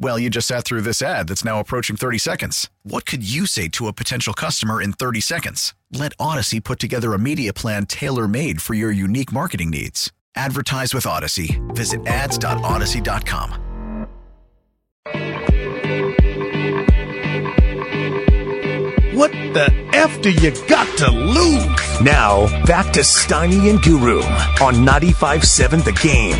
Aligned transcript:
Well, 0.00 0.18
you 0.18 0.30
just 0.30 0.46
sat 0.46 0.64
through 0.64 0.82
this 0.82 1.02
ad 1.02 1.26
that's 1.28 1.44
now 1.44 1.58
approaching 1.58 1.96
30 1.96 2.18
seconds. 2.18 2.70
What 2.84 3.04
could 3.04 3.28
you 3.28 3.46
say 3.46 3.66
to 3.70 3.88
a 3.88 3.92
potential 3.92 4.32
customer 4.32 4.80
in 4.80 4.92
30 4.92 5.20
seconds? 5.20 5.74
Let 5.92 6.16
Audacy 6.18 6.62
put 6.62 6.78
together 6.78 7.14
a 7.14 7.18
media 7.18 7.52
plan 7.52 7.86
tailor 7.86 8.28
made 8.28 8.62
for 8.62 8.74
your 8.74 8.92
unique 8.92 9.32
marketing 9.32 9.70
needs. 9.70 10.12
Advertise 10.36 10.94
with 10.94 11.04
Audacy. 11.04 11.58
Visit 11.74 12.06
ads.audacy.com. 12.06 13.64
What 19.14 19.32
the 19.32 19.68
F 19.94 20.22
do 20.22 20.30
you 20.30 20.52
got 20.68 20.86
to 20.98 21.10
lose? 21.10 22.00
Now, 22.00 22.46
back 22.66 22.92
to 22.92 23.00
Steiny 23.00 23.68
and 23.68 23.82
Guru 23.82 24.20
on 24.62 24.86
95.7 24.86 25.84
The 25.84 25.92
Game. 25.92 26.38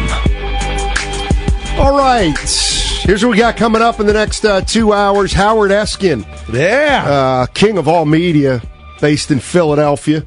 All 1.81 1.99
right. 1.99 2.88
Here's 3.03 3.25
what 3.25 3.31
we 3.31 3.39
got 3.39 3.57
coming 3.57 3.81
up 3.81 4.01
in 4.01 4.07
the 4.07 4.13
next 4.13 4.45
uh, 4.45 4.61
two 4.61 4.93
hours. 4.93 5.33
Howard 5.33 5.71
Eskin, 5.71 6.27
Yeah. 6.53 7.05
uh, 7.09 7.47
king 7.47 7.79
of 7.79 7.89
all 7.89 8.05
media, 8.05 8.61
based 9.01 9.31
in 9.31 9.41
Philadelphia. 9.41 10.25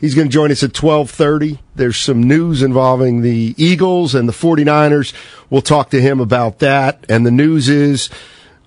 He's 0.00 0.14
going 0.16 0.26
to 0.28 0.32
join 0.32 0.50
us 0.50 0.62
at 0.64 0.70
1230. 0.76 1.60
There's 1.76 1.96
some 1.96 2.22
news 2.24 2.60
involving 2.62 3.22
the 3.22 3.54
Eagles 3.56 4.14
and 4.16 4.28
the 4.28 4.32
49ers. 4.32 5.12
We'll 5.48 5.62
talk 5.62 5.90
to 5.90 6.00
him 6.00 6.18
about 6.18 6.58
that. 6.58 7.04
And 7.08 7.24
the 7.24 7.30
news 7.30 7.68
is 7.68 8.08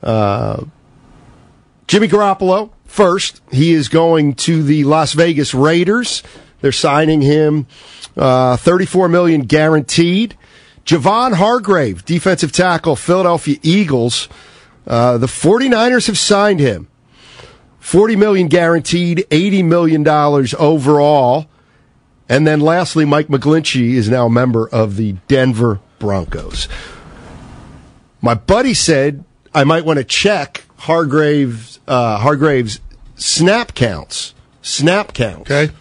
uh, 0.02 0.64
Jimmy 1.88 2.08
Garoppolo 2.08 2.70
first. 2.86 3.42
He 3.52 3.73
is 3.73 3.89
going 3.89 4.36
to 4.36 4.64
the 4.64 4.86
Las 4.86 5.11
Vegas 5.14 5.53
Raiders. 5.53 6.23
They're 6.61 6.72
signing 6.72 7.22
him 7.22 7.67
uh, 8.16 8.55
34 8.58 9.09
million 9.09 9.42
guaranteed. 9.42 10.38
Javon 10.85 11.33
Hargrave, 11.35 12.05
defensive 12.05 12.51
tackle, 12.51 12.95
Philadelphia 12.95 13.57
Eagles. 13.61 14.27
Uh, 14.85 15.17
the 15.17 15.27
49ers 15.27 16.07
have 16.07 16.17
signed 16.17 16.59
him. 16.59 16.87
40 17.79 18.15
million 18.15 18.47
guaranteed, 18.47 19.25
80 19.31 19.63
million 19.63 20.03
dollars 20.03 20.53
overall. 20.57 21.47
And 22.29 22.47
then 22.47 22.61
lastly, 22.61 23.03
Mike 23.05 23.27
McGlinchey 23.27 23.93
is 23.93 24.09
now 24.09 24.27
a 24.27 24.29
member 24.29 24.67
of 24.69 24.95
the 24.95 25.13
Denver 25.27 25.79
Broncos. 25.99 26.67
My 28.21 28.35
buddy 28.35 28.73
said 28.73 29.25
I 29.53 29.63
might 29.63 29.83
want 29.83 29.97
to 29.97 30.03
check 30.05 30.63
Hargrave's 30.77 31.79
uh, 31.87 32.19
Hargrave's 32.19 32.79
snap 33.15 33.73
counts. 33.73 34.33
Snap 34.61 35.13
counts. 35.13 35.49
Okay. 35.52 35.73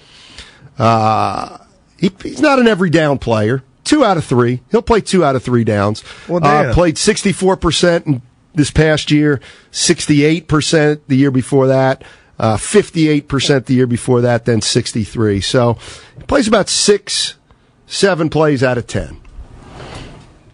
Uh, 0.78 1.58
he, 1.98 2.10
he's 2.22 2.40
not 2.40 2.58
an 2.58 2.66
every 2.66 2.90
down 2.90 3.18
player. 3.18 3.62
Two 3.90 4.05
out 4.05 4.17
of 4.17 4.24
three. 4.24 4.61
He'll 4.70 4.83
play 4.83 5.01
two 5.01 5.24
out 5.24 5.34
of 5.34 5.42
three 5.42 5.64
downs. 5.64 6.05
Well, 6.28 6.39
uh, 6.45 6.73
played 6.73 6.95
64% 6.95 8.06
in 8.06 8.23
this 8.55 8.70
past 8.70 9.11
year, 9.11 9.40
68% 9.73 11.01
the 11.08 11.17
year 11.17 11.33
before 11.33 11.67
that, 11.67 12.05
uh, 12.39 12.56
58% 12.56 13.67
the 13.67 13.74
year 13.74 13.89
before 13.89 14.20
that, 14.20 14.45
then 14.45 14.61
63. 14.61 15.40
So 15.40 15.77
he 16.17 16.23
plays 16.23 16.46
about 16.46 16.68
six, 16.68 17.34
seven 17.89 18.30
plays 18.30 18.62
out 18.62 18.78
of 18.78 18.86
10. 18.86 19.20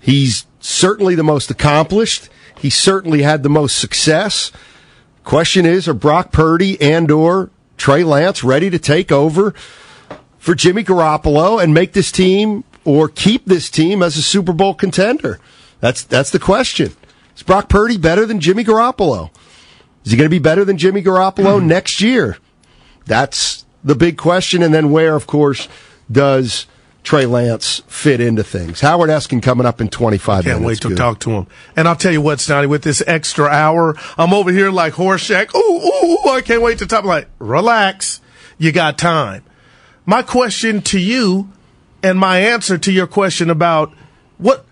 He's 0.02 0.46
certainly 0.59 1.16
the 1.16 1.24
most 1.24 1.50
accomplished. 1.50 2.28
He 2.59 2.69
certainly 2.69 3.22
had 3.22 3.44
the 3.44 3.50
most 3.50 3.78
success. 3.78 4.52
Question 5.28 5.66
is, 5.66 5.90
are 5.90 5.94
Brock 5.94 6.32
Purdy 6.32 6.80
and 6.80 7.12
or 7.12 7.50
Trey 7.76 8.06
Lance 8.06 8.46
ready 8.46 8.70
to 8.70 8.80
take 8.80 9.12
over 9.12 9.54
for 10.38 10.56
Jimmy 10.56 10.86
Garoppolo 10.86 11.62
and 11.62 11.74
make 11.74 11.92
this 11.92 12.14
team 12.14 12.64
or 12.86 13.10
keep 13.10 13.44
this 13.44 13.70
team 13.70 14.02
as 14.02 14.16
a 14.16 14.22
Super 14.22 14.54
Bowl 14.54 14.74
contender? 14.74 15.42
That's 15.82 16.04
that's 16.04 16.30
the 16.30 16.40
question. 16.40 16.96
Is 17.36 17.44
Brock 17.44 17.68
Purdy 17.68 17.98
better 17.98 18.26
than 18.26 18.40
Jimmy 18.40 18.64
Garoppolo? 18.64 19.30
Is 20.06 20.12
he 20.12 20.18
going 20.18 20.30
to 20.30 20.34
be 20.34 20.40
better 20.40 20.64
than 20.64 20.78
Jimmy 20.78 21.04
Garoppolo 21.04 21.62
next 21.76 22.00
year? 22.00 22.38
That's 23.06 23.66
the 23.84 23.96
big 23.96 24.18
question. 24.18 24.64
And 24.64 24.74
then 24.74 24.92
where, 24.92 25.14
of 25.14 25.28
course, 25.28 25.68
does 26.09 26.68
Trey 27.07 27.25
Lance 27.25 27.81
fit 27.88 28.19
into 28.19 28.44
things? 28.44 28.81
Howard 28.81 29.09
Eskin 29.09 29.41
coming 29.41 29.66
up 29.66 29.79
in 29.79 29.88
25 29.88 30.44
Can't 30.44 30.59
minutes. 30.62 30.84
wait 30.84 30.90
to 30.90 30.94
talk 30.94 31.19
to 31.22 31.29
him. 31.31 31.47
And 31.78 31.88
I'll 31.88 31.95
tell 31.95 32.12
you 32.12 32.19
what, 32.19 32.41
Stoney, 32.41 32.68
with 32.68 32.84
this 32.84 33.01
extra 33.07 33.45
hour, 33.47 33.95
I'm 34.18 34.34
over 34.34 34.51
here 34.51 34.72
like 34.72 34.94
Horshack. 34.95 35.56
Ooh, 35.56 35.59
ooh, 35.59 36.06
ooh, 36.28 36.29
I 36.29 36.41
can't 36.41 36.62
wait 36.62 36.79
to 36.79 36.85
talk. 36.85 37.06
Like, 37.06 37.29
relax. 37.40 38.19
You 38.57 38.73
got 38.73 38.97
time. 38.97 39.46
My 40.06 40.22
question 40.22 40.81
to 40.81 41.00
you 41.00 41.50
and 42.03 42.19
my 42.19 42.40
answer 42.40 42.78
to 42.78 42.91
your 42.91 43.07
question 43.07 43.50
about 43.50 43.94
what, 44.38 44.66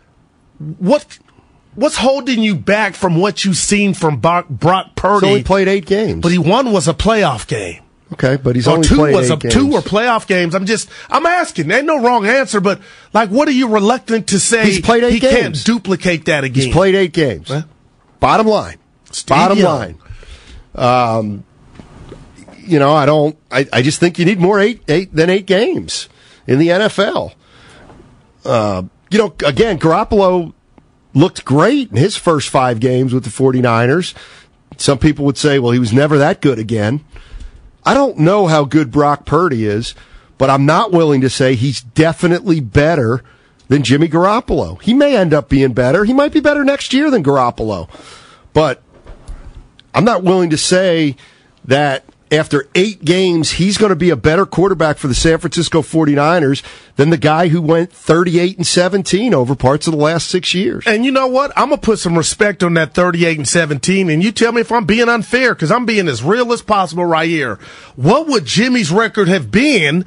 what, 0.78 1.18
what's 1.76 1.96
holding 1.96 2.44
you 2.44 2.56
back 2.56 2.96
from 2.96 3.16
what 3.16 3.46
you've 3.46 3.56
seen 3.56 3.94
from 3.94 4.18
Brock, 4.18 4.48
Purdy? 4.96 5.28
only 5.28 5.44
played 5.44 5.70
eight 5.70 5.86
games. 5.86 6.22
but 6.22 6.34
he 6.34 6.38
one 6.38 6.74
was 6.74 6.90
a 6.90 6.94
playoff 6.94 7.48
game. 7.48 7.82
Okay, 8.16 8.42
but 8.42 8.56
he's 8.56 8.68
or 8.68 8.76
only 8.76 8.88
two 8.88 8.96
played 8.96 9.16
was 9.16 9.30
eight 9.30 9.44
a, 9.46 9.50
two 9.50 9.64
games. 9.64 9.74
were 9.74 9.82
playoff 9.82 10.28
games. 10.28 10.56
I'm 10.56 10.66
just 10.66 10.90
I'm 11.10 11.26
asking. 11.26 11.70
Ain't 11.72 11.86
no 11.86 12.02
wrong 12.02 12.26
answer, 12.26 12.60
but 12.60 12.82
like, 13.14 13.30
what 13.30 13.48
are 13.48 13.52
you 13.52 13.68
reluctant 13.68 14.28
to 14.28 14.40
say? 14.40 14.66
He's 14.66 14.82
played 14.82 15.04
eight 15.04 15.14
he 15.14 15.20
games. 15.20 15.64
can't 15.64 15.66
duplicate 15.66 16.26
that 16.26 16.44
again. 16.44 16.66
He's 16.66 16.74
played 16.74 16.96
eight 16.96 17.14
games. 17.14 17.50
Huh? 17.50 17.64
Bottom 18.20 18.48
line. 18.48 18.78
Steve 19.12 19.36
Bottom 19.36 19.58
Young. 19.58 19.66
line. 19.78 19.98
Um, 20.76 21.44
you 22.58 22.80
know, 22.80 22.94
I 22.94 23.06
don't. 23.06 23.38
I, 23.52 23.68
I 23.72 23.82
just 23.82 24.00
think 24.00 24.20
you 24.20 24.26
need 24.26 24.40
more 24.40 24.60
eight 24.60 24.82
eight 24.88 25.14
than 25.14 25.30
eight 25.30 25.46
games 25.46 26.10
in 26.48 26.60
the 26.60 26.70
NFL. 26.70 27.34
Uh, 28.44 28.84
you 29.10 29.18
know, 29.18 29.34
again, 29.46 29.80
Garoppolo 29.80 30.54
looked 31.14 31.46
great 31.46 31.92
in 31.92 31.98
his 31.98 32.16
first 32.18 32.50
five 32.50 32.80
games 32.80 33.14
with 33.14 33.24
the 33.24 33.30
49ers. 33.30 34.14
Some 34.78 35.00
people 35.00 35.26
would 35.26 35.38
say, 35.38 35.58
well, 35.58 35.72
he 35.72 35.80
was 35.80 35.94
never 35.94 36.18
that 36.18 36.42
good 36.42 36.60
again. 36.60 37.04
I 37.86 37.94
don't 37.94 38.18
know 38.18 38.48
how 38.48 38.66
good 38.66 38.92
Brock 38.92 39.26
Purdy 39.26 39.66
is, 39.66 39.94
but 40.38 40.50
I'm 40.50 40.66
not 40.66 40.92
willing 40.92 41.22
to 41.22 41.30
say 41.30 41.56
he's 41.56 41.82
definitely 41.82 42.60
better 42.60 43.24
than 43.68 43.84
Jimmy 43.84 44.08
Garoppolo. 44.08 44.82
He 44.82 44.94
may 44.94 45.16
end 45.16 45.34
up 45.34 45.50
being 45.50 45.74
better. 45.74 46.06
He 46.06 46.14
might 46.14 46.34
be 46.34 46.40
better 46.40 46.64
next 46.64 46.94
year 46.94 47.12
than 47.12 47.24
Garoppolo. 47.24 47.90
But 48.54 48.82
I'm 49.94 50.06
not 50.06 50.24
willing 50.24 50.50
to 50.50 50.58
say 50.58 51.16
that 51.66 52.06
after 52.36 52.68
eight 52.76 53.04
games, 53.04 53.52
he's 53.52 53.78
going 53.78 53.90
to 53.90 53.96
be 53.96 54.10
a 54.10 54.16
better 54.16 54.46
quarterback 54.46 54.98
for 54.98 55.08
the 55.08 55.16
San 55.16 55.38
Francisco 55.38 55.82
49ers 55.82 56.64
than 56.96 57.10
the 57.10 57.18
guy 57.18 57.48
who 57.48 57.62
went 57.62 57.92
38 57.92 58.58
and 58.58 58.68
17 58.68 59.34
over 59.34 59.56
parts 59.56 59.88
of 59.88 59.94
the 59.94 60.00
last 60.00 60.28
six 60.28 60.54
years. 60.54 60.84
And 60.86 61.06
you 61.06 61.12
know 61.12 61.28
what? 61.28 61.52
I'm 61.56 61.70
going 61.70 61.80
to 61.80 61.86
put 61.86 62.00
some 62.00 62.18
respect 62.18 62.64
on 62.64 62.74
that 62.76 62.94
38 62.94 63.38
and 63.38 63.48
17, 63.48 64.10
and 64.10 64.24
you 64.24 64.32
tell 64.32 64.52
me 64.52 64.62
if 64.62 64.72
I'm 64.72 64.86
being 64.86 65.10
unfair, 65.10 65.56
because 65.56 65.72
I'm 65.72 65.86
being 65.86 66.08
as 66.08 66.24
real 66.24 66.52
as 66.54 66.62
possible 66.62 67.06
right 67.06 67.30
here. 67.30 67.60
What 67.96 68.28
would 68.28 68.46
Jimmy's 68.46 68.92
record 68.92 69.28
have 69.28 69.50
been 69.52 70.06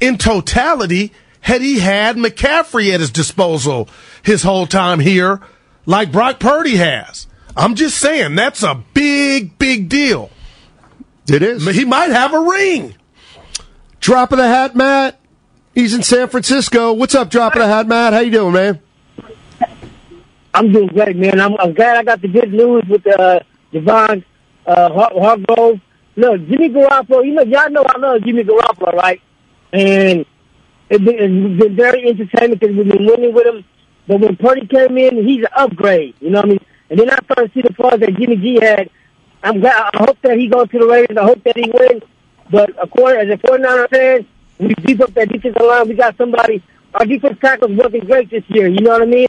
in 0.00 0.18
totality 0.18 1.12
had 1.40 1.62
he 1.62 1.78
had 1.78 2.16
McCaffrey 2.16 2.92
at 2.92 3.00
his 3.00 3.10
disposal 3.10 3.88
his 4.22 4.42
whole 4.42 4.66
time 4.66 5.00
here, 5.00 5.40
like 5.84 6.10
Brock 6.10 6.40
Purdy 6.40 6.76
has? 6.76 7.26
I'm 7.56 7.74
just 7.74 7.98
saying, 7.98 8.34
that's 8.34 8.62
a 8.62 8.82
big, 8.92 9.56
big 9.58 9.88
deal. 9.88 10.30
It 11.28 11.42
is. 11.42 11.66
He 11.66 11.84
might 11.84 12.10
have 12.10 12.32
a 12.32 12.40
ring. 12.40 12.94
Drop 14.00 14.32
of 14.32 14.38
the 14.38 14.46
hat, 14.46 14.76
Matt. 14.76 15.18
He's 15.74 15.92
in 15.92 16.02
San 16.02 16.28
Francisco. 16.28 16.92
What's 16.92 17.14
up, 17.14 17.30
Drop 17.30 17.54
of 17.54 17.60
the 17.60 17.66
hat, 17.66 17.86
Matt? 17.86 18.12
How 18.12 18.20
you 18.20 18.30
doing, 18.30 18.52
man? 18.52 18.80
I'm 20.54 20.72
doing 20.72 20.86
great, 20.88 21.16
man. 21.16 21.40
I'm, 21.40 21.54
I'm 21.58 21.74
glad 21.74 21.96
I 21.96 22.02
got 22.02 22.22
the 22.22 22.28
good 22.28 22.52
news 22.52 22.84
with 22.88 23.06
uh, 23.06 23.40
Javon 23.72 24.24
uh, 24.66 24.90
Hargrove. 24.90 25.80
Look, 26.16 26.48
Jimmy 26.48 26.70
Garoppolo, 26.70 27.26
you 27.26 27.34
know, 27.34 27.42
y'all 27.42 27.68
know 27.70 27.84
I 27.86 27.98
love 27.98 28.22
Jimmy 28.24 28.42
Garoppolo, 28.42 28.94
right? 28.94 29.20
And 29.72 30.24
it's 30.88 31.04
been, 31.04 31.18
it's 31.18 31.62
been 31.62 31.76
very 31.76 32.08
entertaining 32.08 32.56
because 32.58 32.74
we've 32.74 32.88
been 32.88 33.04
winning 33.04 33.34
with 33.34 33.46
him. 33.46 33.64
But 34.06 34.20
when 34.20 34.36
Purdy 34.36 34.66
came 34.66 34.96
in, 34.96 35.26
he's 35.26 35.40
an 35.40 35.48
upgrade. 35.54 36.14
You 36.20 36.30
know 36.30 36.38
what 36.38 36.46
I 36.46 36.48
mean? 36.48 36.60
And 36.88 37.00
then 37.00 37.10
I 37.10 37.18
started 37.24 37.48
to 37.48 37.54
see 37.54 37.62
the 37.62 37.74
flaws 37.74 38.00
that 38.00 38.14
Jimmy 38.16 38.36
G 38.36 38.58
had. 38.62 38.88
I'm 39.46 39.60
glad. 39.60 39.90
I 39.94 40.04
hope 40.04 40.20
that 40.22 40.36
he 40.36 40.48
goes 40.48 40.68
to 40.70 40.78
the 40.78 40.86
Raiders. 40.86 41.16
I 41.16 41.24
hope 41.24 41.42
that 41.44 41.56
he 41.56 41.70
wins. 41.72 42.02
But 42.50 42.70
according 42.82 43.30
as 43.30 43.38
a 43.38 43.40
49er 43.40 43.88
fan, 43.90 44.26
we 44.58 44.74
beef 44.84 45.00
up 45.00 45.14
that 45.14 45.28
defensive 45.28 45.62
line. 45.62 45.88
We 45.88 45.94
got 45.94 46.16
somebody. 46.16 46.64
Our 46.94 47.06
defense 47.06 47.38
tackle's 47.40 47.70
working 47.72 48.04
great 48.06 48.28
this 48.28 48.42
year. 48.48 48.66
You 48.66 48.80
know 48.80 48.90
what 48.90 49.02
I 49.02 49.06
mean? 49.06 49.28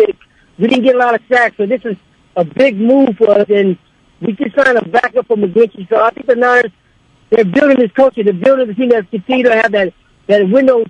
We 0.57 0.67
didn't 0.67 0.85
get 0.85 0.95
a 0.95 0.97
lot 0.97 1.13
of 1.13 1.21
sacks, 1.29 1.57
so 1.57 1.67
this 1.67 1.81
is 1.85 1.97
a 2.35 2.43
big 2.43 2.77
move 2.79 3.15
for 3.17 3.29
us. 3.29 3.47
And 3.49 3.77
we 4.19 4.33
just 4.33 4.55
signed 4.55 4.77
a 4.77 4.85
backup 4.87 5.27
for 5.27 5.37
McGlinchey. 5.37 5.87
So 5.87 6.03
I 6.03 6.09
think 6.09 6.25
the 6.25 6.35
Niners, 6.35 6.71
they're 7.29 7.45
building 7.45 7.77
this 7.77 7.91
culture. 7.91 8.23
They're 8.23 8.33
building 8.33 8.67
the 8.67 8.73
team 8.73 8.89
that's 8.89 9.07
continue 9.11 9.43
to 9.43 9.55
have 9.55 9.71
that 9.73 9.93
that 10.25 10.49
window, 10.49 10.83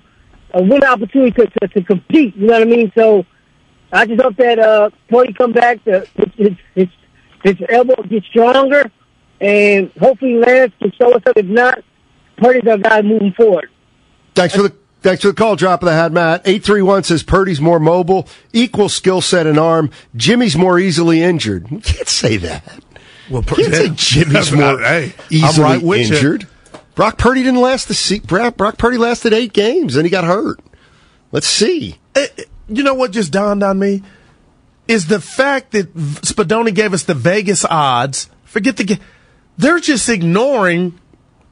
a 0.54 0.64
window 0.64 0.88
opportunity 0.88 1.32
to, 1.32 1.48
to, 1.48 1.68
to 1.68 1.84
compete. 1.84 2.36
You 2.38 2.48
know 2.48 2.54
what 2.54 2.62
I 2.62 2.66
mean? 2.66 2.92
So 2.96 3.26
I 3.92 4.06
just 4.06 4.22
hope 4.22 4.38
that 4.38 4.58
uh, 4.58 4.90
Purdy 5.10 5.34
come 5.34 5.52
back, 5.52 5.84
to, 5.84 6.08
his, 6.38 6.54
his, 6.76 6.88
his 7.44 7.56
elbow 7.70 8.02
gets 8.04 8.26
stronger, 8.28 8.92
and 9.42 9.92
hopefully 10.00 10.36
Lance 10.36 10.74
can 10.80 10.92
show 10.94 11.14
us 11.14 11.24
up. 11.26 11.38
If 11.38 11.46
not, 11.46 11.84
Purdy's 12.38 12.68
our 12.68 12.78
guy 12.78 13.02
moving 13.02 13.34
forward. 13.34 13.70
Thanks 14.36 14.56
for 14.56 14.64
the 14.64 14.76
Thanks 15.02 15.22
for 15.22 15.28
the 15.28 15.36
call, 15.36 15.56
drop 15.56 15.84
of 15.84 15.86
the 15.86 15.94
hat, 15.94 16.12
Matt. 16.12 16.42
831 16.42 17.04
says 17.04 17.24
Purdy's 17.24 17.62
more 17.62 17.80
mobile, 17.80 18.28
equal 18.52 18.90
skill 18.90 19.22
set 19.22 19.46
and 19.46 19.58
arm. 19.58 19.92
Jimmy's 20.16 20.58
more 20.58 20.80
easily 20.80 21.22
injured. 21.22 21.70
We 21.70 21.82
can't 21.82 22.08
say 22.08 22.38
that. 22.38 22.84
Well, 23.30 23.44
Pur- 23.44 23.56
can't 23.56 23.74
say 23.74 23.90
Jimmy's 24.24 24.52
more 24.52 24.80
hey, 24.82 25.14
easily 25.30 25.64
right 25.64 25.84
injured. 25.84 26.44
You. 26.44 26.80
Brock 26.96 27.18
Purdy 27.18 27.44
didn't 27.44 27.62
last 27.62 27.88
the 27.88 27.94
se- 27.94 28.22
Brock, 28.22 28.58
Brock 28.58 28.78
Purdy 28.78 28.98
lasted 28.98 29.34
eight 29.34 29.54
games, 29.54 29.96
and 29.96 30.06
he 30.06 30.10
got 30.10 30.24
hurt. 30.24 30.60
Let's 31.32 31.48
see. 31.48 32.00
It, 32.16 32.34
eh, 32.38 32.44
you 32.68 32.84
know 32.84 32.96
what 32.96 33.12
just 33.12 33.32
dawned 33.32 33.64
on 33.64 33.78
me? 33.78 34.02
Is 34.88 35.08
the 35.08 35.22
fact 35.22 35.72
that 35.72 35.94
Spadoni 35.94 36.74
gave 36.74 36.94
us 36.94 37.04
the 37.04 37.14
Vegas 37.14 37.64
odds. 37.66 38.30
Forget 38.46 38.78
the. 38.78 39.00
They're 39.58 39.80
just 39.80 40.08
ignoring, 40.08 41.00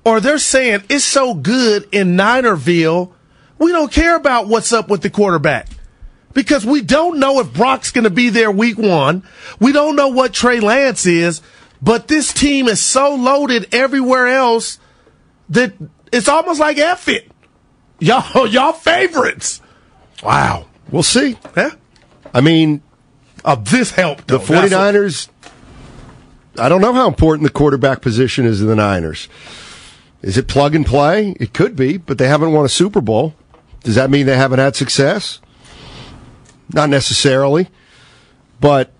or 0.03 0.19
they're 0.19 0.37
saying 0.37 0.83
it's 0.89 1.05
so 1.05 1.33
good 1.33 1.87
in 1.91 2.15
Ninerville, 2.15 3.11
we 3.57 3.71
don't 3.71 3.91
care 3.91 4.15
about 4.15 4.47
what's 4.47 4.71
up 4.71 4.89
with 4.89 5.01
the 5.01 5.09
quarterback. 5.09 5.67
Because 6.33 6.65
we 6.65 6.81
don't 6.81 7.19
know 7.19 7.39
if 7.39 7.53
Brock's 7.53 7.91
going 7.91 8.03
to 8.03 8.09
be 8.09 8.29
there 8.29 8.51
week 8.51 8.77
one. 8.77 9.23
We 9.59 9.71
don't 9.71 9.95
know 9.95 10.09
what 10.09 10.33
Trey 10.33 10.59
Lance 10.59 11.05
is, 11.05 11.41
but 11.81 12.09
this 12.09 12.33
team 12.33 12.67
is 12.67 12.81
so 12.81 13.15
loaded 13.15 13.73
everywhere 13.73 14.27
else 14.27 14.77
that 15.49 15.73
it's 16.11 16.27
almost 16.27 16.59
like 16.59 16.77
F 16.77 17.07
it. 17.07 17.31
Y'all, 17.99 18.47
y'all 18.47 18.73
favorites. 18.73 19.61
Wow. 20.23 20.65
We'll 20.91 21.03
see. 21.03 21.37
Yeah. 21.55 21.71
I 22.33 22.41
mean, 22.41 22.81
uh, 23.43 23.55
this 23.55 23.91
helped. 23.91 24.27
The 24.27 24.39
49ers, 24.39 25.29
I 26.57 26.69
don't 26.69 26.81
know 26.81 26.93
how 26.93 27.07
important 27.07 27.43
the 27.43 27.53
quarterback 27.53 28.01
position 28.01 28.45
is 28.45 28.61
in 28.61 28.67
the 28.67 28.75
Niners. 28.75 29.27
Is 30.21 30.37
it 30.37 30.47
plug 30.47 30.75
and 30.75 30.85
play? 30.85 31.35
It 31.39 31.53
could 31.53 31.75
be, 31.75 31.97
but 31.97 32.17
they 32.17 32.27
haven't 32.27 32.51
won 32.51 32.65
a 32.65 32.69
Super 32.69 33.01
Bowl. 33.01 33.35
Does 33.83 33.95
that 33.95 34.09
mean 34.09 34.25
they 34.25 34.37
haven't 34.37 34.59
had 34.59 34.75
success? 34.75 35.39
Not 36.73 36.89
necessarily. 36.89 37.69
But, 38.59 38.91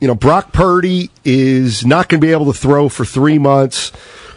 you 0.00 0.08
know, 0.08 0.14
Brock 0.14 0.52
Purdy 0.52 1.10
is 1.24 1.84
not 1.84 2.08
going 2.08 2.20
to 2.20 2.26
be 2.26 2.32
able 2.32 2.46
to 2.46 2.58
throw 2.58 2.88
for 2.88 3.04
three 3.04 3.38
months. 3.38 3.92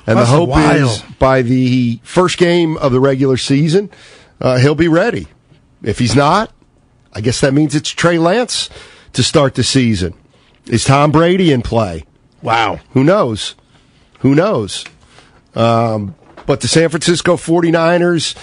And 0.06 0.18
That's 0.18 0.30
the 0.30 0.36
hope 0.36 0.50
is 0.58 1.02
by 1.20 1.44
the 1.44 2.00
first 2.04 2.38
game 2.38 2.76
of 2.78 2.92
the 2.92 3.00
regular 3.00 3.38
season, 3.38 3.90
uh, 4.42 4.58
he'll 4.58 4.76
be 4.76 4.88
ready. 4.88 5.28
If 5.84 6.00
he's 6.00 6.16
not, 6.16 6.52
I 7.14 7.22
guess 7.22 7.40
that 7.42 7.54
means 7.54 7.76
it's 7.76 7.90
Trey 7.90 8.18
Lance 8.18 8.70
to 9.14 9.24
start 9.24 9.56
the 9.56 9.64
season. 9.64 10.14
Is 10.70 10.84
Tom 10.84 11.12
Brady 11.12 11.52
in 11.52 11.64
play? 11.64 12.06
Wow. 12.44 12.80
Who 12.92 13.04
knows? 13.04 13.56
Who 14.20 14.36
knows? 14.36 14.86
Um, 15.56 16.14
but 16.46 16.62
the 16.62 16.68
San 16.68 16.90
Francisco 16.90 17.38
49ers 17.38 18.36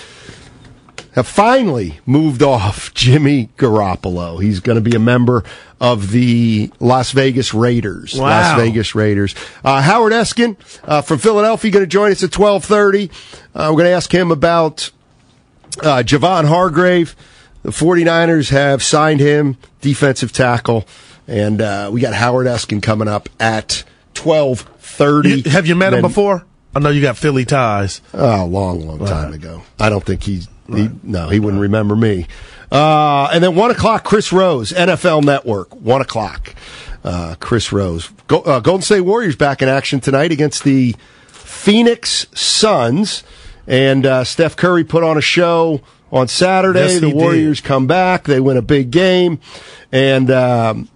have 1.12 1.28
finally 1.28 2.00
moved 2.05 2.43
off 2.43 2.93
Jimmy 2.94 3.50
Garoppolo. 3.56 4.43
He's 4.43 4.58
going 4.58 4.75
to 4.75 4.82
be 4.82 4.96
a 4.96 5.00
member 5.00 5.44
of 5.81 6.11
the 6.11 6.73
Las 6.81 7.12
Vegas 7.12 7.55
Raiders. 7.55 8.14
Wow. 8.19 8.26
Las 8.26 8.58
Vegas 8.58 8.96
Raiders. 8.96 9.37
Uh, 9.64 9.81
Howard 9.81 10.12
Eskin 10.12 10.56
uh, 10.82 11.02
from 11.02 11.19
Philadelphia 11.19 11.70
going 11.70 11.84
to 11.84 11.87
join 11.87 12.11
us 12.11 12.25
at 12.25 12.37
1230. 12.37 13.08
Uh, 13.55 13.69
we're 13.70 13.76
going 13.76 13.84
to 13.84 13.90
ask 13.90 14.12
him 14.12 14.32
about 14.32 14.90
uh, 15.81 16.02
Javon 16.05 16.46
Hargrave. 16.46 17.14
The 17.62 17.70
49ers 17.70 18.50
have 18.50 18.82
signed 18.82 19.20
him, 19.20 19.58
defensive 19.81 20.32
tackle. 20.32 20.87
And 21.28 21.61
uh, 21.61 21.90
we 21.93 22.00
got 22.00 22.14
Howard 22.14 22.46
Eskin 22.46 22.82
coming 22.82 23.08
up 23.08 23.28
at 23.40 23.84
1230. 24.17 25.50
Have 25.50 25.67
you 25.67 25.75
met 25.75 25.94
him 25.94 26.02
before? 26.02 26.44
I 26.75 26.78
know 26.78 26.90
you 26.90 27.00
got 27.00 27.17
Philly 27.17 27.44
ties. 27.44 28.00
Oh, 28.12 28.44
long, 28.44 28.87
long 28.87 28.99
time 28.99 29.32
ago. 29.32 29.62
I 29.78 29.88
don't 29.88 30.05
think 30.05 30.23
he's, 30.23 30.46
he, 30.69 30.90
no, 31.02 31.28
he 31.28 31.40
wouldn't 31.40 31.62
remember 31.62 31.96
me. 31.96 32.26
Uh, 32.70 33.28
and 33.32 33.43
then 33.43 33.55
one 33.55 33.70
o'clock, 33.70 34.05
Chris 34.05 34.32
Rose, 34.32 34.73
NFL 34.73 35.25
Network, 35.25 35.75
one 35.75 36.00
o'clock. 36.00 36.54
Uh, 37.02 37.37
Chris 37.38 37.73
Rose. 37.73 38.11
Go, 38.26 38.40
uh, 38.40 38.61
Golden 38.61 38.83
State 38.83 39.02
Warriors 39.02 39.37
back 39.37 39.62
in 39.62 39.68
action 39.68 40.00
tonight 40.00 40.33
against 40.33 40.64
the 40.64 40.97
Phoenix 41.28 42.26
Suns. 42.35 43.23
And 43.66 44.04
uh, 44.04 44.25
Steph 44.25 44.56
Curry 44.56 44.85
put 44.85 45.02
on 45.02 45.16
a 45.16 45.21
show 45.21 45.80
on 46.12 46.28
Saturday. 46.28 46.80
Yes, 46.80 47.00
the 47.00 47.11
Warriors 47.11 47.61
did. 47.61 47.66
come 47.66 47.87
back. 47.87 48.25
They 48.25 48.40
win 48.40 48.56
a 48.56 48.62
big 48.62 48.90
game. 48.90 49.40
And 49.92 50.30
um, 50.30 50.88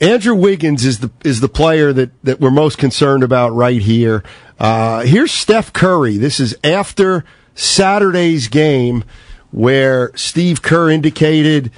Andrew 0.00 0.34
Wiggins 0.34 0.86
is 0.86 1.00
the 1.00 1.10
is 1.24 1.40
the 1.40 1.48
player 1.48 1.92
that, 1.92 2.10
that 2.24 2.40
we're 2.40 2.50
most 2.50 2.78
concerned 2.78 3.22
about 3.22 3.50
right 3.50 3.82
here. 3.82 4.24
Uh, 4.58 5.00
here's 5.02 5.30
Steph 5.30 5.74
Curry. 5.74 6.16
This 6.16 6.40
is 6.40 6.56
after 6.64 7.24
Saturday's 7.54 8.48
game 8.48 9.04
where 9.50 10.10
Steve 10.16 10.62
Kerr 10.62 10.90
indicated 10.90 11.70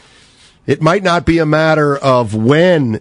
it 0.67 0.81
might 0.81 1.03
not 1.03 1.27
be 1.27 1.39
a 1.39 1.47
matter 1.47 1.97
of 1.97 2.35
when 2.35 3.01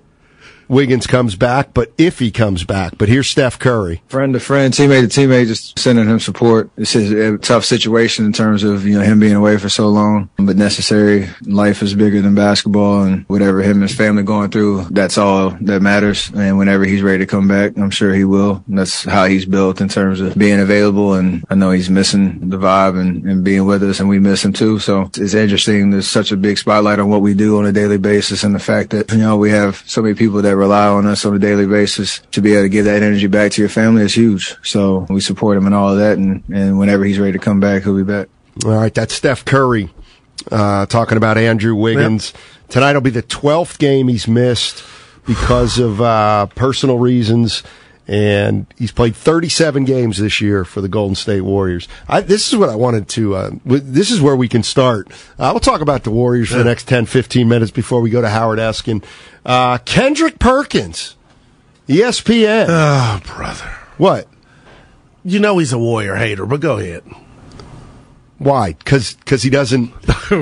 Wiggins 0.71 1.05
comes 1.05 1.35
back, 1.35 1.73
but 1.73 1.91
if 1.97 2.19
he 2.19 2.31
comes 2.31 2.63
back. 2.63 2.97
But 2.97 3.09
here's 3.09 3.29
Steph 3.29 3.59
Curry. 3.59 4.01
Friend 4.07 4.31
to 4.33 4.39
friend, 4.39 4.73
teammate 4.73 5.01
to 5.01 5.19
teammate, 5.19 5.47
just 5.47 5.77
sending 5.77 6.07
him 6.07 6.21
support. 6.21 6.69
This 6.77 6.95
is 6.95 7.11
a 7.11 7.37
tough 7.37 7.65
situation 7.65 8.25
in 8.25 8.31
terms 8.31 8.63
of, 8.63 8.85
you 8.85 8.97
know, 8.97 9.03
him 9.03 9.19
being 9.19 9.35
away 9.35 9.57
for 9.57 9.67
so 9.67 9.89
long, 9.89 10.29
but 10.37 10.55
necessary. 10.55 11.27
Life 11.41 11.81
is 11.81 11.93
bigger 11.93 12.21
than 12.21 12.35
basketball 12.35 13.03
and 13.03 13.25
whatever 13.27 13.61
him 13.61 13.73
and 13.73 13.81
his 13.81 13.95
family 13.95 14.23
going 14.23 14.49
through, 14.49 14.85
that's 14.91 15.17
all 15.17 15.49
that 15.59 15.81
matters. 15.81 16.31
And 16.33 16.57
whenever 16.57 16.85
he's 16.85 17.01
ready 17.01 17.19
to 17.19 17.27
come 17.27 17.49
back, 17.49 17.77
I'm 17.77 17.91
sure 17.91 18.13
he 18.13 18.23
will. 18.23 18.63
That's 18.69 19.03
how 19.03 19.25
he's 19.25 19.45
built 19.45 19.81
in 19.81 19.89
terms 19.89 20.21
of 20.21 20.37
being 20.37 20.61
available. 20.61 21.15
And 21.15 21.43
I 21.49 21.55
know 21.55 21.71
he's 21.71 21.89
missing 21.89 22.47
the 22.49 22.57
vibe 22.57 22.97
and, 22.97 23.25
and 23.25 23.43
being 23.43 23.65
with 23.65 23.83
us 23.83 23.99
and 23.99 24.07
we 24.07 24.19
miss 24.19 24.45
him 24.45 24.53
too. 24.53 24.79
So 24.79 25.09
it's 25.17 25.33
interesting. 25.33 25.89
There's 25.89 26.07
such 26.07 26.31
a 26.31 26.37
big 26.37 26.57
spotlight 26.57 26.99
on 26.99 27.09
what 27.09 27.21
we 27.21 27.33
do 27.33 27.57
on 27.57 27.65
a 27.65 27.73
daily 27.73 27.97
basis 27.97 28.45
and 28.45 28.55
the 28.55 28.59
fact 28.59 28.91
that, 28.91 29.11
you 29.11 29.17
know, 29.17 29.35
we 29.35 29.49
have 29.49 29.83
so 29.85 30.01
many 30.01 30.15
people 30.15 30.41
that 30.41 30.60
rely 30.61 30.87
on 30.87 31.05
us 31.05 31.25
on 31.25 31.35
a 31.35 31.39
daily 31.39 31.65
basis 31.65 32.21
to 32.31 32.41
be 32.41 32.53
able 32.53 32.63
to 32.63 32.69
give 32.69 32.85
that 32.85 33.03
energy 33.03 33.27
back 33.27 33.51
to 33.53 33.61
your 33.61 33.69
family 33.69 34.03
is 34.03 34.15
huge. 34.15 34.55
So 34.63 35.05
we 35.09 35.19
support 35.19 35.57
him 35.57 35.65
and 35.65 35.75
all 35.75 35.89
of 35.89 35.97
that. 35.97 36.17
And, 36.17 36.43
and 36.53 36.79
whenever 36.79 37.03
he's 37.03 37.19
ready 37.19 37.33
to 37.33 37.39
come 37.39 37.59
back, 37.59 37.83
he'll 37.83 37.95
be 37.95 38.03
back. 38.03 38.29
All 38.65 38.71
right, 38.71 38.93
that's 38.93 39.13
Steph 39.13 39.43
Curry 39.45 39.89
uh, 40.51 40.85
talking 40.85 41.17
about 41.17 41.37
Andrew 41.37 41.75
Wiggins. 41.75 42.33
Tonight 42.69 42.93
will 42.93 43.01
be 43.01 43.09
the 43.09 43.23
12th 43.23 43.79
game 43.79 44.07
he's 44.07 44.27
missed 44.27 44.83
because 45.25 45.77
of 45.77 46.01
uh, 46.01 46.45
personal 46.47 46.99
reasons. 46.99 47.63
And 48.11 48.65
he's 48.77 48.91
played 48.91 49.15
37 49.15 49.85
games 49.85 50.17
this 50.17 50.41
year 50.41 50.65
for 50.65 50.81
the 50.81 50.89
Golden 50.89 51.15
State 51.15 51.41
Warriors. 51.41 51.87
I, 52.09 52.19
this 52.19 52.51
is 52.51 52.59
what 52.59 52.67
I 52.67 52.75
wanted 52.75 53.07
to. 53.09 53.35
Uh, 53.35 53.51
this 53.63 54.11
is 54.11 54.19
where 54.19 54.35
we 54.35 54.49
can 54.49 54.63
start. 54.63 55.07
Uh, 55.39 55.51
we'll 55.53 55.61
talk 55.61 55.79
about 55.79 56.03
the 56.03 56.11
Warriors 56.11 56.49
for 56.49 56.57
the 56.57 56.65
next 56.65 56.89
10, 56.89 57.05
15 57.05 57.47
minutes 57.47 57.71
before 57.71 58.01
we 58.01 58.09
go 58.09 58.19
to 58.19 58.27
Howard 58.27 58.59
Eskin. 58.59 59.01
Uh, 59.45 59.77
Kendrick 59.77 60.39
Perkins, 60.39 61.15
ESPN. 61.87 62.65
Oh, 62.67 63.21
brother. 63.25 63.77
what? 63.97 64.27
You 65.23 65.39
know 65.39 65.57
he's 65.59 65.71
a 65.71 65.79
Warrior 65.79 66.15
hater, 66.15 66.45
but 66.45 66.59
go 66.59 66.79
ahead. 66.79 67.03
Why? 68.39 68.73
Because 68.73 69.13
because 69.23 69.41
he 69.43 69.49
doesn't 69.49 69.93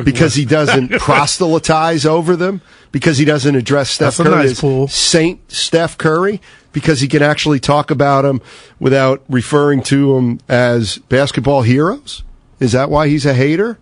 because 0.05 0.33
he 0.33 0.45
doesn't 0.45 0.93
proselytize 0.93 2.03
over 2.03 2.35
them. 2.35 2.61
Because 2.91 3.19
he 3.19 3.25
doesn't 3.25 3.55
address 3.55 3.91
Steph 3.91 4.17
That's 4.17 4.27
Curry 4.27 4.45
nice 4.47 4.63
as. 4.63 4.93
Saint 4.95 5.51
Steph 5.51 5.95
Curry. 5.99 6.41
Because 6.71 7.01
he 7.01 7.07
can 7.07 7.23
actually 7.23 7.59
talk 7.59 7.89
about 7.89 8.21
them 8.21 8.41
without 8.79 9.23
referring 9.27 9.81
to 9.83 10.15
them 10.15 10.39
as 10.47 10.99
basketball 11.09 11.63
heroes. 11.63 12.23
Is 12.59 12.73
that 12.73 12.89
why 12.89 13.07
he's 13.07 13.25
a 13.25 13.33
hater? 13.33 13.79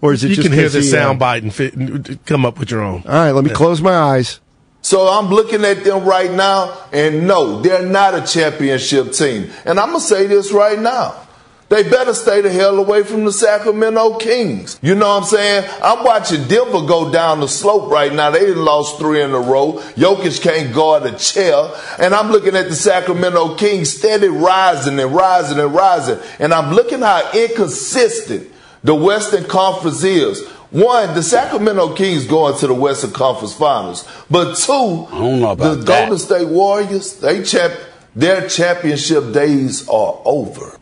Or 0.00 0.12
is 0.12 0.24
it 0.24 0.28
just 0.28 0.40
a... 0.40 0.42
You 0.42 0.48
just 0.48 0.48
can 0.48 0.58
hear 0.58 0.68
the 0.68 0.80
he, 0.80 0.88
uh, 0.88 0.90
sound 0.90 1.18
bite 1.18 1.42
and 1.42 1.54
fit, 1.54 2.24
come 2.26 2.46
up 2.46 2.58
with 2.58 2.70
your 2.70 2.82
own. 2.82 3.02
All 3.06 3.12
right, 3.12 3.32
let 3.32 3.44
me 3.44 3.50
close 3.50 3.80
my 3.80 3.94
eyes. 3.94 4.40
So 4.80 5.08
I'm 5.08 5.28
looking 5.30 5.64
at 5.64 5.82
them 5.82 6.04
right 6.04 6.30
now, 6.30 6.76
and 6.92 7.26
no, 7.26 7.62
they're 7.62 7.86
not 7.86 8.14
a 8.14 8.20
championship 8.20 9.12
team. 9.12 9.50
And 9.64 9.80
I'm 9.80 9.88
gonna 9.88 10.00
say 10.00 10.26
this 10.26 10.52
right 10.52 10.78
now. 10.78 11.26
They 11.70 11.82
better 11.82 12.12
stay 12.12 12.42
the 12.42 12.52
hell 12.52 12.78
away 12.78 13.02
from 13.04 13.24
the 13.24 13.32
Sacramento 13.32 14.18
Kings. 14.18 14.78
You 14.82 14.94
know 14.94 15.08
what 15.08 15.22
I'm 15.22 15.24
saying? 15.24 15.70
I'm 15.82 16.04
watching 16.04 16.46
Denver 16.46 16.86
go 16.86 17.10
down 17.10 17.40
the 17.40 17.48
slope 17.48 17.90
right 17.90 18.12
now. 18.12 18.30
They 18.30 18.52
lost 18.54 18.98
three 18.98 19.22
in 19.22 19.30
a 19.30 19.40
row. 19.40 19.80
Jokic 19.96 20.42
can't 20.42 20.74
guard 20.74 21.04
a 21.04 21.16
chair. 21.16 21.70
And 21.98 22.14
I'm 22.14 22.30
looking 22.30 22.54
at 22.54 22.68
the 22.68 22.76
Sacramento 22.76 23.56
Kings 23.56 23.96
steady 23.96 24.28
rising 24.28 24.98
and 25.00 25.14
rising 25.14 25.58
and 25.58 25.74
rising. 25.74 26.18
And 26.38 26.52
I'm 26.52 26.74
looking 26.74 27.00
how 27.00 27.30
inconsistent 27.32 28.52
the 28.82 28.94
Western 28.94 29.44
Conference 29.44 30.04
is. 30.04 30.46
One, 30.70 31.14
the 31.14 31.22
Sacramento 31.22 31.94
Kings 31.94 32.26
going 32.26 32.58
to 32.58 32.66
the 32.66 32.74
Western 32.74 33.12
Conference 33.12 33.54
Finals. 33.54 34.06
But 34.30 34.56
two, 34.56 35.06
the 35.10 35.82
Golden 35.86 36.18
State 36.18 36.48
Warriors, 36.48 37.18
they 37.20 37.42
champ 37.42 37.74
their 38.14 38.48
championship 38.48 39.32
days 39.32 39.88
are 39.88 40.20
over. 40.24 40.78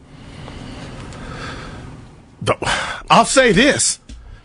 I'll 3.10 3.24
say 3.24 3.52
this: 3.52 3.98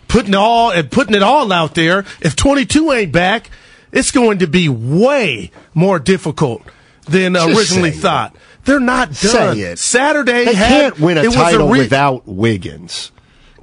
putting 0.07 0.35
all 0.35 0.71
and 0.71 0.89
putting 0.91 1.15
it 1.15 1.23
all 1.23 1.51
out 1.51 1.75
there. 1.75 2.05
If 2.21 2.35
22 2.35 2.91
ain't 2.91 3.11
back, 3.11 3.49
it's 3.91 4.11
going 4.11 4.39
to 4.39 4.47
be 4.47 4.69
way 4.69 5.51
more 5.73 5.99
difficult 5.99 6.63
than 7.05 7.33
Just 7.33 7.47
originally 7.57 7.91
say 7.91 7.97
it. 7.97 8.01
thought. 8.01 8.35
They're 8.65 8.79
not 8.81 9.07
done. 9.09 9.15
Say 9.55 9.59
it. 9.61 9.79
Saturday 9.79 10.43
They 10.45 10.53
had- 10.53 10.67
can't 10.69 10.99
win 10.99 11.17
a 11.17 11.29
title 11.31 11.69
re- 11.69 11.79
without 11.79 12.27
Wiggins. 12.27 13.11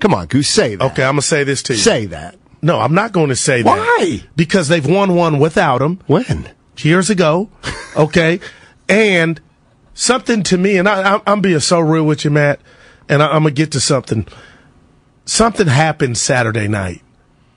Come 0.00 0.14
on, 0.14 0.26
Goose, 0.26 0.48
say 0.48 0.76
that. 0.76 0.92
Okay, 0.92 1.04
I'm 1.04 1.12
gonna 1.12 1.22
say 1.22 1.44
this 1.44 1.62
to 1.64 1.74
you. 1.74 1.78
Say 1.78 2.06
that. 2.06 2.36
No, 2.62 2.80
I'm 2.80 2.94
not 2.94 3.12
going 3.12 3.28
to 3.28 3.36
say 3.36 3.60
that. 3.60 3.66
Why? 3.78 4.22
Because 4.36 4.68
they've 4.68 4.86
won 4.86 5.14
one 5.14 5.38
without 5.38 5.82
him. 5.82 6.00
When? 6.06 6.48
Years 6.78 7.10
ago. 7.10 7.50
Okay. 7.96 8.40
and 8.88 9.40
something 9.92 10.42
to 10.44 10.58
me, 10.58 10.78
and 10.78 10.88
I, 10.88 11.14
I'm, 11.14 11.20
I'm 11.28 11.40
being 11.40 11.60
so 11.60 11.78
real 11.78 12.02
with 12.04 12.24
you, 12.24 12.30
Matt, 12.32 12.58
and 13.08 13.22
I, 13.22 13.28
I'm 13.28 13.44
to 13.44 13.50
get 13.50 13.72
to 13.72 13.80
something. 13.80 14.26
Something 15.24 15.66
happened 15.66 16.18
Saturday 16.18 16.68
night. 16.68 17.02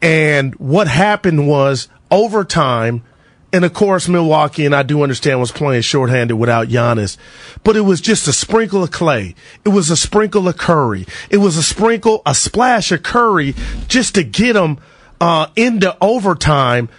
And 0.01 0.54
what 0.56 0.88
happened 0.88 1.48
was 1.48 1.89
overtime, 2.12 3.04
and 3.51 3.66
of 3.66 3.74
course, 3.74 4.08
Milwaukee, 4.08 4.66
and 4.66 4.75
I 4.75 4.84
do 4.84 5.01
understand, 5.01 5.39
was 5.39 5.51
playing 5.51 5.82
shorthanded 5.82 6.38
without 6.38 6.68
Giannis, 6.68 7.18
but 7.63 7.75
it 7.75 7.82
was 7.82 8.00
just 8.00 8.27
a 8.27 8.34
sprinkle 8.34 8.84
of 8.84 8.92
Klay. 8.92 9.36
It 9.66 9.70
was 9.70 9.89
a 9.89 9.98
sprinkle 9.98 10.48
of 10.48 10.58
Curry. 10.58 11.08
It 11.30 11.38
was 11.38 11.58
a 11.58 11.63
sprinkle, 11.63 12.22
a 12.25 12.36
splash 12.36 12.92
of 12.92 13.04
Curry 13.04 13.56
just 13.88 14.16
to 14.16 14.24
get 14.24 14.54
them 14.54 14.80
uh, 15.20 15.48
into 15.56 15.98
overtime. 16.00 16.89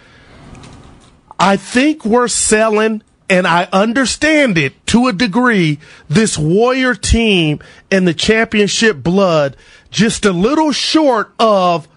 I 1.39 1.55
think 1.55 2.03
we're 2.03 2.27
selling, 2.27 3.01
and 3.29 3.45
I 3.45 3.67
understand 3.71 4.57
it 4.57 4.85
to 4.87 5.07
a 5.07 5.13
degree, 5.13 5.79
this 6.09 6.37
Warrior 6.37 6.95
team 6.95 7.59
and 7.91 8.07
the 8.07 8.13
championship 8.13 9.03
blood 9.03 9.55
just 9.91 10.25
a 10.25 10.31
little 10.31 10.71
short 10.71 11.31
of 11.39 11.87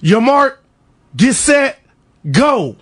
your 0.00 0.20
mark, 0.20 0.62
get 1.16 1.34
set, 1.34 1.78
go. 2.30 2.76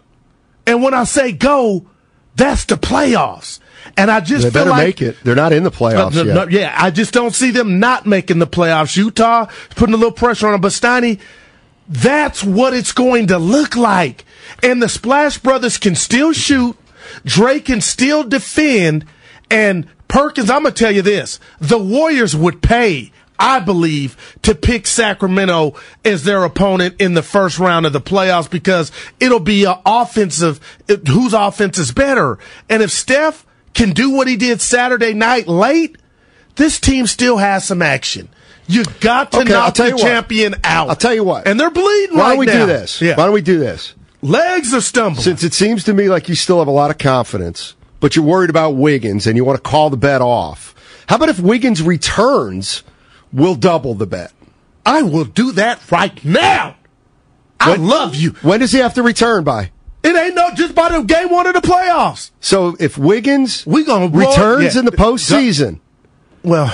And 0.66 0.82
when 0.82 0.94
I 0.94 1.04
say 1.04 1.32
go, 1.32 1.86
that's 2.34 2.64
the 2.64 2.76
playoffs. 2.76 3.60
And 3.96 4.10
I 4.10 4.20
just 4.20 4.44
They 4.44 4.50
feel 4.50 4.64
better 4.64 4.70
like 4.70 4.86
make 4.86 5.02
it. 5.02 5.16
They're 5.22 5.34
not 5.34 5.52
in 5.52 5.62
the 5.62 5.70
playoffs 5.70 6.14
no, 6.14 6.22
yet. 6.22 6.34
no, 6.34 6.48
yeah, 6.48 6.74
I 6.76 6.90
just 6.90 7.14
don't 7.14 7.34
see 7.34 7.50
them 7.50 7.78
not 7.78 8.04
making 8.04 8.38
the 8.40 8.46
playoffs. 8.46 8.96
Utah 8.96 9.46
putting 9.70 9.94
a 9.94 9.96
little 9.96 10.12
pressure 10.12 10.46
on 10.46 10.52
them. 10.52 10.60
Bastani, 10.60 11.20
that's 11.88 12.42
what 12.42 12.74
it's 12.74 12.92
going 12.92 13.28
to 13.28 13.38
look 13.38 13.76
like. 13.76 14.24
And 14.62 14.82
the 14.82 14.88
Splash 14.88 15.38
Brothers 15.38 15.78
can 15.78 15.94
still 15.94 16.32
shoot. 16.32 16.76
Drake 17.24 17.66
can 17.66 17.80
still 17.80 18.24
defend. 18.24 19.04
And 19.50 19.86
Perkins, 20.08 20.50
I'm 20.50 20.62
going 20.62 20.74
to 20.74 20.78
tell 20.84 20.92
you 20.92 21.02
this. 21.02 21.38
The 21.60 21.78
Warriors 21.78 22.34
would 22.34 22.62
pay, 22.62 23.12
I 23.38 23.60
believe, 23.60 24.16
to 24.42 24.54
pick 24.54 24.86
Sacramento 24.86 25.74
as 26.04 26.24
their 26.24 26.44
opponent 26.44 26.96
in 27.00 27.14
the 27.14 27.22
first 27.22 27.58
round 27.58 27.86
of 27.86 27.92
the 27.92 28.00
playoffs 28.00 28.50
because 28.50 28.90
it'll 29.20 29.40
be 29.40 29.64
an 29.64 29.76
offensive, 29.84 30.60
whose 31.08 31.34
offense 31.34 31.78
is 31.78 31.92
better. 31.92 32.38
And 32.68 32.82
if 32.82 32.90
Steph 32.90 33.44
can 33.74 33.90
do 33.92 34.10
what 34.10 34.26
he 34.28 34.36
did 34.36 34.60
Saturday 34.60 35.12
night 35.12 35.46
late, 35.48 35.96
this 36.56 36.80
team 36.80 37.06
still 37.06 37.36
has 37.36 37.64
some 37.64 37.82
action. 37.82 38.28
You 38.68 38.84
got 39.00 39.30
to 39.32 39.40
Okay, 39.40 39.52
knock 39.52 39.74
the 39.74 39.88
you 39.88 39.92
what. 39.94 40.00
champion 40.02 40.54
out. 40.64 40.88
I'll 40.88 40.96
tell 40.96 41.14
you 41.14 41.22
what. 41.22 41.46
And 41.46 41.60
they're 41.60 41.70
bleeding 41.70 42.16
right 42.16 42.18
now. 42.18 42.18
Why 42.18 42.24
right 42.24 42.30
don't 42.30 42.38
we 42.38 42.46
now. 42.46 42.52
do 42.60 42.66
this? 42.66 43.00
Yeah. 43.00 43.14
Why 43.16 43.24
don't 43.26 43.34
we 43.34 43.42
do 43.42 43.58
this? 43.60 43.94
Legs 44.26 44.74
are 44.74 44.80
stumbling. 44.80 45.22
Since 45.22 45.44
it 45.44 45.54
seems 45.54 45.84
to 45.84 45.94
me 45.94 46.08
like 46.08 46.28
you 46.28 46.34
still 46.34 46.58
have 46.58 46.66
a 46.66 46.72
lot 46.72 46.90
of 46.90 46.98
confidence, 46.98 47.76
but 48.00 48.16
you're 48.16 48.24
worried 48.24 48.50
about 48.50 48.70
Wiggins 48.70 49.26
and 49.26 49.36
you 49.36 49.44
want 49.44 49.56
to 49.56 49.62
call 49.62 49.88
the 49.88 49.96
bet 49.96 50.20
off. 50.20 50.74
How 51.08 51.14
about 51.14 51.28
if 51.28 51.38
Wiggins 51.38 51.80
returns, 51.80 52.82
we'll 53.32 53.54
double 53.54 53.94
the 53.94 54.06
bet? 54.06 54.32
I 54.84 55.02
will 55.02 55.24
do 55.26 55.52
that 55.52 55.92
right 55.92 56.24
now. 56.24 56.74
I 57.60 57.76
love 57.76 58.16
you. 58.16 58.30
When 58.42 58.58
does 58.60 58.72
he 58.72 58.78
have 58.78 58.94
to 58.94 59.02
return 59.04 59.44
by? 59.44 59.70
It 60.02 60.16
ain't 60.16 60.34
no 60.34 60.50
just 60.54 60.74
by 60.74 60.88
the 60.88 61.02
game 61.02 61.30
one 61.30 61.46
of 61.46 61.54
the 61.54 61.60
playoffs. 61.60 62.32
So 62.40 62.76
if 62.80 62.98
Wiggins 62.98 63.64
we 63.64 63.84
gonna 63.84 64.08
returns 64.08 64.74
yeah. 64.74 64.80
in 64.80 64.84
the 64.86 64.92
postseason, 64.92 65.78
Well, 66.42 66.72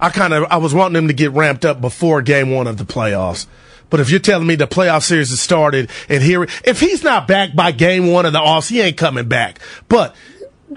I 0.00 0.10
kind 0.10 0.32
of 0.32 0.44
I 0.50 0.58
was 0.58 0.72
wanting 0.72 0.96
him 1.02 1.08
to 1.08 1.14
get 1.14 1.32
ramped 1.32 1.64
up 1.64 1.80
before 1.80 2.22
game 2.22 2.50
one 2.50 2.68
of 2.68 2.76
the 2.76 2.84
playoffs. 2.84 3.46
But 3.90 4.00
if 4.00 4.10
you're 4.10 4.20
telling 4.20 4.46
me 4.46 4.54
the 4.54 4.66
playoff 4.66 5.02
series 5.02 5.30
has 5.30 5.40
started 5.40 5.90
and 6.08 6.22
here, 6.22 6.44
if 6.64 6.80
he's 6.80 7.02
not 7.02 7.28
back 7.28 7.54
by 7.54 7.72
game 7.72 8.06
one 8.06 8.24
of 8.24 8.32
the 8.32 8.40
offs, 8.40 8.68
he 8.68 8.80
ain't 8.80 8.96
coming 8.96 9.28
back. 9.28 9.58
But 9.88 10.14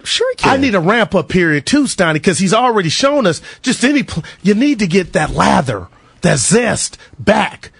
sure, 0.04 0.34
I 0.44 0.58
need 0.58 0.76
a 0.76 0.80
ramp 0.80 1.16
up 1.16 1.30
period 1.30 1.66
too, 1.66 1.84
Steiny, 1.84 2.14
because 2.14 2.40
he's 2.40 2.54
already 2.54 2.90
shown 2.90 3.28
us 3.28 3.42
just 3.62 3.84
any. 3.84 4.04
Pl- 4.04 4.24
you 4.42 4.56
need 4.56 4.80
to 4.80 4.88
get 4.88 5.14
that 5.14 5.30
lather, 5.30 5.88
that 6.22 6.40
zest 6.40 6.98
back. 7.20 7.72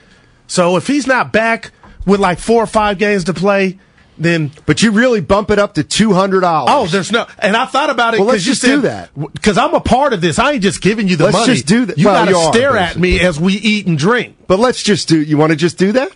So 0.48 0.78
if 0.78 0.88
he's 0.88 1.08
not 1.08 1.34
back 1.34 1.72
with 2.06 2.20
like 2.20 2.40
four 2.40 2.64
or 2.64 2.68
five 2.68 2.98
games 2.98 3.24
to 3.26 3.34
play, 3.34 3.80
then. 4.18 4.52
But 4.66 4.82
you 4.82 4.92
really 4.92 5.22
bump 5.22 5.50
it 5.52 5.60
up 5.60 5.76
to 5.76 5.84
two 5.84 6.14
hundred 6.14 6.42
dollars. 6.42 6.70
Oh, 6.72 6.88
there's 6.88 7.12
no, 7.12 7.26
and 7.40 7.56
I 7.56 7.66
thought 7.66 7.90
about 7.90 8.14
it. 8.14 8.20
Well, 8.20 8.30
let's 8.30 8.44
just 8.44 8.62
do 8.62 8.82
that. 8.82 9.12
Because 9.34 9.58
I'm 9.58 9.74
a 9.74 9.80
part 9.82 10.14
of 10.14 10.22
this. 10.22 10.40
I 10.40 10.54
ain't 10.54 10.64
just 10.64 10.82
giving 10.82 11.08
you 11.08 11.16
the 11.16 11.26
money. 11.26 11.36
Let's 11.38 11.48
just 11.48 11.68
do 11.68 11.86
that. 11.86 11.98
You 11.98 12.08
Well, 12.08 12.16
got 12.16 12.26
to 12.26 12.32
you 12.32 12.38
are, 12.38 12.54
stare 12.54 12.78
at 12.78 12.98
me 12.98 13.20
as 13.20 13.40
we 13.40 13.54
eat 13.54 13.88
and 13.88 13.98
drink. 13.98 14.38
But 14.48 14.60
let's 14.60 14.84
just 14.84 15.08
do. 15.08 15.22
You 15.22 15.38
want 15.38 15.52
to 15.52 15.56
just 15.56 15.78
do 15.78 15.92
that? 15.94 16.16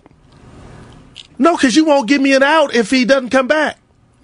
No, 1.40 1.56
because 1.56 1.76
you 1.76 1.86
won't 1.86 2.08
give 2.08 2.22
me 2.22 2.34
an 2.34 2.44
out 2.44 2.74
if 2.76 2.90
he 2.90 3.06
doesn't 3.06 3.30
come 3.30 3.48
back. 3.48 3.78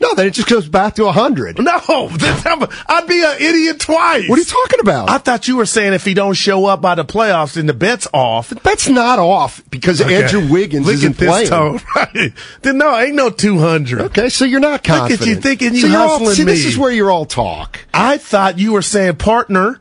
No, 0.04 0.14
then 0.16 0.28
it 0.28 0.32
just 0.34 0.50
goes 0.50 0.68
back 0.68 0.96
to 0.96 1.10
hundred. 1.12 1.58
No, 1.58 2.10
that's- 2.18 2.84
I'd 2.88 3.08
be 3.08 3.24
an 3.24 3.36
idiot 3.40 3.80
twice. 3.80 4.28
What 4.30 4.38
are 4.38 4.42
you 4.42 4.46
talking 4.46 4.80
about? 4.82 5.10
I 5.10 5.18
thought 5.18 5.48
you 5.48 5.56
were 5.58 5.66
saying 5.66 5.94
if 5.94 6.04
he 6.04 6.14
don't 6.14 6.34
show 6.34 6.66
up 6.66 6.82
by 6.82 6.96
the 6.96 7.06
playoffs, 7.06 7.54
then 7.54 7.66
the 7.68 7.74
bet's 7.74 8.08
off. 8.14 8.50
The 8.50 8.56
bet's 8.58 8.90
not 8.90 9.18
off 9.18 9.64
because 9.70 10.02
Okay. 10.02 10.22
Andrew 10.24 10.52
Wiggins 10.52 10.86
Look 10.86 10.96
isn't 10.96 11.18
playing. 11.18 11.48
tone. 11.48 11.80
Right. 11.96 12.34
Then 12.62 12.78
no, 12.80 12.98
ain't 13.00 13.16
no 13.16 13.30
two 13.30 13.60
hundred. 13.60 14.02
Okay, 14.02 14.30
so 14.30 14.46
you're 14.46 14.60
not 14.60 14.82
Look 14.88 14.90
at 14.90 14.98
confident. 15.00 15.30
you 15.30 15.36
thinking 15.38 15.74
you 15.74 15.82
so 15.82 15.88
you're 15.88 15.98
all- 15.98 16.26
see, 16.28 16.44
me. 16.44 16.52
This 16.52 16.66
is 16.66 16.78
where 16.78 16.92
you're 16.92 17.10
all 17.12 17.26
talk. 17.26 17.80
I 17.94 18.18
thought 18.18 18.60
you 18.60 18.74
were 18.74 18.82
saying 18.82 19.16
partner. 19.16 19.80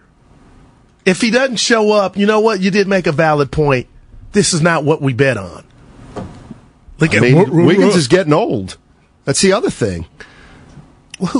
If 1.05 1.21
he 1.21 1.31
doesn't 1.33 1.57
show 1.57 1.91
up, 1.91 2.17
you 2.17 2.27
know 2.27 2.39
what? 2.41 2.61
You 2.61 2.71
did 2.71 2.87
make 2.87 3.09
a 3.09 3.13
valid 3.13 3.51
point. 3.51 3.89
This 4.31 4.55
is 4.55 4.63
not 4.63 4.85
what 4.85 5.03
we 5.03 5.13
bet 5.15 5.37
on. 5.37 5.65
Look 7.01 7.13
I 7.13 7.17
at 7.17 7.23
mean, 7.23 7.65
Wiggins 7.67 7.97
is 7.97 8.07
getting 8.07 8.33
old. 8.33 8.77
That's 9.25 9.41
the 9.41 9.53
other 9.53 9.71
thing. 9.71 10.07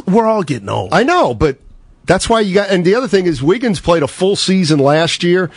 We're 0.07 0.27
all 0.27 0.43
getting 0.43 0.69
old. 0.69 0.93
I 0.93 1.03
know, 1.03 1.35
but 1.35 1.59
that's 2.05 2.29
why 2.29 2.41
you 2.41 2.55
got. 2.55 2.71
And 2.71 2.85
the 2.85 2.95
other 2.95 3.09
thing 3.09 3.27
is, 3.27 3.43
Wiggins 3.43 3.81
played 3.81 4.03
a 4.03 4.09
full 4.09 4.37
season 4.37 4.79
last 4.79 5.23
year. 5.23 5.51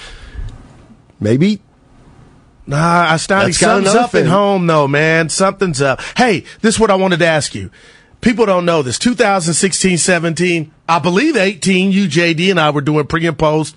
Maybe 1.20 1.62
Nah, 2.68 3.12
I 3.12 3.18
started 3.18 3.54
something's 3.54 3.94
up 3.94 4.16
at 4.16 4.26
home 4.26 4.66
though, 4.66 4.88
man. 4.88 5.30
Something's 5.30 5.82
up. 5.82 6.02
Hey, 6.18 6.46
this 6.62 6.76
is 6.76 6.80
what 6.80 6.90
I 6.90 6.96
wanted 6.96 7.20
to 7.20 7.28
ask 7.28 7.54
you. 7.54 7.70
people 8.22 8.46
don't 8.46 8.66
know 8.66 8.82
this. 8.82 8.98
2016, 8.98 9.98
17, 9.98 10.72
I 10.90 11.00
believe 11.00 11.38
18, 11.38 11.92
you, 11.92 12.08
JD, 12.08 12.50
and 12.50 12.60
I 12.60 12.72
were 12.72 12.82
doing 12.82 13.06
pre 13.06 13.26
and 13.28 13.38
post, 13.38 13.76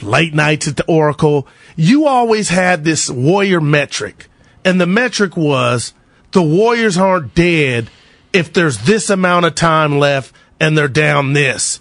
late 0.00 0.32
nights 0.32 0.68
at 0.68 0.76
the 0.76 0.84
Oracle. 0.86 1.48
You 1.74 2.06
always 2.06 2.50
had 2.50 2.84
this 2.84 3.10
Warrior 3.10 3.60
metric. 3.60 4.28
And 4.64 4.80
the 4.80 4.86
metric 4.86 5.36
was 5.36 5.94
the 6.32 6.42
Warriors 6.42 6.96
aren't 6.96 7.34
dead 7.34 7.88
if 8.32 8.52
there's 8.52 8.78
this 8.78 9.10
amount 9.10 9.46
of 9.46 9.54
time 9.54 9.98
left 9.98 10.34
and 10.60 10.76
they're 10.76 10.88
down 10.88 11.32
this. 11.32 11.80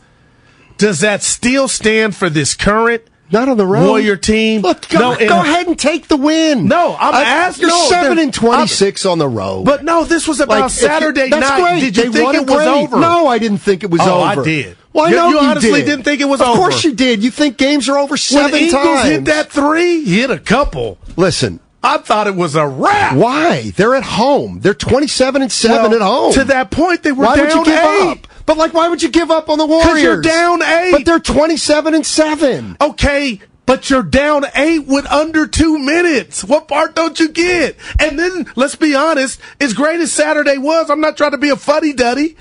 Does 0.77 1.01
that 1.01 1.21
still 1.23 1.67
stand 1.67 2.15
for 2.15 2.29
this 2.29 2.55
current 2.55 3.03
not 3.31 3.47
on 3.47 3.57
the 3.57 3.65
road. 3.67 3.87
Warrior 3.87 4.15
team. 4.15 4.61
Look, 4.61 4.89
go, 4.89 5.13
no, 5.13 5.15
go 5.19 5.41
ahead 5.41 5.67
and 5.67 5.77
take 5.77 6.07
the 6.07 6.17
win. 6.17 6.67
No, 6.67 6.95
I'm 6.99 7.13
I, 7.13 7.21
asking. 7.23 7.67
You're 7.67 7.77
no, 7.77 7.85
seven 7.89 8.17
and 8.17 8.33
twenty 8.33 8.65
six 8.65 9.05
on 9.05 9.19
the 9.19 9.27
road. 9.27 9.65
But 9.65 9.83
no, 9.83 10.03
this 10.03 10.27
was 10.27 10.39
about 10.39 10.61
Like, 10.61 10.63
you- 10.63 10.69
Saturday 10.69 11.29
that's 11.29 11.47
night. 11.47 11.61
great. 11.61 11.79
Did 11.81 11.97
you 11.97 12.09
They 12.11 12.19
think 12.23 12.33
it 12.33 12.47
was 12.47 12.55
great. 12.55 12.67
over? 12.67 12.99
No, 12.99 13.27
I 13.27 13.37
didn't 13.37 13.59
think 13.59 13.83
it 13.83 13.91
was 13.91 14.01
Oh, 14.03 14.23
over. 14.27 14.41
I 14.41 14.43
did. 14.43 14.77
Well, 14.93 15.05
I 15.05 15.09
You- 15.09 15.15
know 15.15 15.29
you 15.29 15.39
honestly 15.41 15.71
did. 15.81 15.85
didn't 15.85 16.05
think 16.05 16.21
it 16.21 16.25
was 16.25 16.41
of 16.41 16.47
over. 16.47 16.53
Of 16.57 16.59
course 16.59 16.83
you 16.83 16.95
did. 16.95 17.23
You 17.23 17.29
think 17.29 17.57
games 17.57 17.87
are 17.87 17.99
over 17.99 18.17
seven 18.17 18.51
when 18.51 18.63
Eagles 18.63 18.83
times. 18.83 19.09
hit 19.09 19.25
that 19.25 19.51
three, 19.51 20.03
he 20.05 20.21
hit 20.21 20.31
a 20.31 20.39
couple. 20.39 20.97
Listen, 21.15 21.59
I 21.81 21.97
thought 21.99 22.27
it 22.27 22.35
was 22.35 22.55
a 22.55 22.67
wrap. 22.67 23.15
why? 23.15 23.71
They're 23.71 23.95
at 23.95 24.03
home. 24.03 24.59
They're 24.59 24.73
twenty 24.73 25.07
seven 25.07 25.41
and 25.41 25.51
seven 25.51 25.91
Well, 25.91 26.01
at 26.01 26.01
home. 26.01 26.33
To 26.33 26.43
that 26.45 26.71
point, 26.71 27.03
they 27.03 27.11
were 27.11 27.25
why 27.25 27.37
down 27.37 27.45
would 27.45 27.55
you 27.55 27.65
give 27.65 27.83
eight. 27.83 28.07
up? 28.11 28.27
But 28.45 28.57
like, 28.57 28.73
why 28.73 28.89
would 28.89 29.01
you 29.01 29.09
give 29.09 29.31
up 29.31 29.47
on 29.49 29.57
the 29.57 29.65
Warriors? 29.65 30.01
You're 30.01 30.21
down 30.21 30.61
eight. 30.61 30.91
But 30.91 31.05
they're 31.05 31.19
twenty 31.19 31.55
seven 31.55 31.93
and 31.93 32.05
seven. 32.05 32.75
Okay, 32.81 33.39
but 33.65 33.89
you're 33.89 34.03
down 34.03 34.43
eight 34.55 34.87
with 34.87 35.05
under 35.05 35.47
two 35.47 35.77
minutes. 35.79 36.43
What 36.43 36.67
part 36.67 36.95
don't 36.95 37.17
you 37.19 37.29
get? 37.29 37.77
And 37.99 38.17
then, 38.19 38.51
let's 38.55 38.75
be 38.75 38.93
honest, 38.95 39.39
as 39.61 39.73
great 39.73 39.99
as 40.01 40.11
Saturday 40.11 40.57
was, 40.57 40.89
I'm 40.89 40.99
not 40.99 41.15
trying 41.15 41.31
to 41.31 41.37
be 41.37 41.49
a 41.49 41.55
fuddy 41.55 41.93
duddy. 41.93 42.35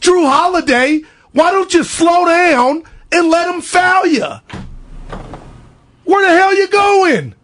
Jrue 0.00 0.30
Holiday, 0.30 1.02
why 1.32 1.50
don't 1.50 1.74
you 1.74 1.82
slow 1.84 2.24
down 2.24 2.84
and 3.12 3.28
let 3.28 3.52
him 3.52 3.60
foul 3.60 4.06
you? 4.06 4.24
Where 6.04 6.22
the 6.26 6.38
hell 6.40 6.56
you 6.56 6.68
going? 6.68 7.34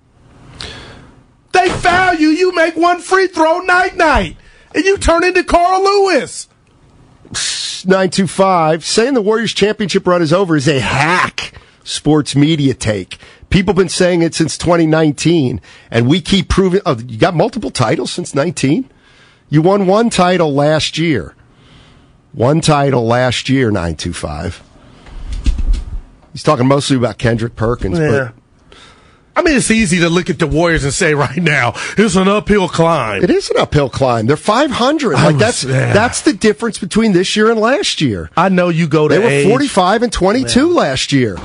They 1.54 1.70
foul 1.70 2.14
you, 2.14 2.28
you 2.28 2.54
make 2.54 2.76
one 2.76 3.00
free 3.00 3.28
throw 3.28 3.60
night 3.60 3.96
night, 3.96 4.36
and 4.74 4.84
you 4.84 4.98
turn 4.98 5.24
into 5.24 5.44
Carl 5.44 5.82
Lewis. 5.82 6.48
925 7.86 8.84
saying 8.84 9.14
the 9.14 9.22
Warriors 9.22 9.52
championship 9.52 10.06
run 10.06 10.22
is 10.22 10.32
over 10.32 10.56
is 10.56 10.68
a 10.68 10.80
hack 10.80 11.52
sports 11.84 12.34
media 12.34 12.74
take. 12.74 13.18
People 13.50 13.74
been 13.74 13.88
saying 13.88 14.22
it 14.22 14.34
since 14.34 14.58
2019 14.58 15.60
and 15.90 16.08
we 16.08 16.20
keep 16.20 16.48
proving 16.48 16.80
oh, 16.86 16.98
you 16.98 17.18
got 17.18 17.34
multiple 17.34 17.70
titles 17.70 18.10
since 18.10 18.34
19. 18.34 18.90
You 19.48 19.62
won 19.62 19.86
one 19.86 20.10
title 20.10 20.52
last 20.52 20.98
year. 20.98 21.34
One 22.32 22.60
title 22.60 23.06
last 23.06 23.48
year 23.48 23.70
925. 23.70 24.62
He's 26.32 26.42
talking 26.42 26.66
mostly 26.66 26.96
about 26.96 27.18
Kendrick 27.18 27.54
Perkins, 27.54 27.98
Yeah. 27.98 28.30
I 29.36 29.42
mean, 29.42 29.56
it's 29.56 29.70
easy 29.70 29.98
to 30.00 30.08
look 30.08 30.30
at 30.30 30.38
the 30.38 30.46
Warriors 30.46 30.84
and 30.84 30.92
say 30.92 31.12
right 31.14 31.36
now 31.42 31.72
it's 31.98 32.14
an 32.16 32.28
uphill 32.28 32.68
climb. 32.68 33.22
it 33.24 33.30
is 33.30 33.50
an 33.50 33.56
uphill 33.58 33.90
climb. 33.90 34.26
They're 34.26 34.36
500. 34.36 35.14
I 35.16 35.24
Like 35.24 35.32
was- 35.34 35.40
that's 35.40 35.64
yeah. 35.64 35.92
that's 35.92 36.20
the 36.22 36.32
difference 36.32 36.78
between 36.78 37.12
this 37.12 37.34
year 37.36 37.50
and 37.50 37.58
last 37.60 38.00
year. 38.00 38.30
I 38.36 38.48
know 38.48 38.68
you 38.68 38.86
go 38.86 39.08
to 39.08 39.14
They 39.18 39.44
were 39.44 39.50
45 39.50 40.02
and 40.04 40.12
22 40.12 40.72
last 40.72 41.12
year. 41.12 41.36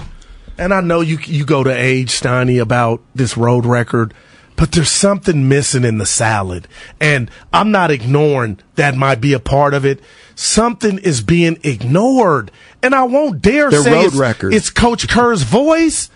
and 0.57 0.73
I 0.73 0.81
know 0.81 1.01
you 1.01 1.17
you 1.25 1.45
go 1.45 1.63
to 1.63 1.71
age, 1.71 2.11
Steiny, 2.11 2.61
about 2.61 3.01
this 3.15 3.35
road 3.37 3.65
record, 3.65 4.13
but 4.55 4.71
there's 4.73 4.91
something 4.91 5.47
missing 5.49 5.83
in 5.85 5.97
the 5.97 6.05
salad, 6.05 6.67
and 6.99 7.31
I'm 7.53 7.71
not 7.71 7.91
ignoring 7.91 8.59
that 8.75 8.95
might 8.95 9.19
be 9.21 9.33
a 9.33 9.39
part 9.39 9.73
of 9.73 9.83
it. 9.85 9.99
Something 10.35 10.99
is 10.99 11.21
being 11.21 11.57
ignored, 11.63 12.51
and 12.83 12.93
I 12.93 13.03
won't 13.03 13.41
dare 13.41 13.69
Their 13.71 13.83
say 13.83 13.91
road 13.93 14.05
it's, 14.05 14.15
record. 14.15 14.53
it's 14.53 14.69
Coach 14.69 15.07
Kerr's 15.09 15.41
voice. 15.43 16.09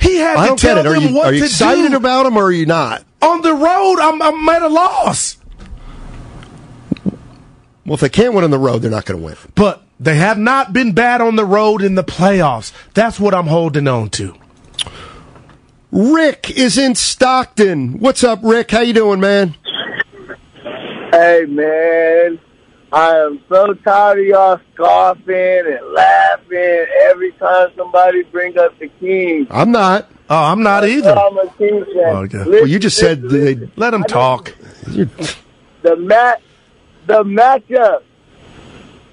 He 0.00 0.16
had 0.16 0.36
I 0.36 0.42
to 0.42 0.48
don't 0.48 0.58
tell 0.58 0.76
get 0.76 0.86
it. 0.86 0.88
Are 0.88 0.94
them 0.94 1.02
you, 1.10 1.14
what 1.16 1.26
are 1.26 1.32
you 1.32 1.40
to 1.40 1.44
excited 1.46 1.90
do. 1.90 1.96
about 1.96 2.26
him 2.26 2.36
or 2.36 2.44
are 2.44 2.52
you 2.52 2.66
not? 2.66 3.04
on 3.22 3.42
the 3.42 3.54
road. 3.54 3.96
I'm, 4.00 4.22
I'm 4.22 4.48
at 4.50 4.62
a 4.62 4.68
loss. 4.68 5.36
Well, 7.84 7.94
if 7.94 8.00
they 8.00 8.08
can't 8.08 8.34
win 8.34 8.44
on 8.44 8.50
the 8.50 8.58
road, 8.58 8.82
they're 8.82 8.90
not 8.90 9.04
going 9.04 9.20
to 9.20 9.24
win. 9.26 9.36
but 9.54 9.82
they 9.98 10.16
have 10.16 10.38
not 10.38 10.72
been 10.72 10.92
bad 10.92 11.20
on 11.20 11.36
the 11.36 11.44
road 11.44 11.82
in 11.82 11.94
the 11.94 12.04
playoffs. 12.04 12.72
That's 12.94 13.18
what 13.18 13.34
I'm 13.34 13.46
holding 13.46 13.88
on 13.88 14.10
to. 14.10 14.34
Rick 15.90 16.50
is 16.50 16.76
in 16.78 16.94
Stockton. 16.94 17.98
What's 17.98 18.22
up, 18.22 18.40
Rick? 18.42 18.70
How 18.72 18.80
you 18.80 18.92
doing, 18.92 19.20
man? 19.20 19.56
Hey 21.12 21.46
man, 21.48 22.38
I 22.96 23.14
am 23.26 23.40
so 23.50 23.74
tired 23.74 24.20
of 24.20 24.24
y'all 24.24 24.58
scoffing 24.72 25.34
and 25.34 25.92
laughing 25.92 26.86
every 27.10 27.30
time 27.32 27.68
somebody 27.76 28.22
brings 28.22 28.56
up 28.56 28.78
the 28.78 28.88
Kings. 28.88 29.48
I'm 29.50 29.70
not. 29.70 30.10
Oh, 30.30 30.44
I'm 30.44 30.62
not 30.62 30.88
either. 30.88 31.10
I'm 31.10 31.36
a 31.36 31.46
Kings 31.58 31.86
fan. 31.92 32.16
Okay. 32.16 32.38
Listen, 32.38 32.52
Well, 32.52 32.66
you 32.66 32.78
just 32.78 32.96
said 32.96 33.22
listen, 33.22 33.60
they, 33.60 33.70
Let 33.76 33.90
them 33.90 34.02
talk. 34.04 34.54
the 35.82 35.96
mat, 35.98 36.40
the 37.06 37.22
matchup. 37.22 38.02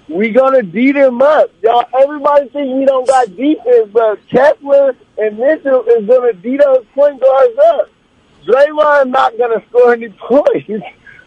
We 0.08 0.30
gonna 0.30 0.64
beat 0.64 0.96
him 0.96 1.22
up, 1.22 1.52
y'all. 1.62 1.84
Everybody 2.02 2.48
think 2.50 2.78
we 2.78 2.86
don't 2.86 3.06
got 3.06 3.36
defense, 3.36 3.90
but 3.92 4.18
Kessler 4.30 4.96
and 5.18 5.38
Mitchell 5.38 5.84
is 5.90 6.08
gonna 6.08 6.34
beat 6.36 6.62
those 6.62 6.86
point 6.96 7.20
guards 7.22 7.58
up. 7.66 7.90
Draymond 8.48 9.10
not 9.10 9.38
gonna 9.38 9.62
score 9.68 9.92
any 9.92 10.08
points. 10.30 10.70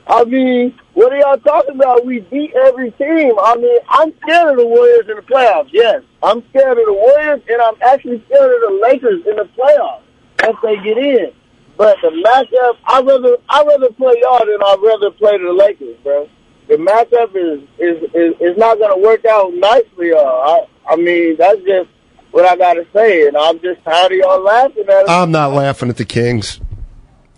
I 0.09 0.25
mean, 0.25 0.79
what 0.95 1.13
are 1.13 1.19
y'all 1.19 1.39
talking 1.39 1.75
about? 1.75 2.07
We 2.07 2.21
beat 2.21 2.55
every 2.55 2.93
team. 2.93 3.33
I 3.43 3.57
mean, 3.57 3.79
I'm 3.89 4.15
scared 4.23 4.51
of 4.51 4.57
the 4.59 4.67
Warriors 4.67 5.09
in 5.09 5.17
the 5.17 5.23
playoffs. 5.23 5.71
Yes, 5.73 6.03
I'm 6.23 6.45
scared 6.51 6.79
of 6.79 6.87
the 6.87 6.93
Warriors, 6.93 7.43
and 7.49 7.61
I'm 7.61 7.75
actually 7.85 8.23
scared 8.27 8.55
of 8.55 8.71
the 8.71 8.79
Lakers 8.83 9.27
in 9.27 9.37
the 9.37 9.49
playoffs 9.59 10.03
if 10.45 10.57
they 10.63 10.77
get 10.83 10.99
in. 10.99 11.33
But 11.77 11.99
the 12.03 12.09
matchup, 12.09 12.77
I 12.87 13.03
rather 13.03 13.37
I 13.49 13.65
rather 13.65 13.91
play 13.93 14.15
y'all 14.23 14.47
than 14.47 14.63
I'd 14.63 14.79
rather 14.83 15.11
play 15.11 15.39
the 15.39 15.53
Lakers, 15.53 15.97
bro. 16.03 16.29
The 16.69 16.75
matchup 16.75 17.35
is 17.35 17.69
is 17.79 18.03
is, 18.15 18.35
is 18.41 18.57
not 18.57 18.79
going 18.79 18.95
to 18.95 19.07
work 19.07 19.25
out 19.25 19.53
nicely. 19.55 20.11
Y'all. 20.11 20.69
I 20.87 20.93
I 20.93 20.97
mean, 20.97 21.37
that's 21.37 21.61
just 21.63 21.91
what 22.31 22.45
I 22.45 22.57
got 22.57 22.75
to 22.75 22.87
say, 22.95 23.27
and 23.27 23.37
I'm 23.37 23.59
just 23.61 23.83
tired 23.85 24.13
of 24.13 24.19
y'all 24.19 24.43
laughing 24.43 24.85
at 24.89 25.03
it. 25.03 25.11
I'm 25.11 25.33
not 25.33 25.53
laughing 25.53 25.89
at 25.91 25.97
the 25.97 26.05
Kings. 26.05 26.61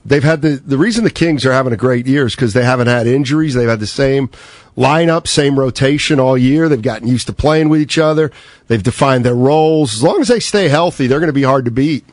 They've 0.09 0.25
had 0.25 0.41
the 0.41 0.57
the 0.57 0.79
reason 0.79 1.05
the 1.05 1.11
Kings 1.11 1.45
are 1.45 1.53
having 1.53 1.73
a 1.73 1.77
great 1.77 2.07
year 2.07 2.27
is 2.27 2.35
because 2.35 2.55
they 2.55 2.65
haven't 2.65 2.87
had 2.87 3.07
injuries. 3.07 3.55
They've 3.55 3.69
had 3.69 3.81
the 3.81 3.87
same 3.87 4.31
lineup, 4.77 5.27
same 5.27 5.59
rotation 5.59 6.19
all 6.19 6.39
year. 6.39 6.69
They've 6.69 6.81
gotten 6.81 7.09
used 7.09 7.27
to 7.27 7.33
playing 7.35 7.69
with 7.69 7.83
each 7.83 7.99
other. 7.99 8.33
They've 8.69 8.83
defined 8.83 9.25
their 9.25 9.35
roles. 9.35 9.95
As 9.95 10.03
long 10.03 10.21
as 10.23 10.29
they 10.29 10.41
stay 10.41 10.69
healthy, 10.69 11.07
they're 11.07 11.21
going 11.21 11.29
to 11.29 11.35
be 11.35 11.43
hard 11.43 11.67
to 11.67 11.71
beat. 11.71 12.07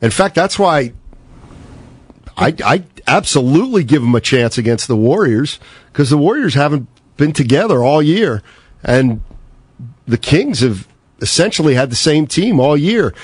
In 0.00 0.10
fact, 0.10 0.34
that's 0.34 0.58
why 0.58 0.94
I, 2.36 2.54
I 2.64 2.84
absolutely 3.06 3.84
give 3.84 4.00
them 4.00 4.14
a 4.14 4.20
chance 4.20 4.56
against 4.56 4.88
the 4.88 4.96
Warriors 4.96 5.58
because 5.92 6.08
the 6.08 6.16
Warriors 6.16 6.54
haven't 6.54 6.88
been 7.18 7.32
together 7.32 7.84
all 7.84 8.02
year, 8.02 8.42
and 8.82 9.22
the 10.06 10.18
Kings 10.18 10.60
have 10.60 10.88
essentially 11.20 11.74
had 11.74 11.90
the 11.90 11.96
same 11.96 12.26
team 12.26 12.58
all 12.58 12.76
year. 12.76 13.14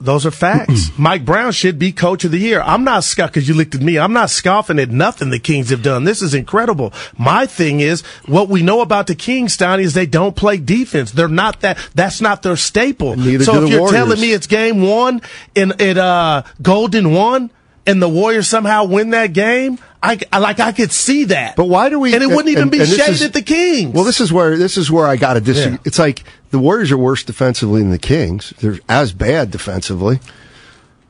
Those 0.00 0.26
are 0.26 0.30
facts. 0.30 0.90
Mike 0.98 1.24
Brown 1.24 1.52
should 1.52 1.78
be 1.78 1.90
coach 1.92 2.24
of 2.24 2.30
the 2.30 2.38
year. 2.38 2.60
I'm 2.60 2.84
not 2.84 3.02
scoffing 3.04 3.30
because 3.32 3.48
you 3.48 3.54
looked 3.54 3.74
at 3.74 3.80
me. 3.80 3.98
I'm 3.98 4.12
not 4.12 4.28
scoffing 4.30 4.78
at 4.78 4.90
nothing 4.90 5.30
the 5.30 5.38
Kings 5.38 5.70
have 5.70 5.82
done. 5.82 6.04
This 6.04 6.20
is 6.22 6.34
incredible. 6.34 6.92
My 7.18 7.46
thing 7.46 7.80
is 7.80 8.02
what 8.26 8.48
we 8.48 8.62
know 8.62 8.82
about 8.82 9.06
the 9.06 9.14
Kings, 9.14 9.56
Steiny, 9.56 9.82
is 9.82 9.94
they 9.94 10.06
don't 10.06 10.36
play 10.36 10.58
defense. 10.58 11.12
They're 11.12 11.28
not 11.28 11.60
that. 11.60 11.78
That's 11.94 12.20
not 12.20 12.42
their 12.42 12.56
staple. 12.56 13.16
neither 13.16 13.44
so 13.44 13.52
do 13.52 13.58
if 13.58 13.64
the 13.64 13.70
you're 13.70 13.80
Warriors. 13.80 13.96
telling 13.96 14.20
me 14.20 14.32
it's 14.32 14.46
game 14.46 14.82
one 14.82 15.22
in 15.54 15.72
at 15.80 15.96
uh, 15.96 16.42
Golden 16.60 17.12
one. 17.12 17.50
And 17.88 18.02
the 18.02 18.08
Warriors 18.08 18.48
somehow 18.48 18.84
win 18.84 19.10
that 19.10 19.32
game. 19.32 19.78
I, 20.02 20.18
I- 20.32 20.38
like 20.40 20.58
I 20.58 20.72
could 20.72 20.90
see 20.90 21.26
that, 21.26 21.54
But 21.54 21.66
why 21.68 21.88
do 21.88 22.00
we? 22.00 22.14
And 22.14 22.22
it 22.22 22.26
wouldn't 22.26 22.48
even 22.48 22.62
and- 22.62 22.70
be 22.72 22.80
and 22.80 22.88
shaded 22.88 23.10
is- 23.12 23.22
at 23.22 23.32
the 23.32 23.42
Kings. 23.42 23.94
Well, 23.94 24.02
this 24.02 24.20
is 24.20 24.32
where 24.32 24.56
this 24.58 24.76
is 24.76 24.90
where 24.90 25.06
I 25.06 25.14
got 25.14 25.34
to 25.34 25.40
disagree. 25.40 25.74
Yeah. 25.74 25.78
It's 25.84 25.98
like 26.00 26.24
the 26.50 26.58
Warriors 26.58 26.92
are 26.92 26.98
worse 26.98 27.22
defensively 27.22 27.80
than 27.80 27.90
the 27.90 27.98
Kings. 27.98 28.52
They're 28.60 28.78
as 28.88 29.12
bad 29.12 29.50
defensively. 29.50 30.20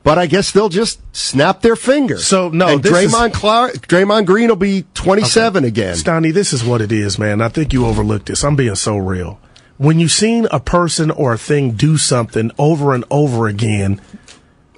But 0.03 0.18
I 0.18 0.27
guess 0.27 0.53
they'll 0.53 0.68
just 0.68 1.01
snap 1.16 1.62
their 1.62 1.75
fingers. 1.75 2.25
So, 2.25 2.49
no, 2.49 2.68
and 2.68 2.83
this 2.83 2.92
is- 2.96 3.12
Draymond 3.12 3.33
Clark, 3.33 3.88
Draymond 3.88 4.27
Green 4.27 4.49
will 4.49 4.55
be 4.57 4.85
twenty-seven 4.94 5.64
again. 5.64 5.96
Stoney, 5.96 6.31
this 6.31 6.53
is 6.53 6.62
what 6.64 6.81
it 6.81 6.92
is, 6.92 7.18
man. 7.18 7.40
I 7.42 7.49
think 7.49 7.72
you 7.72 7.85
overlooked 7.87 8.27
this. 8.27 8.44
I'm 8.44 8.55
being 8.55 8.77
so 8.77 8.96
real. 8.96 9.40
When 9.79 9.99
you've 9.99 10.12
seen 10.12 10.46
a 10.53 10.61
person 10.61 11.11
or 11.11 11.33
a 11.33 11.38
thing 11.38 11.72
do 11.72 11.96
something 11.99 12.53
over 12.57 12.94
and 12.94 13.05
over 13.11 13.49
again, 13.49 14.01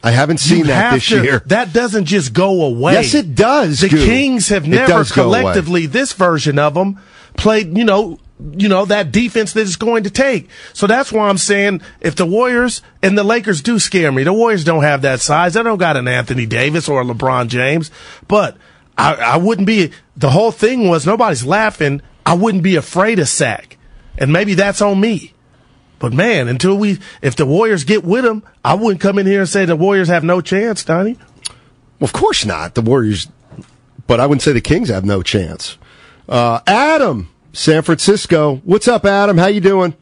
I 0.02 0.12
haven't 0.12 0.38
seen 0.38 0.60
you 0.60 0.64
that 0.64 0.94
this 0.94 1.06
to- 1.08 1.22
year. 1.22 1.42
That 1.46 1.74
doesn't 1.74 2.06
just 2.06 2.32
go 2.32 2.62
away. 2.64 2.94
Yes, 2.94 3.12
it 3.12 3.34
does, 3.34 3.80
The 3.80 3.90
Goo. 3.90 4.04
Kings 4.06 4.48
have 4.48 4.66
never 4.66 4.86
does 4.90 5.12
go 5.12 5.26
away. 5.28 5.40
collectively, 5.42 5.84
this 5.86 6.14
version 6.14 6.58
of 6.58 6.72
them, 6.72 6.98
played, 7.36 7.76
you 7.76 7.84
know, 7.84 8.18
you 8.56 8.68
know, 8.68 8.84
that 8.84 9.10
defense 9.10 9.52
that 9.52 9.62
it's 9.62 9.76
going 9.76 10.04
to 10.04 10.10
take. 10.10 10.48
So 10.72 10.86
that's 10.86 11.12
why 11.12 11.28
I'm 11.28 11.38
saying 11.38 11.82
if 12.00 12.14
the 12.14 12.26
Warriors 12.26 12.82
and 13.02 13.18
the 13.18 13.24
Lakers 13.24 13.62
do 13.62 13.78
scare 13.78 14.12
me, 14.12 14.22
the 14.22 14.32
Warriors 14.32 14.64
don't 14.64 14.84
have 14.84 15.02
that 15.02 15.20
size. 15.20 15.54
They 15.54 15.62
don't 15.62 15.78
got 15.78 15.96
an 15.96 16.06
Anthony 16.08 16.46
Davis 16.46 16.88
or 16.88 17.00
a 17.00 17.04
LeBron 17.04 17.48
James, 17.48 17.90
but 18.28 18.56
I, 18.96 19.14
I 19.14 19.36
wouldn't 19.36 19.66
be, 19.66 19.92
the 20.16 20.30
whole 20.30 20.52
thing 20.52 20.88
was 20.88 21.06
nobody's 21.06 21.44
laughing. 21.44 22.00
I 22.24 22.34
wouldn't 22.34 22.62
be 22.62 22.76
afraid 22.76 23.18
of 23.18 23.28
sack. 23.28 23.76
And 24.16 24.32
maybe 24.32 24.54
that's 24.54 24.82
on 24.82 25.00
me. 25.00 25.32
But 25.98 26.12
man, 26.12 26.46
until 26.46 26.76
we, 26.76 26.98
if 27.22 27.34
the 27.34 27.46
Warriors 27.46 27.84
get 27.84 28.04
with 28.04 28.24
them, 28.24 28.44
I 28.64 28.74
wouldn't 28.74 29.00
come 29.00 29.18
in 29.18 29.26
here 29.26 29.40
and 29.40 29.48
say 29.48 29.64
the 29.64 29.76
Warriors 29.76 30.08
have 30.08 30.24
no 30.24 30.40
chance, 30.40 30.84
Donnie. 30.84 31.16
Of 32.00 32.12
course 32.12 32.44
not. 32.44 32.74
The 32.74 32.82
Warriors, 32.82 33.28
but 34.06 34.20
I 34.20 34.26
wouldn't 34.26 34.42
say 34.42 34.52
the 34.52 34.60
Kings 34.60 34.90
have 34.90 35.04
no 35.04 35.22
chance. 35.22 35.76
Uh, 36.28 36.60
Adam, 36.66 37.30
San 37.52 37.82
Francisco. 37.82 38.56
What's 38.64 38.88
up, 38.88 39.04
Adam? 39.04 39.38
How 39.38 39.46
you 39.46 39.60
doing? 39.60 39.94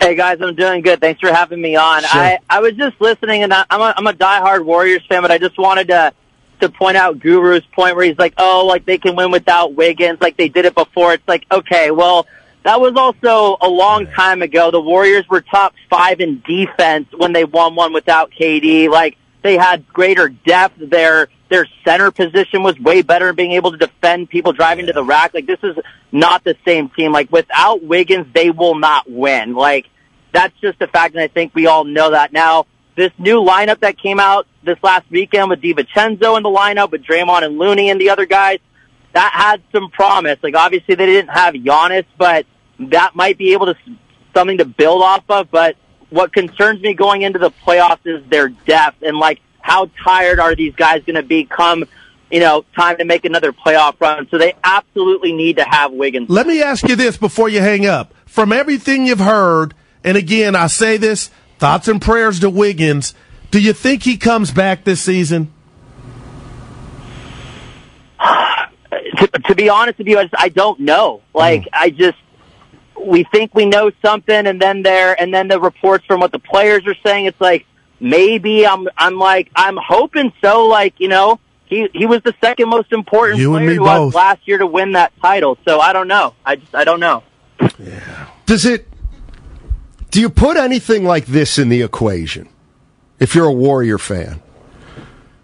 Hey 0.00 0.14
guys, 0.14 0.38
I'm 0.42 0.54
doing 0.54 0.82
good. 0.82 1.00
Thanks 1.00 1.20
for 1.20 1.32
having 1.32 1.60
me 1.60 1.74
on. 1.74 2.02
Sure. 2.02 2.20
I, 2.20 2.38
I 2.50 2.60
was 2.60 2.74
just 2.74 3.00
listening, 3.00 3.42
and 3.42 3.52
I- 3.54 3.64
I'm 3.70 3.80
a, 3.80 3.94
I'm 3.96 4.06
a 4.06 4.12
diehard 4.12 4.64
Warriors 4.64 5.02
fan, 5.08 5.22
but 5.22 5.30
I 5.30 5.38
just 5.38 5.58
wanted 5.58 5.88
to 5.88 6.12
to 6.60 6.68
point 6.70 6.96
out 6.96 7.18
Guru's 7.18 7.64
point 7.74 7.96
where 7.96 8.04
he's 8.06 8.18
like, 8.18 8.32
oh, 8.38 8.64
like 8.66 8.86
they 8.86 8.96
can 8.98 9.14
win 9.14 9.30
without 9.30 9.74
Wiggins, 9.74 10.18
like 10.22 10.36
they 10.38 10.48
did 10.48 10.64
it 10.64 10.74
before. 10.74 11.12
It's 11.12 11.26
like, 11.28 11.44
okay, 11.52 11.90
well, 11.90 12.26
that 12.62 12.80
was 12.80 12.94
also 12.96 13.58
a 13.60 13.68
long 13.68 14.06
time 14.06 14.40
ago. 14.40 14.70
The 14.70 14.80
Warriors 14.80 15.28
were 15.28 15.42
top 15.42 15.74
five 15.90 16.20
in 16.20 16.42
defense 16.46 17.08
when 17.14 17.32
they 17.34 17.44
won 17.44 17.74
one 17.74 17.92
without 17.92 18.30
KD. 18.32 18.88
Like 18.88 19.16
they 19.42 19.56
had 19.58 19.86
greater 19.88 20.28
depth. 20.30 20.76
Their 20.78 21.28
their 21.48 21.66
center 21.84 22.10
position 22.10 22.62
was 22.62 22.78
way 22.78 23.02
better 23.02 23.30
in 23.30 23.36
being 23.36 23.52
able 23.52 23.72
to 23.72 23.76
defend 23.76 24.28
people 24.28 24.52
driving 24.52 24.86
to 24.86 24.92
the 24.92 25.04
rack. 25.04 25.34
Like 25.34 25.46
this 25.46 25.60
is 25.62 25.76
not 26.10 26.44
the 26.44 26.56
same 26.64 26.88
team. 26.88 27.12
Like 27.12 27.30
without 27.30 27.82
Wiggins, 27.82 28.26
they 28.34 28.50
will 28.50 28.74
not 28.74 29.10
win. 29.10 29.54
Like 29.54 29.86
that's 30.32 30.54
just 30.60 30.80
a 30.82 30.86
fact, 30.86 31.14
and 31.14 31.22
I 31.22 31.28
think 31.28 31.54
we 31.54 31.66
all 31.66 31.84
know 31.84 32.10
that 32.10 32.32
now. 32.32 32.66
This 32.96 33.12
new 33.18 33.42
lineup 33.42 33.80
that 33.80 33.98
came 33.98 34.18
out 34.18 34.46
this 34.64 34.78
last 34.82 35.04
weekend 35.10 35.50
with 35.50 35.60
DiVincenzo 35.60 36.38
in 36.38 36.42
the 36.42 36.48
lineup, 36.48 36.90
with 36.90 37.02
Draymond 37.02 37.42
and 37.42 37.58
Looney 37.58 37.90
and 37.90 38.00
the 38.00 38.08
other 38.08 38.24
guys, 38.24 38.58
that 39.12 39.32
had 39.34 39.62
some 39.70 39.90
promise. 39.90 40.38
Like 40.42 40.56
obviously 40.56 40.94
they 40.94 41.04
didn't 41.04 41.28
have 41.28 41.52
Giannis, 41.52 42.06
but 42.16 42.46
that 42.78 43.14
might 43.14 43.36
be 43.36 43.52
able 43.52 43.66
to 43.66 43.76
something 44.34 44.58
to 44.58 44.64
build 44.64 45.02
off 45.02 45.24
of. 45.28 45.50
But 45.50 45.76
what 46.08 46.32
concerns 46.32 46.80
me 46.80 46.94
going 46.94 47.22
into 47.22 47.38
the 47.38 47.50
playoffs 47.50 48.06
is 48.06 48.24
their 48.30 48.48
depth 48.48 49.02
and 49.02 49.18
like 49.18 49.40
how 49.66 49.90
tired 50.04 50.38
are 50.38 50.54
these 50.54 50.74
guys 50.76 51.02
going 51.04 51.16
to 51.16 51.24
be 51.24 51.44
come, 51.44 51.84
you 52.30 52.38
know, 52.38 52.64
time 52.76 52.98
to 52.98 53.04
make 53.04 53.24
another 53.24 53.52
playoff 53.52 54.00
run. 54.00 54.28
So 54.30 54.38
they 54.38 54.54
absolutely 54.62 55.32
need 55.32 55.56
to 55.56 55.64
have 55.64 55.92
Wiggins. 55.92 56.30
Let 56.30 56.46
me 56.46 56.62
ask 56.62 56.88
you 56.88 56.94
this 56.94 57.16
before 57.16 57.48
you 57.48 57.60
hang 57.60 57.84
up. 57.84 58.14
From 58.26 58.52
everything 58.52 59.06
you've 59.06 59.18
heard, 59.18 59.74
and 60.04 60.16
again, 60.16 60.54
I 60.54 60.68
say 60.68 60.98
this, 60.98 61.30
thoughts 61.58 61.88
and 61.88 62.00
prayers 62.00 62.38
to 62.40 62.50
Wiggins. 62.50 63.12
Do 63.50 63.60
you 63.60 63.72
think 63.72 64.04
he 64.04 64.16
comes 64.16 64.52
back 64.52 64.84
this 64.84 65.00
season? 65.00 65.52
to, 68.20 69.26
to 69.26 69.54
be 69.56 69.68
honest 69.68 69.98
with 69.98 70.06
you, 70.06 70.18
I, 70.18 70.24
just, 70.24 70.34
I 70.38 70.48
don't 70.48 70.78
know. 70.78 71.22
Like, 71.34 71.62
mm. 71.62 71.68
I 71.72 71.90
just, 71.90 72.18
we 73.00 73.24
think 73.24 73.52
we 73.52 73.66
know 73.66 73.90
something, 74.00 74.46
and 74.46 74.62
then 74.62 74.84
there, 74.84 75.20
and 75.20 75.34
then 75.34 75.48
the 75.48 75.58
reports 75.58 76.06
from 76.06 76.20
what 76.20 76.30
the 76.30 76.38
players 76.38 76.86
are 76.86 76.96
saying, 77.04 77.24
it's 77.24 77.40
like 77.40 77.66
maybe 78.00 78.66
I'm, 78.66 78.88
I'm 78.96 79.18
like, 79.18 79.50
I'm 79.54 79.76
hoping 79.76 80.32
so. 80.42 80.66
Like, 80.66 80.94
you 80.98 81.08
know, 81.08 81.40
he 81.66 81.88
he 81.92 82.06
was 82.06 82.22
the 82.22 82.34
second 82.40 82.68
most 82.68 82.92
important 82.92 83.40
You 83.40 83.54
and 83.56 83.64
player 83.66 83.70
me 83.70 83.76
to 83.76 83.84
us 83.84 83.98
both. 83.98 84.14
last 84.14 84.46
year 84.46 84.58
to 84.58 84.66
win 84.66 84.92
that 84.92 85.12
title. 85.20 85.58
So 85.66 85.80
I 85.80 85.92
don't 85.92 86.08
know. 86.08 86.34
I 86.44 86.56
just, 86.56 86.74
I 86.74 86.84
don't 86.84 87.00
know. 87.00 87.22
Does 88.46 88.64
it? 88.64 88.88
Do 90.10 90.20
you 90.20 90.30
put 90.30 90.56
anything 90.56 91.04
like 91.04 91.26
this 91.26 91.58
in 91.58 91.68
the 91.68 91.82
equation? 91.82 92.48
If 93.18 93.34
you're 93.34 93.46
a 93.46 93.52
Warrior 93.52 93.98
fan, 93.98 94.42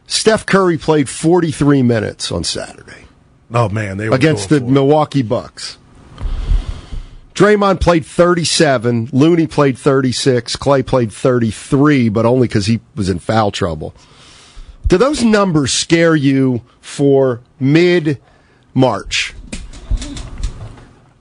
Steph 0.07 0.45
Curry 0.47 0.77
played 0.79 1.09
43 1.09 1.83
minutes 1.83 2.31
on 2.31 2.45
Saturday 2.45 3.03
Oh 3.55 3.69
man, 3.69 3.99
they 3.99 4.09
were 4.09 4.15
against 4.15 4.49
the 4.49 4.61
for. 4.61 4.67
Milwaukee 4.67 5.23
Bucks. 5.23 5.79
Draymond 7.43 7.81
played 7.81 8.07
37, 8.07 9.09
Looney 9.13 9.49
played 9.49 9.77
36, 9.77 10.55
Klay 10.55 10.87
played 10.87 11.13
33, 11.13 12.09
but 12.09 12.25
only 12.25 12.47
because 12.47 12.67
he 12.67 12.79
was 12.95 13.09
in 13.09 13.19
foul 13.19 13.51
trouble. 13.51 13.97
Do 14.87 14.97
those 14.97 15.25
numbers 15.25 15.73
scare 15.73 16.15
you 16.15 16.63
for 16.81 17.41
mid 17.59 18.23
March? 18.75 19.35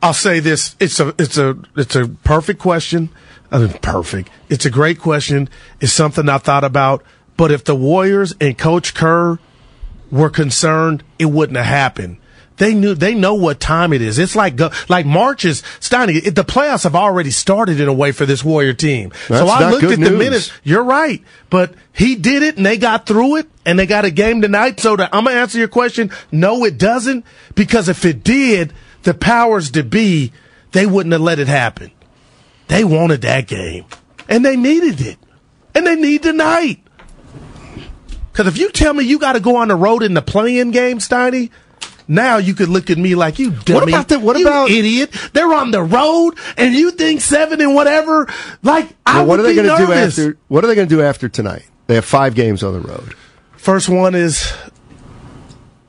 I'll 0.03 0.13
say 0.13 0.39
this: 0.39 0.75
it's 0.79 0.99
a 0.99 1.15
it's 1.17 1.39
a 1.39 1.57
it's 1.75 1.95
a 1.95 2.09
perfect 2.09 2.59
question. 2.59 3.09
I 3.51 3.57
mean, 3.57 3.73
perfect. 3.81 4.29
It's 4.47 4.67
a 4.67 4.69
great 4.69 4.99
question. 4.99 5.49
It's 5.79 5.91
something 5.91 6.29
I 6.29 6.37
thought 6.37 6.63
about. 6.63 7.03
But 7.35 7.49
if 7.49 7.63
the 7.63 7.73
Warriors 7.73 8.35
and 8.39 8.55
Coach 8.55 8.93
Kerr 8.93 9.39
were 10.11 10.29
concerned, 10.29 11.03
it 11.17 11.25
wouldn't 11.25 11.57
have 11.57 11.65
happened. 11.65 12.17
They 12.61 12.75
knew 12.75 12.93
they 12.93 13.15
know 13.15 13.33
what 13.33 13.59
time 13.59 13.91
it 13.91 14.03
is. 14.03 14.19
It's 14.19 14.35
like 14.35 14.55
go, 14.55 14.69
like 14.87 15.03
March 15.03 15.45
is 15.45 15.63
Steiny. 15.79 16.27
It, 16.27 16.35
the 16.35 16.43
playoffs 16.43 16.83
have 16.83 16.95
already 16.95 17.31
started 17.31 17.79
in 17.79 17.87
a 17.87 17.93
way 17.93 18.11
for 18.11 18.27
this 18.27 18.43
Warrior 18.43 18.73
team. 18.73 19.11
so 19.27 19.33
That's 19.33 19.49
I 19.49 19.59
not 19.61 19.71
looked 19.71 19.81
good 19.81 19.93
at 19.93 19.99
the 19.99 20.09
news. 20.11 20.19
minutes. 20.19 20.51
You're 20.63 20.83
right, 20.83 21.23
but 21.49 21.73
he 21.91 22.13
did 22.13 22.43
it 22.43 22.57
and 22.57 22.65
they 22.67 22.77
got 22.77 23.07
through 23.07 23.37
it 23.37 23.49
and 23.65 23.79
they 23.79 23.87
got 23.87 24.05
a 24.05 24.11
game 24.11 24.43
tonight. 24.43 24.79
So 24.79 24.95
that 24.95 25.09
I'm 25.11 25.23
gonna 25.23 25.37
answer 25.37 25.57
your 25.57 25.69
question. 25.69 26.11
No, 26.31 26.63
it 26.63 26.77
doesn't 26.77 27.25
because 27.55 27.89
if 27.89 28.05
it 28.05 28.23
did, 28.23 28.73
the 29.01 29.15
powers 29.15 29.71
to 29.71 29.81
be 29.83 30.31
they 30.71 30.85
wouldn't 30.85 31.13
have 31.13 31.21
let 31.21 31.39
it 31.39 31.47
happen. 31.47 31.89
They 32.67 32.83
wanted 32.83 33.23
that 33.23 33.47
game 33.47 33.85
and 34.29 34.45
they 34.45 34.55
needed 34.55 35.01
it 35.01 35.17
and 35.73 35.87
they 35.87 35.95
need 35.95 36.21
tonight. 36.21 36.79
Because 38.31 38.45
if 38.45 38.59
you 38.59 38.69
tell 38.69 38.93
me 38.93 39.03
you 39.03 39.17
got 39.17 39.33
to 39.33 39.39
go 39.39 39.55
on 39.55 39.69
the 39.69 39.75
road 39.75 40.03
in 40.03 40.13
the 40.13 40.21
playing 40.21 40.69
game, 40.69 40.99
Steiny, 40.99 41.49
now 42.11 42.37
you 42.37 42.53
could 42.53 42.67
look 42.69 42.89
at 42.89 42.97
me 42.97 43.15
like 43.15 43.39
you 43.39 43.51
dummy. 43.51 43.93
about 43.93 44.07
the- 44.09 44.19
what 44.19 44.37
you 44.37 44.45
about- 44.47 44.69
idiot? 44.69 45.11
They're 45.33 45.53
on 45.53 45.71
the 45.71 45.81
road, 45.81 46.35
and 46.57 46.75
you 46.75 46.91
think 46.91 47.21
seven 47.21 47.61
and 47.61 47.73
whatever. 47.73 48.27
Like 48.61 48.89
I 49.05 49.19
Well, 49.19 49.25
what 49.27 49.39
are 49.39 49.43
would 49.43 49.49
they 49.49 49.61
be 49.61 49.67
going 49.67 49.77
to 49.79 49.85
do 49.85 49.89
nervous. 49.89 50.19
after? 50.19 50.37
What 50.49 50.63
are 50.63 50.67
they 50.67 50.75
going 50.75 50.89
to 50.89 50.95
do 50.95 51.01
after 51.01 51.29
tonight? 51.29 51.63
They 51.87 51.95
have 51.95 52.05
five 52.05 52.35
games 52.35 52.63
on 52.63 52.73
the 52.73 52.79
road. 52.81 53.15
First 53.57 53.89
one 53.89 54.13
is 54.15 54.51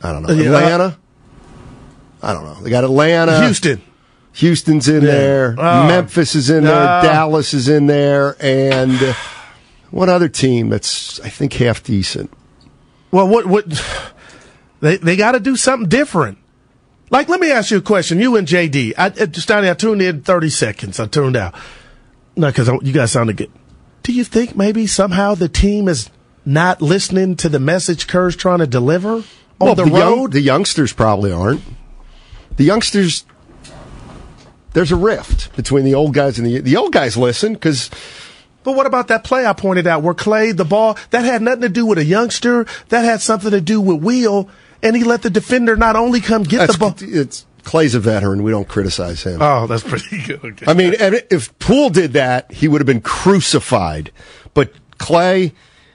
I 0.02 0.12
don't 0.12 0.22
know. 0.22 0.32
Yeah, 0.34 0.46
Atlanta. 0.56 0.96
I 2.22 2.32
don't 2.32 2.44
know. 2.44 2.54
They 2.62 2.70
got 2.70 2.84
Atlanta, 2.84 3.40
Houston. 3.44 3.82
Houston's 4.34 4.88
in 4.88 5.02
Yeah. 5.02 5.10
there. 5.10 5.54
Oh. 5.58 5.86
Memphis 5.88 6.34
is 6.34 6.50
in 6.50 6.64
there. 6.64 7.02
Dallas 7.02 7.52
is 7.52 7.68
in 7.68 7.86
there, 7.86 8.36
and 8.40 8.92
uh, 9.02 9.12
one 9.90 10.08
other 10.08 10.28
team 10.28 10.70
that's 10.70 11.20
I 11.20 11.28
think 11.28 11.52
half 11.54 11.82
decent. 11.82 12.32
Well, 13.10 13.28
what 13.28 13.46
what 13.46 13.66
they 14.82 14.96
they 14.98 15.16
got 15.16 15.32
to 15.32 15.40
do 15.40 15.56
something 15.56 15.88
different. 15.88 16.38
Like, 17.08 17.28
let 17.28 17.40
me 17.40 17.50
ask 17.52 17.70
you 17.70 17.78
a 17.78 17.82
question. 17.82 18.18
You 18.18 18.36
and 18.36 18.48
JD, 18.48 18.94
I, 18.98 19.06
I 19.06 19.10
Steiny, 19.10 19.70
I 19.70 19.74
tuned 19.74 20.02
in 20.02 20.22
thirty 20.22 20.50
seconds. 20.50 21.00
I 21.00 21.06
tuned 21.06 21.36
out. 21.36 21.54
No, 22.36 22.48
because 22.48 22.68
you 22.82 22.92
guys 22.92 23.12
sounded 23.12 23.36
good. 23.36 23.50
Do 24.02 24.12
you 24.12 24.24
think 24.24 24.56
maybe 24.56 24.86
somehow 24.86 25.34
the 25.34 25.48
team 25.48 25.88
is 25.88 26.10
not 26.44 26.82
listening 26.82 27.36
to 27.36 27.48
the 27.48 27.60
message 27.60 28.08
Kerr's 28.08 28.34
trying 28.34 28.58
to 28.58 28.66
deliver 28.66 29.16
on 29.16 29.24
well, 29.60 29.74
the, 29.76 29.84
young- 29.84 30.18
road? 30.18 30.32
the 30.32 30.40
youngsters 30.40 30.92
probably 30.92 31.30
aren't. 31.30 31.62
The 32.56 32.64
youngsters, 32.64 33.24
there's 34.72 34.90
a 34.90 34.96
rift 34.96 35.54
between 35.54 35.84
the 35.84 35.94
old 35.94 36.14
guys 36.14 36.38
and 36.38 36.46
the 36.46 36.60
the 36.60 36.76
old 36.76 36.92
guys 36.92 37.16
listen 37.16 37.52
because 37.52 37.88
But 38.64 38.72
what 38.72 38.86
about 38.86 39.08
that 39.08 39.24
play 39.24 39.46
I 39.46 39.52
pointed 39.52 39.86
out 39.86 40.02
where 40.02 40.14
Klay, 40.14 40.56
the 40.56 40.64
ball, 40.64 40.96
that 41.10 41.24
had 41.24 41.42
nothing 41.42 41.62
to 41.62 41.68
do 41.68 41.86
with 41.86 41.98
a 41.98 42.04
youngster. 42.04 42.66
That 42.88 43.04
had 43.04 43.20
something 43.20 43.50
to 43.50 43.60
do 43.60 43.80
with 43.80 44.02
Wheel. 44.02 44.48
And 44.82 44.96
he 44.96 45.04
let 45.04 45.22
the 45.22 45.30
defender 45.30 45.76
not 45.76 45.94
only 45.96 46.20
come 46.20 46.42
get 46.42 46.58
that's 46.58 46.72
the 46.72 46.78
ball. 46.78 46.94
it's 47.00 47.46
Klay's 47.62 47.94
a 47.94 48.00
veteran. 48.00 48.42
We 48.42 48.50
don't 48.50 48.66
criticize 48.68 49.22
him. 49.22 49.40
Oh, 49.40 49.66
that's 49.66 49.84
pretty 49.84 50.22
good. 50.26 50.62
I 50.66 50.74
mean, 50.74 50.94
if 50.98 51.56
Poole 51.58 51.90
did 51.90 52.14
that, 52.14 52.50
he 52.52 52.66
would 52.68 52.80
have 52.80 52.86
been 52.86 53.00
crucified. 53.00 54.10
But 54.54 54.72
Klay, 54.98 55.52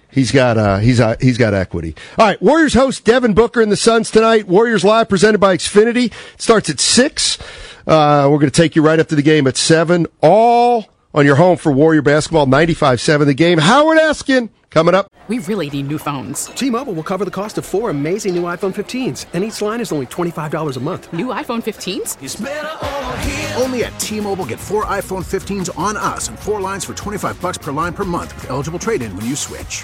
he's 0.09 0.31
got 0.31 0.57
uh, 0.57 0.77
he's 0.77 0.99
uh, 1.01 1.17
he's 1.19 1.37
got 1.37 1.53
equity. 1.53 1.95
All 2.17 2.25
right, 2.25 2.41
Warriors 2.41 2.73
host 2.73 3.03
Devin 3.03 3.33
Booker 3.33 3.61
and 3.61 3.71
the 3.71 3.77
Suns 3.77 4.09
tonight. 4.09 4.47
Warriors 4.47 4.83
live 4.85 5.09
presented 5.09 5.39
by 5.39 5.57
Xfinity. 5.57 6.05
It 6.33 6.41
starts 6.41 6.69
at 6.69 6.79
six. 6.79 7.37
Uh, 7.85 8.27
we're 8.31 8.39
going 8.39 8.51
to 8.51 8.61
take 8.61 8.75
you 8.75 8.81
right 8.81 8.99
up 8.99 9.07
to 9.09 9.15
the 9.15 9.21
game 9.21 9.47
at 9.47 9.55
seven. 9.57 10.07
All 10.21 10.85
on 11.17 11.25
your 11.25 11.35
home 11.35 11.57
for 11.57 11.71
Warrior 11.71 12.03
basketball. 12.03 12.45
95-7 12.45 13.25
the 13.25 13.33
game. 13.33 13.57
Howard 13.57 13.97
Eskin 13.97 14.49
coming 14.69 14.93
up. 14.93 15.07
We 15.27 15.39
really 15.39 15.69
need 15.69 15.87
new 15.87 15.97
phones. 15.97 16.45
T-Mobile 16.45 16.93
will 16.93 17.03
cover 17.03 17.25
the 17.25 17.31
cost 17.31 17.57
of 17.57 17.65
four 17.65 17.89
amazing 17.89 18.35
new 18.35 18.43
iPhone 18.43 18.73
15s, 18.73 19.25
and 19.33 19.43
each 19.43 19.61
line 19.61 19.81
is 19.81 19.91
only 19.91 20.05
$25 20.05 20.77
a 20.77 20.79
month. 20.79 21.11
New 21.11 21.27
iPhone 21.27 21.61
15s? 21.61 23.61
Only 23.61 23.83
at 23.83 23.99
T-Mobile, 23.99 24.45
get 24.45 24.59
four 24.59 24.85
iPhone 24.85 25.25
15s 25.25 25.77
on 25.77 25.97
us 25.97 26.29
and 26.29 26.39
four 26.39 26.61
lines 26.61 26.85
for 26.85 26.93
25 26.93 27.41
bucks 27.41 27.57
per 27.57 27.73
line 27.73 27.93
per 27.93 28.05
month 28.05 28.33
with 28.35 28.49
eligible 28.49 28.79
trade-in 28.79 29.13
when 29.17 29.25
you 29.25 29.35
switch. 29.35 29.83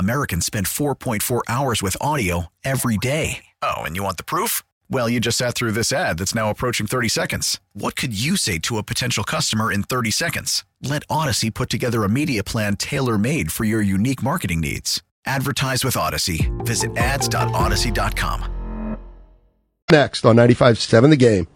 Americans 0.00 0.44
spend 0.44 0.66
4.4 0.66 1.42
hours 1.48 1.80
with 1.82 1.96
audio 2.00 2.46
every 2.64 2.96
day. 2.96 3.44
Oh, 3.62 3.82
and 3.82 3.94
you 3.94 4.02
want 4.02 4.16
the 4.16 4.24
proof? 4.24 4.62
Well, 4.90 5.08
you 5.08 5.20
just 5.20 5.38
sat 5.38 5.54
through 5.54 5.72
this 5.72 5.92
ad 5.92 6.18
that's 6.18 6.34
now 6.34 6.50
approaching 6.50 6.86
30 6.88 7.08
seconds. 7.08 7.60
What 7.72 7.94
could 7.96 8.18
you 8.18 8.36
say 8.36 8.58
to 8.60 8.78
a 8.78 8.82
potential 8.82 9.22
customer 9.24 9.72
in 9.72 9.82
30 9.84 10.10
seconds? 10.10 10.64
Let 10.82 11.06
Audacy 11.08 11.52
put 11.52 11.70
together 11.70 12.02
a 12.04 12.08
media 12.08 12.42
plan 12.44 12.76
tailor 12.76 13.16
made 13.18 13.50
for 13.52 13.64
your 13.64 13.80
unique 13.80 14.22
marketing 14.22 14.60
needs. 14.60 15.02
Advertise 15.24 15.84
with 15.84 15.94
Audacy. 15.94 16.50
Visit 16.64 16.96
ads.audacy.com. 16.96 18.96
Next 19.90 20.24
on 20.24 20.36
95.7 20.36 21.10
The 21.10 21.16
Game. 21.16 21.46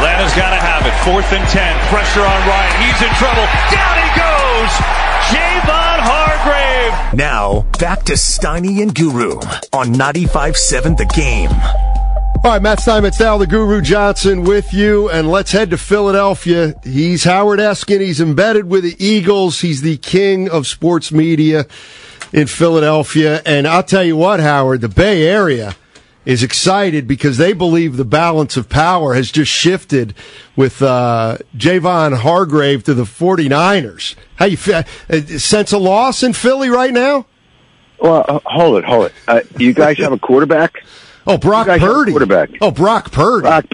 Atlanta's 0.00 0.34
got 0.34 0.50
to 0.50 0.56
have 0.60 0.86
it. 0.86 0.92
Fourth 1.04 1.32
and 1.32 1.46
10. 1.48 1.88
Pressure 1.88 2.20
on 2.20 2.48
Ryan. 2.48 2.82
He's 2.82 3.02
in 3.02 3.14
trouble. 3.16 3.44
Down 3.70 3.99
he. 4.76 5.36
Javon 5.36 6.00
Hargrave. 6.02 7.14
Now, 7.14 7.62
back 7.78 8.04
to 8.04 8.14
Steiny 8.14 8.82
and 8.82 8.94
Guru 8.94 9.36
on 9.72 9.94
95.7 9.94 10.96
The 10.96 11.06
Game. 11.06 11.50
All 12.42 12.52
right, 12.52 12.62
Matt 12.62 12.80
Steinmetz, 12.80 13.20
Al 13.20 13.38
the 13.38 13.46
Guru 13.46 13.82
Johnson 13.82 14.44
with 14.44 14.72
you, 14.72 15.10
and 15.10 15.30
let's 15.30 15.52
head 15.52 15.68
to 15.70 15.76
Philadelphia. 15.76 16.74
He's 16.82 17.24
Howard 17.24 17.60
Eskin. 17.60 18.00
He's 18.00 18.18
embedded 18.18 18.64
with 18.64 18.82
the 18.82 18.96
Eagles. 18.98 19.60
He's 19.60 19.82
the 19.82 19.98
king 19.98 20.48
of 20.48 20.66
sports 20.66 21.12
media 21.12 21.66
in 22.32 22.46
Philadelphia. 22.46 23.42
And 23.44 23.68
I'll 23.68 23.82
tell 23.82 24.04
you 24.04 24.16
what, 24.16 24.40
Howard, 24.40 24.80
the 24.80 24.88
Bay 24.88 25.26
Area 25.28 25.76
is 26.24 26.42
excited 26.42 27.08
because 27.08 27.38
they 27.38 27.52
believe 27.52 27.96
the 27.96 28.04
balance 28.04 28.56
of 28.56 28.68
power 28.68 29.14
has 29.14 29.30
just 29.30 29.50
shifted 29.50 30.14
with 30.54 30.82
uh, 30.82 31.38
Javon 31.56 32.18
Hargrave 32.18 32.84
to 32.84 32.94
the 32.94 33.04
49ers. 33.04 34.14
How 34.36 34.44
you 34.44 34.56
feel? 34.56 34.82
Uh, 35.08 35.20
sense 35.38 35.72
of 35.72 35.80
loss 35.82 36.22
in 36.22 36.32
Philly 36.32 36.68
right 36.68 36.92
now? 36.92 37.26
Well, 37.98 38.24
uh, 38.28 38.40
hold 38.44 38.78
it, 38.78 38.84
hold 38.84 39.06
it. 39.06 39.12
Uh, 39.26 39.40
you 39.58 39.72
guys 39.72 39.98
have 39.98 40.12
a 40.12 40.18
quarterback? 40.18 40.82
Oh, 41.26 41.36
Brock 41.36 41.66
Purdy. 41.66 42.12
Quarterback. 42.12 42.50
Oh, 42.60 42.70
Brock 42.70 43.12
Purdy. 43.12 43.42
Brock, 43.42 43.66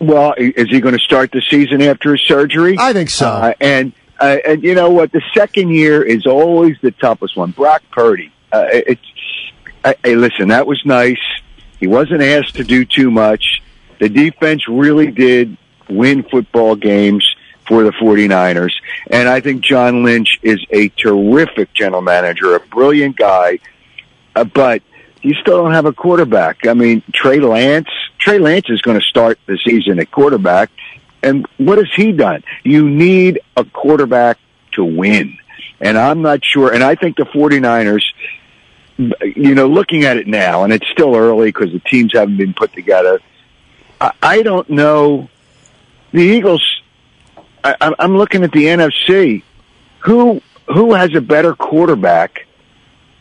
well, 0.00 0.34
is 0.36 0.68
he 0.68 0.80
going 0.80 0.94
to 0.94 1.00
start 1.00 1.32
the 1.32 1.42
season 1.42 1.82
after 1.82 2.12
his 2.12 2.22
surgery? 2.22 2.76
I 2.78 2.92
think 2.92 3.10
so. 3.10 3.28
Uh, 3.28 3.54
and 3.60 3.92
uh, 4.18 4.38
and 4.46 4.62
you 4.62 4.74
know 4.74 4.90
what? 4.90 5.12
The 5.12 5.22
second 5.34 5.70
year 5.70 6.02
is 6.02 6.26
always 6.26 6.76
the 6.80 6.92
toughest 6.92 7.36
one. 7.36 7.50
Brock 7.50 7.82
Purdy. 7.90 8.32
Uh, 8.52 8.66
it's. 8.70 9.00
Hey, 10.02 10.14
listen, 10.14 10.48
that 10.48 10.66
was 10.66 10.80
nice. 10.86 11.18
He 11.80 11.86
wasn't 11.86 12.22
asked 12.22 12.56
to 12.56 12.64
do 12.64 12.84
too 12.84 13.10
much. 13.10 13.62
The 14.00 14.08
defense 14.08 14.68
really 14.68 15.10
did 15.10 15.56
win 15.88 16.22
football 16.24 16.76
games 16.76 17.24
for 17.66 17.82
the 17.82 17.92
49ers. 17.92 18.72
And 19.10 19.28
I 19.28 19.40
think 19.40 19.62
John 19.62 20.04
Lynch 20.04 20.38
is 20.42 20.64
a 20.70 20.88
terrific 20.90 21.72
general 21.72 22.02
manager, 22.02 22.54
a 22.54 22.60
brilliant 22.60 23.16
guy. 23.16 23.60
Uh, 24.36 24.44
but 24.44 24.82
you 25.22 25.34
still 25.34 25.62
don't 25.62 25.72
have 25.72 25.86
a 25.86 25.92
quarterback. 25.92 26.66
I 26.66 26.74
mean, 26.74 27.02
Trey 27.12 27.40
Lance, 27.40 27.88
Trey 28.18 28.38
Lance 28.38 28.66
is 28.68 28.82
going 28.82 28.98
to 28.98 29.06
start 29.06 29.38
the 29.46 29.58
season 29.58 29.98
at 29.98 30.10
quarterback. 30.10 30.70
And 31.22 31.46
what 31.56 31.78
has 31.78 31.88
he 31.94 32.12
done? 32.12 32.44
You 32.64 32.88
need 32.88 33.40
a 33.56 33.64
quarterback 33.64 34.38
to 34.72 34.84
win. 34.84 35.38
And 35.80 35.96
I'm 35.96 36.20
not 36.20 36.44
sure. 36.44 36.72
And 36.72 36.84
I 36.84 36.94
think 36.94 37.16
the 37.16 37.24
49ers, 37.24 38.02
you 38.96 39.54
know, 39.54 39.66
looking 39.66 40.04
at 40.04 40.16
it 40.16 40.26
now, 40.26 40.64
and 40.64 40.72
it's 40.72 40.86
still 40.88 41.14
early 41.14 41.48
because 41.48 41.72
the 41.72 41.80
teams 41.80 42.12
haven't 42.12 42.36
been 42.36 42.54
put 42.54 42.72
together. 42.72 43.20
I, 44.00 44.12
I 44.22 44.42
don't 44.42 44.68
know. 44.70 45.28
The 46.12 46.22
Eagles, 46.22 46.62
I, 47.62 47.94
I'm 47.98 48.16
looking 48.16 48.44
at 48.44 48.52
the 48.52 48.66
NFC. 48.66 49.42
Who, 50.00 50.42
who 50.66 50.92
has 50.92 51.14
a 51.14 51.20
better 51.20 51.54
quarterback 51.54 52.46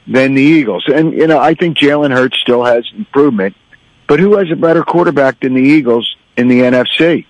than 0.08 0.36
the 0.36 0.42
Eagles. 0.42 0.86
And, 0.88 1.14
you 1.14 1.28
know, 1.28 1.40
I 1.40 1.54
think 1.54 1.78
Jalen 1.78 2.12
Hurts 2.12 2.38
still 2.40 2.64
has 2.64 2.90
improvement, 2.96 3.56
but 4.08 4.20
who 4.20 4.38
has 4.38 4.52
a 4.52 4.56
better 4.56 4.84
quarterback 4.84 5.40
than 5.40 5.54
the 5.54 5.62
Eagles 5.62 6.16
in 6.36 6.48
the 6.48 6.62
NFC? 6.62 7.26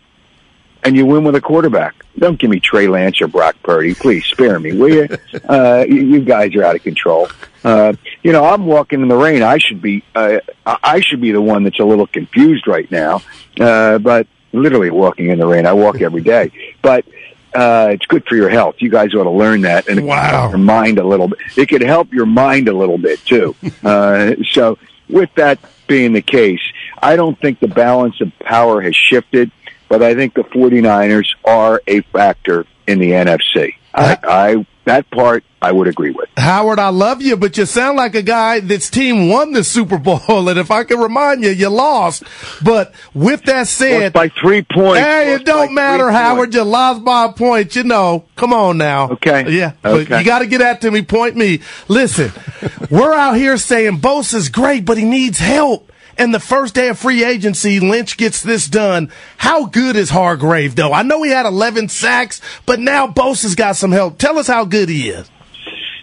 And 0.86 0.96
you 0.96 1.06
win 1.06 1.24
with 1.24 1.36
a 1.36 1.41
quarterback. 1.41 1.96
Don't 2.17 2.38
give 2.38 2.50
me 2.50 2.60
Trey 2.60 2.88
Lance 2.88 3.22
or 3.22 3.28
Brock 3.28 3.56
Purdy. 3.63 3.96
Please 3.96 4.26
spare 4.26 4.60
me, 4.60 4.74
will 4.74 4.93
you? 4.93 5.08
Uh, 5.50 5.84
you 5.88 6.22
guys 6.22 6.56
are 6.56 6.63
out 6.63 6.76
of 6.76 6.84
control. 6.84 7.28
Uh, 7.63 7.93
you 8.22 8.32
know, 8.32 8.46
I'm 8.46 8.65
walking 8.65 9.02
in 9.02 9.08
the 9.08 9.15
rain. 9.15 9.41
I 9.43 9.58
should 9.58 9.82
be, 9.82 10.04
uh, 10.15 10.39
I 10.65 11.02
should 11.02 11.22
be 11.22 11.32
the 11.32 11.41
one 11.41 11.63
that's 11.63 11.80
a 11.80 11.84
little 11.84 12.08
confused 12.08 12.67
right 12.67 12.89
now. 12.89 13.22
Uh, 13.60 13.98
but 13.98 14.28
literally 14.54 14.89
walking 14.89 15.30
in 15.30 15.39
the 15.39 15.48
rain. 15.48 15.65
I 15.65 15.74
walk 15.74 16.02
every 16.02 16.22
day. 16.22 16.52
But, 16.82 17.06
uh, 17.54 17.89
it's 17.91 18.06
good 18.06 18.26
for 18.26 18.36
your 18.36 18.50
health. 18.50 18.76
You 18.80 18.89
guys 18.89 19.13
ought 19.13 19.24
to 19.24 19.30
learn 19.30 19.62
that 19.62 19.88
and 19.88 20.06
wow. 20.08 20.50
your 20.50 20.58
mind 20.58 20.98
a 20.98 21.04
little 21.04 21.28
bit. 21.28 21.39
It 21.56 21.69
could 21.69 21.82
help 21.82 22.13
your 22.13 22.26
mind 22.26 22.67
a 22.67 22.74
little 22.74 22.98
bit 22.98 23.24
too. 23.26 23.56
uh, 23.84 24.36
so 24.52 24.78
with 25.10 25.30
that 25.36 25.60
being 25.88 26.13
the 26.13 26.22
case, 26.22 26.62
I 27.02 27.15
don't 27.15 27.39
think 27.39 27.60
the 27.60 27.67
balance 27.67 28.22
of 28.22 28.32
power 28.39 28.82
has 28.82 28.96
shifted, 28.96 29.52
but 29.94 30.02
I 30.02 30.16
think 30.16 30.34
the 30.34 30.42
49ers 30.42 31.28
are 31.46 31.80
a 31.86 32.02
factor 32.02 32.66
in 32.88 32.98
the 32.98 33.12
NFC. 33.12 33.76
I, 33.94 34.18
I 34.24 34.66
that 34.86 35.08
part 35.12 35.44
I 35.62 35.72
would 35.72 35.88
agree 35.88 36.10
with. 36.10 36.30
Howard, 36.36 36.80
I 36.80 36.90
love 36.90 37.22
you, 37.22 37.38
but 37.38 37.56
you 37.58 37.68
sound 37.68 37.96
like 37.96 38.16
a 38.16 38.24
guy 38.24 38.60
that's 38.60 38.90
team 38.90 39.30
won 39.30 39.54
the 39.54 39.64
Super 39.64 40.00
Bowl. 40.00 40.20
And 40.50 40.58
if 40.58 40.72
I 40.72 40.84
can 40.84 41.00
remind 41.00 41.44
you, 41.44 41.52
you 41.52 41.70
lost. 41.70 42.24
But 42.64 42.94
with 43.14 43.44
that 43.44 43.68
said, 43.68 44.02
lost 44.02 44.14
by 44.14 44.30
three 44.30 44.64
points. 44.64 45.00
Hey, 45.00 45.36
it 45.36 45.46
don't 45.46 45.76
matter, 45.76 46.10
Howard. 46.10 46.48
Points. 46.48 46.56
You 46.56 46.64
lost 46.64 47.06
by 47.06 47.26
a 47.26 47.34
point. 47.34 47.76
You 47.76 47.84
know, 47.84 48.26
come 48.36 48.52
on 48.52 48.80
now. 48.80 49.12
Okay. 49.12 49.52
Yeah. 49.52 49.74
Okay. 49.86 50.06
But 50.10 50.20
you 50.20 50.26
got 50.26 50.40
to 50.40 50.48
get 50.48 50.62
at 50.62 50.82
to 50.82 50.90
me. 50.90 51.04
Point 51.04 51.36
me. 51.36 51.62
Listen, 51.88 52.32
we're 52.90 53.14
out 53.14 53.38
here 53.38 53.58
saying 53.58 54.00
Bosa's 54.00 54.50
great, 54.50 54.86
but 54.86 54.98
he 54.98 55.06
needs 55.06 55.38
help. 55.38 55.92
And 56.17 56.34
the 56.34 56.39
first 56.39 56.76
day 56.76 56.89
of 56.89 56.99
free 56.99 57.23
agency, 57.23 57.80
Lynch 57.80 58.17
gets 58.17 58.41
this 58.41 58.67
done. 58.67 59.12
How 59.38 59.65
good 59.65 59.95
is 59.95 60.12
Hargrave, 60.12 60.76
though? 60.76 60.93
I 60.93 61.02
know 61.02 61.23
he 61.23 61.32
had 61.32 61.45
11 61.45 61.89
sacks, 61.89 62.39
but 62.65 62.80
now 62.80 63.08
Bosa's 63.08 63.56
got 63.56 63.76
some 63.76 63.91
help. 63.91 64.17
Tell 64.17 64.38
us 64.38 64.47
how 64.47 64.65
good 64.65 64.89
he 64.89 65.10
is. 65.10 65.30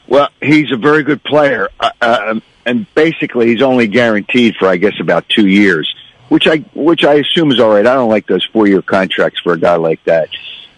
Well, 0.09 0.29
he's 0.43 0.73
a 0.73 0.77
very 0.77 1.05
good 1.05 1.23
player, 1.23 1.69
uh, 1.79 1.91
uh, 2.01 2.41
and 2.67 2.87
basically 2.95 3.47
he's 3.47 3.63
only 3.63 3.87
guaranteed 3.87 4.57
for, 4.57 4.67
I 4.67 4.77
guess, 4.77 4.95
about 5.01 5.29
two 5.29 5.47
years, 5.47 5.95
which 6.29 6.49
I 6.49 6.59
which 6.75 7.05
I 7.05 7.15
assume 7.15 7.53
is 7.53 7.61
all 7.61 7.71
right. 7.71 7.87
I 7.87 7.95
don't 7.95 8.11
like 8.11 8.27
those 8.27 8.45
four 8.53 8.67
year 8.67 8.83
contracts 8.83 9.39
for 9.39 9.53
a 9.53 9.59
guy 9.59 9.77
like 9.77 10.03
that. 10.05 10.29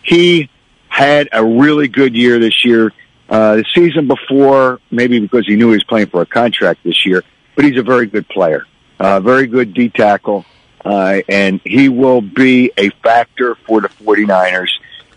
He 0.02 0.50
had 0.88 1.30
a 1.32 1.42
really 1.42 1.88
good 1.88 2.14
year 2.14 2.38
this 2.38 2.62
year. 2.62 2.92
Uh, 3.30 3.56
the 3.56 3.64
season 3.74 4.06
before, 4.06 4.78
maybe 4.90 5.18
because 5.18 5.46
he 5.46 5.56
knew 5.56 5.68
he 5.68 5.76
was 5.76 5.84
playing 5.84 6.08
for 6.08 6.20
a 6.20 6.26
contract 6.26 6.84
this 6.84 7.06
year, 7.06 7.24
but 7.56 7.64
he's 7.64 7.78
a 7.78 7.82
very 7.82 8.04
good 8.04 8.28
player, 8.28 8.66
uh, 9.02 9.20
very 9.20 9.46
good 9.46 9.74
D 9.74 9.88
tackle, 9.88 10.44
uh, 10.84 11.20
and 11.28 11.60
he 11.64 11.88
will 11.88 12.20
be 12.20 12.72
a 12.76 12.90
factor 13.02 13.54
for 13.66 13.80
the 13.80 13.88
49ers 13.88 14.70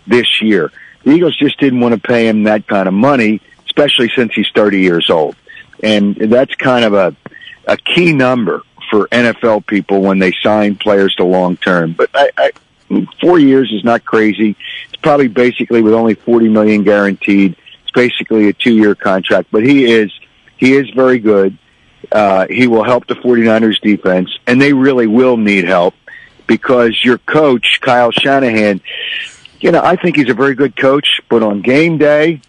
this 0.06 0.42
year. 0.42 0.72
The 1.04 1.12
Eagles 1.12 1.36
just 1.36 1.58
didn't 1.60 1.80
want 1.80 1.94
to 1.94 2.00
pay 2.00 2.28
him 2.28 2.44
that 2.44 2.66
kind 2.66 2.88
of 2.88 2.94
money 2.94 3.40
especially 3.76 4.10
since 4.14 4.32
he's 4.34 4.48
30 4.54 4.80
years 4.80 5.10
old. 5.10 5.36
And 5.82 6.16
that's 6.16 6.54
kind 6.54 6.84
of 6.84 6.94
a, 6.94 7.14
a 7.66 7.76
key 7.76 8.12
number 8.12 8.62
for 8.90 9.06
NFL 9.08 9.66
people 9.66 10.00
when 10.00 10.18
they 10.18 10.32
sign 10.42 10.76
players 10.76 11.14
to 11.16 11.24
long 11.24 11.56
term. 11.58 11.92
But 11.92 12.10
I, 12.14 12.30
I, 12.38 13.06
four 13.20 13.38
years 13.38 13.70
is 13.72 13.84
not 13.84 14.04
crazy. 14.04 14.56
It's 14.88 15.02
probably 15.02 15.28
basically 15.28 15.82
with 15.82 15.92
only 15.92 16.14
40 16.14 16.48
million 16.48 16.84
guaranteed. 16.84 17.56
It's 17.82 17.90
basically 17.92 18.48
a 18.48 18.52
two 18.54 18.74
year 18.74 18.94
contract, 18.94 19.48
but 19.50 19.62
he 19.62 19.84
is, 19.92 20.10
he 20.56 20.74
is 20.74 20.88
very 20.90 21.18
good. 21.18 21.58
Uh, 22.12 22.46
he 22.48 22.66
will 22.66 22.84
help 22.84 23.06
the 23.06 23.14
49ers 23.14 23.80
defense 23.80 24.30
and 24.46 24.60
they 24.60 24.72
really 24.72 25.06
will 25.06 25.36
need 25.36 25.64
help 25.64 25.94
because 26.46 26.98
your 27.02 27.18
coach, 27.18 27.80
Kyle 27.80 28.10
Shanahan, 28.10 28.80
you 29.60 29.72
know, 29.72 29.80
I 29.82 29.96
think 29.96 30.16
he's 30.16 30.28
a 30.28 30.34
very 30.34 30.54
good 30.54 30.76
coach, 30.76 31.20
but 31.28 31.42
on 31.42 31.62
game 31.62 31.98
day, 31.98 32.40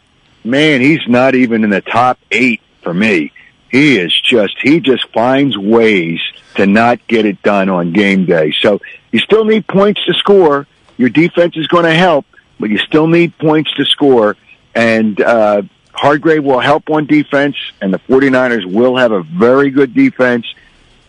man, 0.44 0.82
he's 0.82 1.08
not 1.08 1.36
even 1.36 1.64
in 1.64 1.70
the 1.70 1.82
top 1.82 2.20
eight 2.32 2.62
for 2.82 2.94
me. 2.94 3.32
He 3.70 3.98
is 3.98 4.14
just, 4.22 4.56
he 4.62 4.80
just 4.80 5.08
finds 5.10 5.58
ways 5.58 6.22
to 6.56 6.66
not 6.66 7.06
get 7.08 7.26
it 7.26 7.42
done 7.42 7.70
on 7.70 7.92
game 7.92 8.26
day. 8.26 8.54
So 8.62 8.80
you 9.12 9.20
still 9.20 9.46
need 9.46 9.68
points 9.68 10.04
to 10.06 10.14
score, 10.14 10.68
Your 10.98 11.10
defense 11.10 11.58
is 11.58 11.68
going 11.68 11.86
to 11.86 11.94
help, 11.94 12.26
but 12.60 12.70
you 12.70 12.78
still 12.78 13.08
need 13.08 13.38
points 13.38 13.74
to 13.76 13.86
score. 13.86 14.36
And 14.74 15.20
uh, 15.20 15.64
Hargrave 15.98 16.44
will 16.44 16.60
help 16.60 16.90
on 16.90 17.08
defense, 17.08 17.56
and 17.82 17.94
the 17.94 18.00
49ers 18.00 18.72
will 18.72 18.98
have 18.98 19.12
a 19.12 19.24
very 19.24 19.72
good 19.72 19.96
defense. 19.96 20.46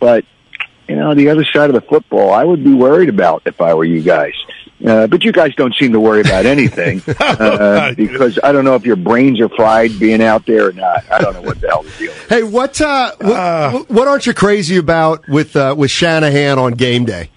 But, 0.01 0.25
you 0.89 0.97
know, 0.97 1.15
the 1.15 1.29
other 1.29 1.45
side 1.45 1.69
of 1.69 1.75
the 1.75 1.83
football, 1.83 2.33
I 2.33 2.45
would 2.45 2.65
be 2.65 2.73
worried 2.73 3.11
about 3.11 3.43
if 3.45 3.61
I 3.61 3.75
were 3.75 3.85
you 3.85 4.03
guys. 4.03 4.33
Uh, 4.85 5.09
but 5.09 5.25
you 5.25 5.33
guys 5.33 5.55
don't 5.57 5.75
seem 5.75 5.93
to 5.93 6.01
worry 6.01 6.21
about 6.21 6.47
anything 6.47 7.03
uh, 7.21 7.93
because 7.95 8.39
I 8.43 8.53
don't 8.53 8.65
know 8.65 8.77
if 8.77 8.87
your 8.87 8.97
brains 8.97 9.41
are 9.41 9.49
fried 9.49 9.99
being 9.99 10.23
out 10.23 10.47
there 10.47 10.69
or 10.69 10.73
not. 10.73 11.05
I 11.11 11.21
don't 11.21 11.35
know 11.35 11.43
what 11.43 11.61
the 11.61 11.69
hell 11.69 11.83
the 11.83 11.91
deal 11.99 12.13
is. 12.13 12.29
Hey, 12.29 12.43
what 12.45 12.81
uh, 12.81 13.13
what, 13.21 13.91
what 13.91 14.09
aren't 14.09 14.27
you 14.27 14.35
crazy 14.35 14.77
about 14.77 15.29
with 15.29 15.57
uh, 15.57 15.75
with 15.77 15.91
Shanahan 15.91 16.61
on 16.61 16.75
game 16.75 17.05
day? 17.05 17.29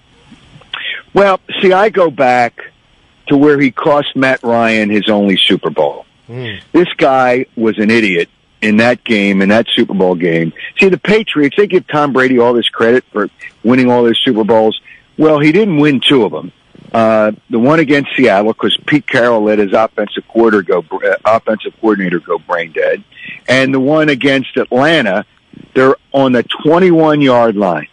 Well, 1.14 1.40
see, 1.60 1.72
I 1.72 1.90
go 1.90 2.12
back 2.12 2.60
to 3.26 3.36
where 3.36 3.60
he 3.60 3.72
cost 3.72 4.14
Matt 4.14 4.44
Ryan 4.44 4.88
his 4.88 5.08
only 5.08 5.36
Super 5.36 5.70
Bowl. 5.70 6.06
This 6.72 6.88
guy 6.96 7.46
was 7.56 7.78
an 7.78 7.90
idiot 7.90 8.28
in 8.60 8.76
that 8.76 9.02
game, 9.04 9.42
in 9.42 9.48
that 9.48 9.66
Super 9.74 9.94
Bowl 9.94 10.14
game. 10.14 10.52
See, 10.78 10.88
the 10.88 10.98
Patriots, 10.98 11.56
they 11.56 11.66
give 11.66 11.86
Tom 11.88 12.12
Brady 12.12 12.38
all 12.38 12.54
this 12.54 12.68
credit 12.68 13.04
for 13.12 13.28
winning 13.64 13.90
all 13.90 14.04
their 14.04 14.14
Super 14.14 14.44
Bowls. 14.44 14.80
Well, 15.18 15.40
he 15.40 15.52
didn't 15.52 15.78
win 15.78 16.00
two 16.00 16.24
of 16.24 16.32
them. 16.32 16.52
Uh, 16.92 17.32
the 17.48 17.58
one 17.58 17.80
against 17.80 18.10
Seattle, 18.16 18.52
because 18.52 18.76
Pete 18.86 19.06
Carroll 19.06 19.42
let 19.42 19.58
his 19.58 19.72
offensive 19.72 20.24
coordinator 20.28 20.82
go, 20.82 20.98
uh, 20.98 21.16
offensive 21.24 21.72
coordinator 21.80 22.20
go 22.20 22.38
brain 22.38 22.72
dead, 22.72 23.02
and 23.48 23.72
the 23.72 23.80
one 23.80 24.10
against 24.10 24.56
Atlanta, 24.56 25.24
they're 25.74 25.96
on 26.12 26.32
the 26.32 26.42
21 26.64 27.20
yard 27.20 27.56
line. 27.56 27.88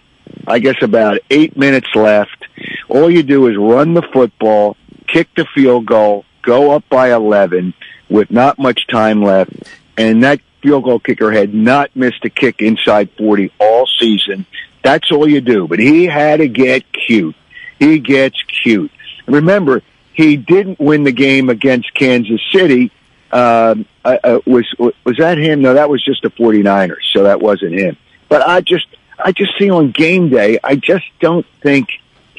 I 0.47 0.59
guess 0.59 0.81
about 0.81 1.19
eight 1.29 1.55
minutes 1.55 1.87
left. 1.95 2.45
All 2.89 3.09
you 3.09 3.23
do 3.23 3.47
is 3.47 3.57
run 3.57 3.93
the 3.93 4.01
football, 4.01 4.75
kick 5.07 5.29
the 5.35 5.45
field 5.55 5.85
goal, 5.85 6.25
go 6.41 6.71
up 6.71 6.83
by 6.89 7.13
11 7.13 7.73
with 8.10 8.32
not 8.32 8.60
much 8.60 8.88
time 8.88 9.22
left, 9.22 9.52
and 9.98 10.24
that 10.24 10.39
field 10.62 10.84
goal 10.84 11.00
kicker 11.00 11.32
had 11.32 11.54
not 11.54 11.95
missed 11.95 12.24
a 12.26 12.30
kick 12.30 12.62
inside 12.62 13.10
40 13.17 13.52
all 13.60 13.88
season. 14.00 14.45
That's 14.84 15.12
all 15.12 15.28
you 15.28 15.41
do. 15.41 15.67
But 15.67 15.80
he 15.80 16.06
had 16.06 16.38
to 16.38 16.48
get 16.48 16.84
cute. 16.91 17.36
He 17.78 18.00
gets 18.00 18.41
cute. 18.63 18.91
Remember, 19.26 19.82
he 20.13 20.36
didn't 20.36 20.80
win 20.80 21.04
the 21.04 21.12
game 21.12 21.50
against 21.50 21.93
Kansas 21.93 22.41
City. 22.52 22.91
Um, 23.32 23.86
uh, 24.04 24.17
uh, 24.24 24.39
was 24.45 24.65
was 24.78 25.17
that 25.17 25.38
him? 25.38 25.62
No, 25.62 25.76
that 25.76 25.89
was 25.89 26.04
just 26.04 26.24
the 26.24 26.32
49ers, 26.32 27.04
so 27.13 27.24
that 27.24 27.39
wasn't 27.41 27.74
him. 27.74 27.95
But 28.28 28.41
I 28.41 28.62
just 28.62 28.88
I 29.17 29.32
just 29.32 29.58
see 29.60 29.69
on 29.69 29.91
game 29.91 30.30
day, 30.30 30.60
I 30.63 30.76
just 30.76 31.06
don't 31.19 31.45
think 31.62 31.89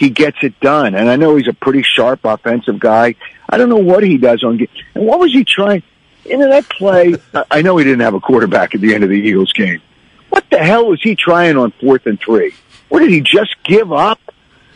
he 0.01 0.09
gets 0.09 0.39
it 0.41 0.59
done. 0.61 0.95
And 0.95 1.11
I 1.11 1.17
know 1.17 1.37
he's 1.37 1.47
a 1.47 1.53
pretty 1.53 1.83
sharp 1.83 2.21
offensive 2.25 2.81
guy. 2.81 3.17
I 3.51 3.59
don't 3.59 3.69
know 3.69 3.77
what 3.77 4.03
he 4.03 4.17
does 4.17 4.43
on 4.43 4.57
game. 4.57 4.69
And 4.95 5.07
what 5.07 5.21
was 5.21 5.31
he 5.31 5.45
trying? 5.45 5.83
In 6.25 6.41
that 6.41 6.67
play, 6.71 7.17
I- 7.51 7.61
know 7.61 7.77
he 7.77 7.85
didn't 7.85 8.01
have 8.01 8.15
a 8.15 8.21
quarterback 8.21 8.75
at 8.75 8.81
the 8.81 8.95
end 8.95 9.05
of 9.05 9.11
the 9.11 9.17
Eagles 9.17 9.53
game. 9.53 9.83
What 10.31 10.45
the 10.51 10.57
hell 10.57 10.87
was 10.87 11.03
he 11.03 11.17
trying 11.17 11.59
on 11.59 11.73
fourth 11.73 12.07
and 12.07 12.19
three? 12.19 12.55
What 12.89 13.01
did 13.01 13.11
he 13.11 13.21
just 13.21 13.55
give 13.65 13.93
up? 13.93 14.19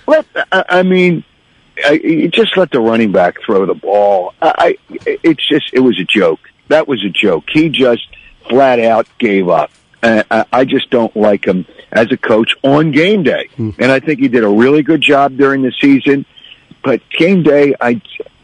Let 0.07 0.27
I, 0.53 0.83
mean, 0.83 1.25
I, 1.83 2.29
just 2.31 2.55
let 2.59 2.71
the 2.71 2.81
running 2.81 3.11
back 3.11 3.41
throw 3.47 3.65
the 3.65 3.75
ball. 3.75 4.35
I 4.43 4.77
it's 5.07 5.49
just 5.49 5.71
it 5.73 5.81
was 5.81 5.99
a 5.99 6.05
joke. 6.05 6.41
That 6.69 6.87
was 6.87 7.03
a 7.03 7.09
joke. 7.09 7.45
He 7.51 7.71
just 7.71 8.07
flat 8.49 8.79
out 8.79 9.07
gave 9.19 9.49
up. 9.49 9.71
Uh, 10.05 10.23
I, 10.31 10.45
I 10.53 10.65
just 10.67 10.91
don't 10.91 11.17
like 11.17 11.47
him 11.47 11.65
as 11.91 12.13
a 12.13 12.17
coach 12.17 12.55
on 12.63 12.91
game 12.91 13.23
day. 13.23 13.49
And 13.79 13.91
I 13.91 14.01
think 14.01 14.21
he 14.21 14.29
did 14.29 14.45
a 14.45 14.49
really 14.49 14.83
good 14.83 15.01
job 15.01 15.37
during 15.37 15.63
the 15.63 15.73
season. 15.81 16.27
But 16.83 17.01
game 17.11 17.43
day, 17.43 17.75
I 17.81 18.03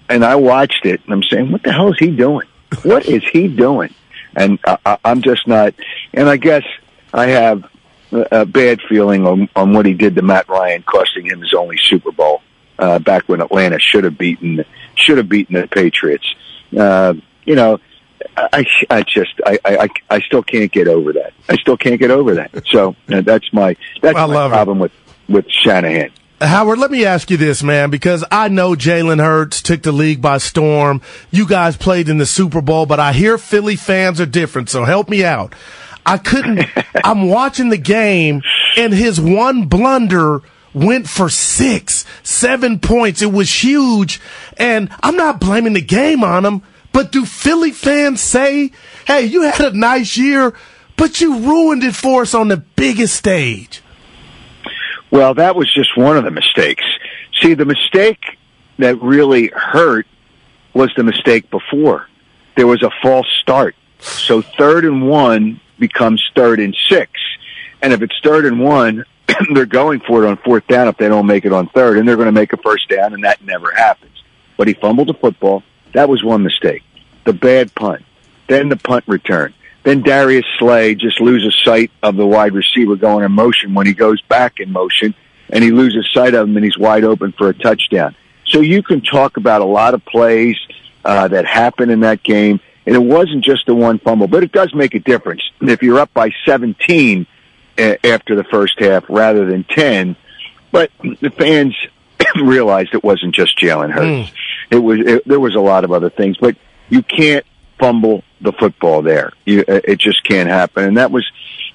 and 0.08 0.24
I 0.24 0.36
watched 0.36 0.86
it, 0.86 1.00
and 1.04 1.12
I'm 1.12 1.22
saying, 1.22 1.52
what 1.52 1.62
the 1.62 1.72
hell 1.72 1.92
is 1.92 1.98
he 1.98 2.10
doing? 2.10 2.48
What 2.82 3.06
is 3.06 3.22
he 3.30 3.46
doing? 3.46 3.94
And 4.34 4.58
I, 4.66 4.78
I, 4.86 4.98
I'm 5.04 5.20
just 5.20 5.46
not. 5.46 5.74
And 6.14 6.28
I 6.28 6.36
guess 6.38 6.64
I 7.12 7.26
have 7.26 7.64
a, 8.10 8.40
a 8.40 8.46
bad 8.46 8.80
feeling 8.88 9.26
on, 9.26 9.48
on 9.54 9.74
what 9.74 9.84
he 9.84 9.92
did 9.92 10.14
to 10.16 10.22
Matt 10.22 10.48
Ryan, 10.48 10.82
costing 10.82 11.26
him 11.26 11.42
his 11.42 11.52
only 11.52 11.76
Super 11.76 12.12
Bowl 12.12 12.40
uh, 12.78 12.98
back 12.98 13.28
when 13.28 13.40
Atlanta 13.42 13.78
should 13.78 14.04
have 14.04 14.16
beaten 14.16 14.64
should 14.94 15.18
have 15.18 15.28
beaten 15.28 15.60
the 15.60 15.68
Patriots. 15.68 16.34
Uh, 16.76 17.14
you 17.44 17.54
know, 17.54 17.78
I, 18.36 18.64
I 18.90 19.02
just 19.02 19.40
I, 19.46 19.58
I 19.64 19.88
I 20.10 20.20
still 20.20 20.42
can't 20.42 20.70
get 20.70 20.88
over 20.88 21.12
that. 21.14 21.32
I 21.48 21.56
still 21.56 21.76
can't 21.76 21.98
get 22.00 22.10
over 22.10 22.34
that. 22.34 22.50
So 22.70 22.94
uh, 23.10 23.20
that's 23.22 23.52
my 23.52 23.76
that's 24.02 24.16
I 24.16 24.26
my 24.26 24.34
love 24.34 24.52
it. 24.52 24.54
problem 24.54 24.78
with 24.78 24.92
with 25.28 25.46
Shanahan. 25.50 26.10
Howard, 26.42 26.78
let 26.78 26.90
me 26.90 27.04
ask 27.04 27.30
you 27.30 27.36
this, 27.36 27.62
man, 27.62 27.90
because 27.90 28.24
I 28.30 28.48
know 28.48 28.70
Jalen 28.70 29.22
Hurts 29.22 29.60
took 29.60 29.82
the 29.82 29.92
league 29.92 30.22
by 30.22 30.38
storm. 30.38 31.02
You 31.30 31.46
guys 31.46 31.76
played 31.76 32.08
in 32.08 32.16
the 32.16 32.24
Super 32.24 32.62
Bowl, 32.62 32.86
but 32.86 32.98
I 32.98 33.12
hear 33.12 33.36
Philly 33.36 33.76
fans 33.76 34.22
are 34.22 34.26
different, 34.26 34.70
so 34.70 34.84
help 34.84 35.10
me 35.10 35.22
out. 35.22 35.54
I 36.06 36.16
couldn't, 36.16 36.66
I'm 37.04 37.28
watching 37.28 37.68
the 37.68 37.76
game, 37.76 38.40
and 38.78 38.94
his 38.94 39.20
one 39.20 39.66
blunder 39.66 40.40
went 40.72 41.10
for 41.10 41.28
six, 41.28 42.06
seven 42.22 42.78
points. 42.78 43.20
It 43.20 43.32
was 43.32 43.62
huge, 43.62 44.18
and 44.56 44.88
I'm 45.02 45.16
not 45.16 45.40
blaming 45.40 45.74
the 45.74 45.82
game 45.82 46.24
on 46.24 46.46
him, 46.46 46.62
but 47.00 47.12
do 47.12 47.24
Philly 47.24 47.70
fans 47.70 48.20
say, 48.20 48.72
hey, 49.06 49.24
you 49.24 49.40
had 49.40 49.58
a 49.58 49.74
nice 49.74 50.18
year, 50.18 50.52
but 50.96 51.18
you 51.18 51.38
ruined 51.38 51.82
it 51.82 51.94
for 51.94 52.20
us 52.20 52.34
on 52.34 52.48
the 52.48 52.58
biggest 52.58 53.16
stage? 53.16 53.82
Well, 55.10 55.32
that 55.32 55.56
was 55.56 55.72
just 55.72 55.96
one 55.96 56.18
of 56.18 56.24
the 56.24 56.30
mistakes. 56.30 56.84
See, 57.40 57.54
the 57.54 57.64
mistake 57.64 58.36
that 58.80 59.00
really 59.00 59.46
hurt 59.46 60.06
was 60.74 60.92
the 60.94 61.02
mistake 61.02 61.50
before. 61.50 62.06
There 62.54 62.66
was 62.66 62.82
a 62.82 62.90
false 63.00 63.28
start. 63.40 63.76
So 64.00 64.42
third 64.42 64.84
and 64.84 65.08
one 65.08 65.58
becomes 65.78 66.22
third 66.36 66.60
and 66.60 66.76
six. 66.90 67.12
And 67.80 67.94
if 67.94 68.02
it's 68.02 68.20
third 68.22 68.44
and 68.44 68.60
one, 68.60 69.06
they're 69.54 69.64
going 69.64 70.00
for 70.00 70.22
it 70.22 70.28
on 70.28 70.36
fourth 70.36 70.66
down 70.66 70.86
if 70.86 70.98
they 70.98 71.08
don't 71.08 71.24
make 71.24 71.46
it 71.46 71.52
on 71.54 71.66
third, 71.68 71.96
and 71.96 72.06
they're 72.06 72.16
going 72.16 72.26
to 72.26 72.32
make 72.32 72.52
a 72.52 72.58
first 72.58 72.90
down, 72.90 73.14
and 73.14 73.24
that 73.24 73.42
never 73.42 73.72
happens. 73.72 74.22
But 74.58 74.68
he 74.68 74.74
fumbled 74.74 75.08
the 75.08 75.14
football. 75.14 75.62
That 75.94 76.10
was 76.10 76.22
one 76.22 76.42
mistake. 76.42 76.82
The 77.24 77.32
bad 77.32 77.74
punt. 77.74 78.04
Then 78.48 78.68
the 78.68 78.76
punt 78.76 79.04
return. 79.06 79.54
Then 79.82 80.02
Darius 80.02 80.44
Slay 80.58 80.94
just 80.94 81.20
loses 81.20 81.56
sight 81.64 81.90
of 82.02 82.16
the 82.16 82.26
wide 82.26 82.52
receiver 82.52 82.96
going 82.96 83.24
in 83.24 83.32
motion 83.32 83.72
when 83.74 83.86
he 83.86 83.94
goes 83.94 84.20
back 84.22 84.60
in 84.60 84.70
motion, 84.72 85.14
and 85.48 85.64
he 85.64 85.70
loses 85.70 86.06
sight 86.12 86.34
of 86.34 86.48
him, 86.48 86.56
and 86.56 86.64
he's 86.64 86.76
wide 86.76 87.04
open 87.04 87.32
for 87.32 87.48
a 87.48 87.54
touchdown. 87.54 88.14
So 88.46 88.60
you 88.60 88.82
can 88.82 89.00
talk 89.00 89.36
about 89.36 89.62
a 89.62 89.64
lot 89.66 89.94
of 89.94 90.04
plays 90.04 90.56
uh, 91.04 91.28
that 91.28 91.46
happened 91.46 91.90
in 91.90 92.00
that 92.00 92.22
game, 92.22 92.60
and 92.84 92.94
it 92.94 92.98
wasn't 93.02 93.42
just 93.44 93.64
the 93.66 93.74
one 93.74 93.98
fumble, 94.00 94.26
but 94.26 94.42
it 94.42 94.52
does 94.52 94.74
make 94.74 94.94
a 94.94 94.98
difference. 94.98 95.42
If 95.62 95.82
you're 95.82 95.98
up 95.98 96.12
by 96.12 96.30
17 96.44 97.26
a- 97.78 98.06
after 98.06 98.34
the 98.34 98.44
first 98.44 98.78
half 98.80 99.04
rather 99.08 99.46
than 99.46 99.64
10, 99.64 100.14
but 100.72 100.90
the 101.00 101.30
fans 101.30 101.74
realized 102.42 102.92
it 102.92 103.02
wasn't 103.04 103.34
just 103.34 103.58
Jalen 103.58 103.92
Hurts. 103.92 104.30
It 104.70 104.78
was 104.78 105.00
it, 105.00 105.26
there 105.26 105.40
was 105.40 105.54
a 105.54 105.60
lot 105.60 105.84
of 105.84 105.92
other 105.92 106.10
things, 106.10 106.36
but 106.36 106.56
you 106.90 107.02
can't 107.02 107.46
fumble 107.78 108.22
the 108.40 108.52
football 108.52 109.02
there. 109.02 109.32
You, 109.46 109.60
uh, 109.60 109.80
it 109.84 109.98
just 109.98 110.22
can't 110.24 110.48
happen, 110.48 110.84
and 110.84 110.96
that 110.98 111.10
was 111.10 111.26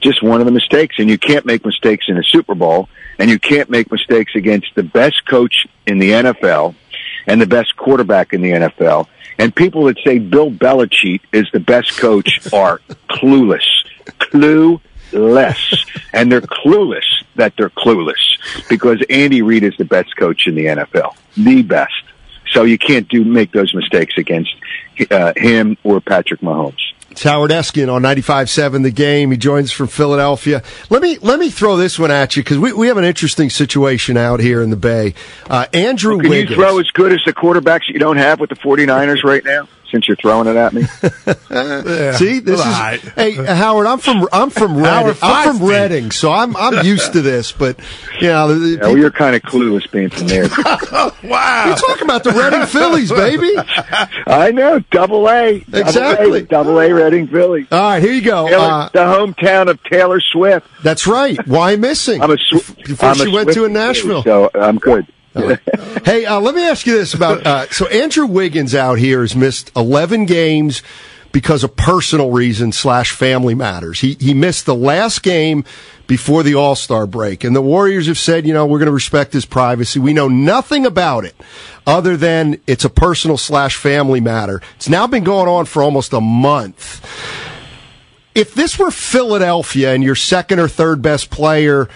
just 0.02 0.22
one 0.22 0.40
of 0.40 0.46
the 0.46 0.52
mistakes. 0.52 0.96
And 1.00 1.10
you 1.10 1.18
can't 1.18 1.46
make 1.46 1.66
mistakes 1.66 2.06
in 2.08 2.18
a 2.18 2.24
Super 2.24 2.56
Bowl, 2.56 2.90
and 3.18 3.30
you 3.30 3.40
can't 3.40 3.70
make 3.70 3.92
mistakes 3.92 4.34
against 4.36 4.74
the 4.76 4.84
best 4.84 5.26
coach 5.26 5.66
in 5.88 6.00
the 6.00 6.12
NFL 6.12 6.76
and 7.28 7.42
the 7.42 7.48
best 7.48 7.76
quarterback 7.76 8.34
in 8.34 8.42
the 8.42 8.52
NFL. 8.52 9.08
And 9.38 9.54
people 9.54 9.86
that 9.86 9.98
say 10.06 10.20
Bill 10.20 10.52
Belichick 10.52 11.22
is 11.34 11.48
the 11.52 11.60
best 11.60 11.98
coach 11.98 12.40
are 12.54 12.80
clueless, 13.10 13.66
clueless, 14.06 15.88
and 16.14 16.32
they're 16.32 16.42
clueless 16.42 17.06
that 17.36 17.54
they're 17.58 17.70
clueless 17.70 18.14
because 18.70 19.04
Andy 19.10 19.42
Reid 19.42 19.64
is 19.64 19.76
the 19.78 19.86
best 19.86 20.16
coach 20.18 20.48
in 20.48 20.56
the 20.56 20.66
NFL, 20.66 21.16
the 21.36 21.62
best. 21.64 21.94
So 22.52 22.64
you 22.64 22.78
can't 22.78 23.08
do 23.08 23.24
make 23.24 23.52
those 23.52 23.74
mistakes 23.74 24.18
against 24.18 24.56
uh, 25.12 25.34
him 25.36 25.78
or 25.84 26.00
Patrick 26.02 26.42
Mahomes. 26.42 26.80
It's 27.12 27.24
Howard 27.24 27.52
Eskin 27.52 27.92
on 27.92 28.02
95.7 28.02 28.84
The 28.84 28.92
Game. 28.92 29.32
He 29.32 29.38
joins 29.38 29.72
from 29.72 29.88
Philadelphia. 29.88 30.62
Let 30.90 31.02
me 31.02 31.18
let 31.20 31.40
me 31.40 31.50
throw 31.50 31.78
this 31.78 31.98
one 31.98 32.12
at 32.12 32.36
you 32.36 32.44
because 32.44 32.58
we, 32.58 32.74
we 32.74 32.88
have 32.88 32.98
an 32.98 33.06
interesting 33.06 33.50
situation 33.50 34.18
out 34.18 34.42
here 34.42 34.62
in 34.62 34.70
the 34.70 34.76
Bay. 34.76 35.14
Uh, 35.50 35.66
Andrew 35.72 36.20
Can 36.20 36.30
Wiggins. 36.30 36.50
you 36.50 36.56
throw 36.58 36.78
as 36.80 36.92
good 36.92 37.14
as 37.14 37.22
the 37.26 37.32
quarterbacks 37.32 37.88
you 37.88 38.00
don't 38.00 38.18
have 38.18 38.42
with 38.42 38.50
the 38.50 38.58
49ers 38.58 39.24
right 39.24 39.46
now? 39.46 39.68
Since 39.92 40.08
you're 40.08 40.18
throwing 40.18 40.48
it 40.48 40.56
at 40.56 40.74
me, 40.74 40.82
See, 42.18 42.40
this 42.40 42.60
is 42.60 43.12
hey 43.14 43.32
Howard. 43.34 43.88
I'm 43.88 44.00
from 44.00 44.28
I'm 44.34 44.50
from 44.50 44.76
Reading. 44.78 45.16
I'm 45.22 45.58
from 45.58 45.68
Reading, 45.68 46.12
so 46.12 46.32
I'm 46.32 46.56
I'm 46.58 46.86
used 46.86 47.14
to 47.14 47.22
this. 47.22 47.52
But 47.52 47.80
you 48.20 48.28
know, 48.28 48.48
the- 48.50 48.56
the 48.56 48.70
Yeah, 48.72 48.78
well, 48.88 48.98
you're 48.98 49.12
kind 49.12 49.36
of 49.36 49.42
clueless 49.44 49.90
being 49.92 50.10
from 50.10 50.28
there. 50.28 50.44
wow, 51.24 51.66
You're 51.68 51.76
talking 51.76 52.04
about 52.04 52.24
the 52.24 52.32
Reading 52.32 52.66
Phillies, 52.66 53.12
baby. 53.12 53.52
I 54.28 54.52
know, 54.52 54.80
double 54.92 55.30
A, 55.30 55.60
Double 55.60 55.80
Exactly. 55.80 56.40
A, 56.40 56.44
double 56.44 56.80
A 56.80 56.92
Reading 56.94 57.28
Philly. 57.28 57.68
All 57.72 57.80
right, 57.80 58.02
here 58.04 58.12
you 58.14 58.22
go. 58.22 58.48
Taylor, 58.48 58.64
Uh, 58.66 58.90
the 58.92 59.00
hometown 59.00 59.70
of 59.70 59.82
Taylor 59.84 60.20
Swift. 60.20 60.68
that's 60.84 61.08
right. 61.08 61.38
Why 61.48 61.76
missing? 61.76 62.22
I'm 62.22 62.32
a 62.32 62.38
Sw- 62.38 62.72
Before 62.86 63.10
I'm 63.10 63.16
she 63.16 63.30
a 63.30 63.32
went 63.34 63.50
to 63.54 63.60
Swiftie 63.62 63.66
in 63.68 63.74
Nashville. 63.74 64.24
too, 64.24 64.30
so 64.30 64.52
I'm 64.56 64.78
good. 64.78 65.06
hey, 66.06 66.26
uh, 66.26 66.40
let 66.40 66.56
me 66.56 66.64
ask 66.66 66.86
you 66.88 66.98
this 66.98 67.14
about 67.14 67.46
uh, 67.46 67.68
so 67.70 67.88
Andrew 67.88 68.26
Wiggins 68.26 68.74
out 68.74 69.00
here 69.00 69.22
has 69.22 69.36
missed 69.36 69.72
11 69.76 70.26
games 70.26 70.82
because 71.34 71.66
of 71.66 71.76
personal 71.76 72.32
reasons 72.32 72.78
slash 72.78 73.12
family 73.12 73.54
matters. 73.54 74.00
He 74.00 74.16
he 74.20 74.34
missed 74.34 74.66
the 74.66 74.76
last 74.76 75.22
game 75.22 75.66
before 76.08 76.44
the 76.44 76.56
All 76.56 76.76
Star 76.76 77.06
break, 77.06 77.44
and 77.44 77.54
the 77.54 77.62
Warriors 77.62 78.08
have 78.08 78.18
said, 78.18 78.48
you 78.48 78.54
know, 78.54 78.66
we're 78.66 78.80
going 78.80 78.88
to 78.88 78.94
respect 78.94 79.34
his 79.34 79.46
privacy. 79.46 80.00
We 80.00 80.14
know 80.14 80.30
nothing 80.30 80.86
about 80.86 81.26
it 81.26 81.36
other 81.86 82.16
than 82.16 82.62
it's 82.68 82.86
a 82.86 82.90
personal 82.90 83.38
slash 83.38 83.76
family 83.76 84.22
matter. 84.22 84.62
It's 84.78 84.88
now 84.88 85.08
been 85.08 85.26
going 85.26 85.50
on 85.50 85.66
for 85.66 85.84
almost 85.84 86.14
a 86.14 86.22
month. 86.22 87.06
If 88.34 88.54
this 88.54 88.80
were 88.80 88.92
Philadelphia 88.92 89.94
and 89.94 90.04
your 90.04 90.16
second 90.16 90.60
or 90.60 90.70
third 90.70 91.02
best 91.02 91.30
player 91.30 91.90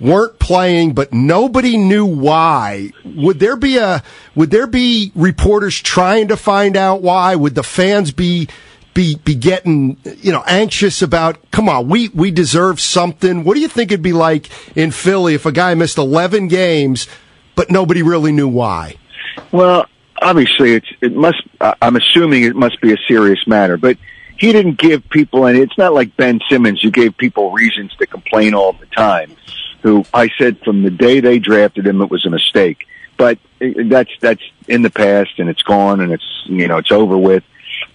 weren't 0.00 0.38
playing, 0.38 0.94
but 0.94 1.12
nobody 1.12 1.76
knew 1.76 2.04
why. 2.04 2.90
Would 3.04 3.38
there 3.38 3.56
be 3.56 3.78
a, 3.78 4.02
would 4.34 4.50
there 4.50 4.66
be 4.66 5.12
reporters 5.14 5.80
trying 5.80 6.28
to 6.28 6.36
find 6.36 6.76
out 6.76 7.02
why? 7.02 7.34
Would 7.36 7.54
the 7.54 7.62
fans 7.62 8.12
be, 8.12 8.48
be, 8.94 9.16
be 9.16 9.34
getting, 9.34 9.98
you 10.04 10.32
know, 10.32 10.42
anxious 10.46 11.02
about, 11.02 11.50
come 11.50 11.68
on, 11.68 11.88
we, 11.88 12.08
we 12.08 12.30
deserve 12.30 12.80
something. 12.80 13.44
What 13.44 13.54
do 13.54 13.60
you 13.60 13.68
think 13.68 13.90
it'd 13.90 14.02
be 14.02 14.12
like 14.12 14.50
in 14.76 14.90
Philly 14.90 15.34
if 15.34 15.46
a 15.46 15.52
guy 15.52 15.74
missed 15.74 15.98
11 15.98 16.48
games, 16.48 17.06
but 17.54 17.70
nobody 17.70 18.02
really 18.02 18.32
knew 18.32 18.48
why? 18.48 18.96
Well, 19.52 19.86
obviously, 20.20 20.74
it's 20.74 20.88
it 21.00 21.14
must. 21.14 21.42
I'm 21.60 21.96
assuming 21.96 22.42
it 22.42 22.56
must 22.56 22.80
be 22.80 22.92
a 22.92 22.96
serious 23.08 23.46
matter, 23.46 23.76
but 23.76 23.98
he 24.38 24.52
didn't 24.52 24.78
give 24.78 25.08
people 25.10 25.46
any. 25.46 25.60
It's 25.60 25.78
not 25.78 25.94
like 25.94 26.16
Ben 26.16 26.40
Simmons 26.48 26.80
who 26.82 26.90
gave 26.90 27.16
people 27.16 27.52
reasons 27.52 27.94
to 27.96 28.06
complain 28.06 28.54
all 28.54 28.72
the 28.72 28.86
time. 28.86 29.36
Who 29.82 30.04
I 30.12 30.30
said 30.38 30.58
from 30.60 30.82
the 30.82 30.90
day 30.90 31.20
they 31.20 31.38
drafted 31.38 31.86
him, 31.86 32.02
it 32.02 32.10
was 32.10 32.26
a 32.26 32.30
mistake. 32.30 32.86
But 33.16 33.38
that's 33.60 34.10
that's 34.20 34.42
in 34.68 34.82
the 34.82 34.90
past 34.90 35.38
and 35.38 35.48
it's 35.48 35.62
gone 35.62 36.00
and 36.00 36.12
it's 36.12 36.42
you 36.46 36.68
know 36.68 36.78
it's 36.78 36.92
over 36.92 37.16
with. 37.16 37.44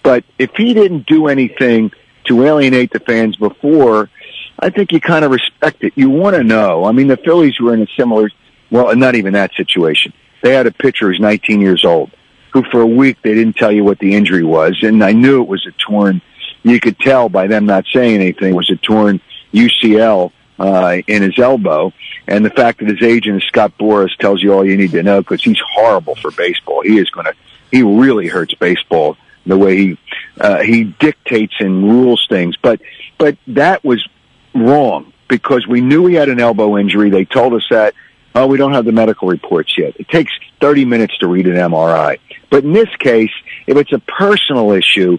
But 0.02 0.24
if 0.38 0.50
he 0.56 0.74
didn't 0.74 1.06
do 1.06 1.28
anything 1.28 1.92
to 2.24 2.44
alienate 2.44 2.92
the 2.92 3.00
fans 3.00 3.36
before, 3.36 4.10
I 4.58 4.70
think 4.70 4.92
you 4.92 5.00
kind 5.00 5.24
of 5.24 5.30
respect 5.30 5.82
it. 5.82 5.92
You 5.96 6.10
want 6.10 6.36
to 6.36 6.44
know. 6.44 6.84
I 6.84 6.92
mean, 6.92 7.08
the 7.08 7.16
Phillies 7.16 7.58
were 7.60 7.74
in 7.74 7.82
a 7.82 7.86
similar, 7.96 8.30
well, 8.70 8.94
not 8.94 9.14
even 9.14 9.32
that 9.34 9.52
situation. 9.54 10.12
They 10.42 10.54
had 10.54 10.66
a 10.66 10.72
pitcher 10.72 11.08
who's 11.08 11.20
19 11.20 11.60
years 11.60 11.84
old, 11.84 12.10
who 12.52 12.62
for 12.70 12.80
a 12.80 12.86
week 12.86 13.18
they 13.22 13.34
didn't 13.34 13.56
tell 13.56 13.72
you 13.72 13.84
what 13.84 13.98
the 13.98 14.14
injury 14.14 14.44
was, 14.44 14.78
and 14.82 15.02
I 15.02 15.12
knew 15.12 15.42
it 15.42 15.48
was 15.48 15.66
a 15.66 15.72
torn. 15.72 16.20
You 16.62 16.80
could 16.80 16.98
tell 16.98 17.28
by 17.28 17.46
them 17.46 17.66
not 17.66 17.86
saying 17.92 18.14
anything 18.14 18.52
it 18.52 18.56
was 18.56 18.70
a 18.70 18.76
torn 18.76 19.20
UCL 19.52 20.32
uh, 20.62 21.02
in 21.08 21.22
his 21.22 21.36
elbow, 21.40 21.92
and 22.28 22.44
the 22.44 22.50
fact 22.50 22.78
that 22.78 22.88
his 22.88 23.02
agent 23.02 23.42
Scott 23.48 23.72
Boras 23.78 24.16
tells 24.18 24.40
you 24.40 24.52
all 24.52 24.64
you 24.64 24.76
need 24.76 24.92
to 24.92 25.02
know 25.02 25.20
because 25.20 25.42
he's 25.42 25.60
horrible 25.74 26.14
for 26.14 26.30
baseball. 26.30 26.82
He 26.82 26.98
is 26.98 27.10
going 27.10 27.26
to, 27.26 27.34
he 27.72 27.82
really 27.82 28.28
hurts 28.28 28.54
baseball 28.54 29.16
the 29.44 29.58
way 29.58 29.76
he 29.76 29.98
uh, 30.40 30.62
he 30.62 30.84
dictates 30.84 31.54
and 31.58 31.82
rules 31.82 32.24
things. 32.28 32.56
But 32.56 32.80
but 33.18 33.36
that 33.48 33.82
was 33.82 34.06
wrong 34.54 35.12
because 35.26 35.66
we 35.66 35.80
knew 35.80 36.06
he 36.06 36.14
had 36.14 36.28
an 36.28 36.38
elbow 36.38 36.78
injury. 36.78 37.10
They 37.10 37.24
told 37.24 37.54
us 37.54 37.66
that. 37.70 37.94
Oh, 38.34 38.46
we 38.46 38.56
don't 38.56 38.72
have 38.72 38.86
the 38.86 38.92
medical 38.92 39.28
reports 39.28 39.76
yet. 39.76 39.94
It 40.00 40.08
takes 40.08 40.32
30 40.62 40.86
minutes 40.86 41.18
to 41.18 41.26
read 41.26 41.46
an 41.46 41.56
MRI. 41.56 42.18
But 42.48 42.64
in 42.64 42.72
this 42.72 42.88
case, 42.98 43.30
if 43.66 43.76
it's 43.76 43.92
a 43.92 43.98
personal 43.98 44.70
issue, 44.70 45.18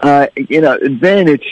uh, 0.00 0.28
you 0.36 0.62
know, 0.62 0.78
then 0.80 1.28
it's 1.28 1.44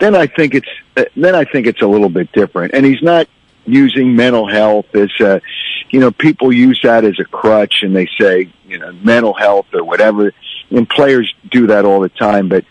then 0.00 0.16
I 0.16 0.26
think 0.26 0.54
it's 0.54 0.68
uh, 0.96 1.04
then 1.16 1.34
I 1.34 1.44
think 1.44 1.66
it's 1.66 1.82
a 1.82 1.86
little 1.86 2.08
bit 2.08 2.32
different. 2.32 2.74
And 2.74 2.84
he's 2.84 3.02
not 3.02 3.28
using 3.66 4.16
mental 4.16 4.48
health 4.48 4.86
as 4.94 5.10
a, 5.20 5.40
you 5.90 6.00
know, 6.00 6.10
people 6.10 6.52
use 6.52 6.80
that 6.82 7.04
as 7.04 7.18
a 7.20 7.24
crutch 7.24 7.82
and 7.82 7.94
they 7.94 8.08
say, 8.18 8.50
you 8.66 8.78
know, 8.78 8.92
mental 8.92 9.34
health 9.34 9.66
or 9.72 9.84
whatever. 9.84 10.32
And 10.70 10.88
players 10.88 11.32
do 11.50 11.68
that 11.68 11.84
all 11.84 12.00
the 12.00 12.08
time. 12.08 12.48
But 12.48 12.64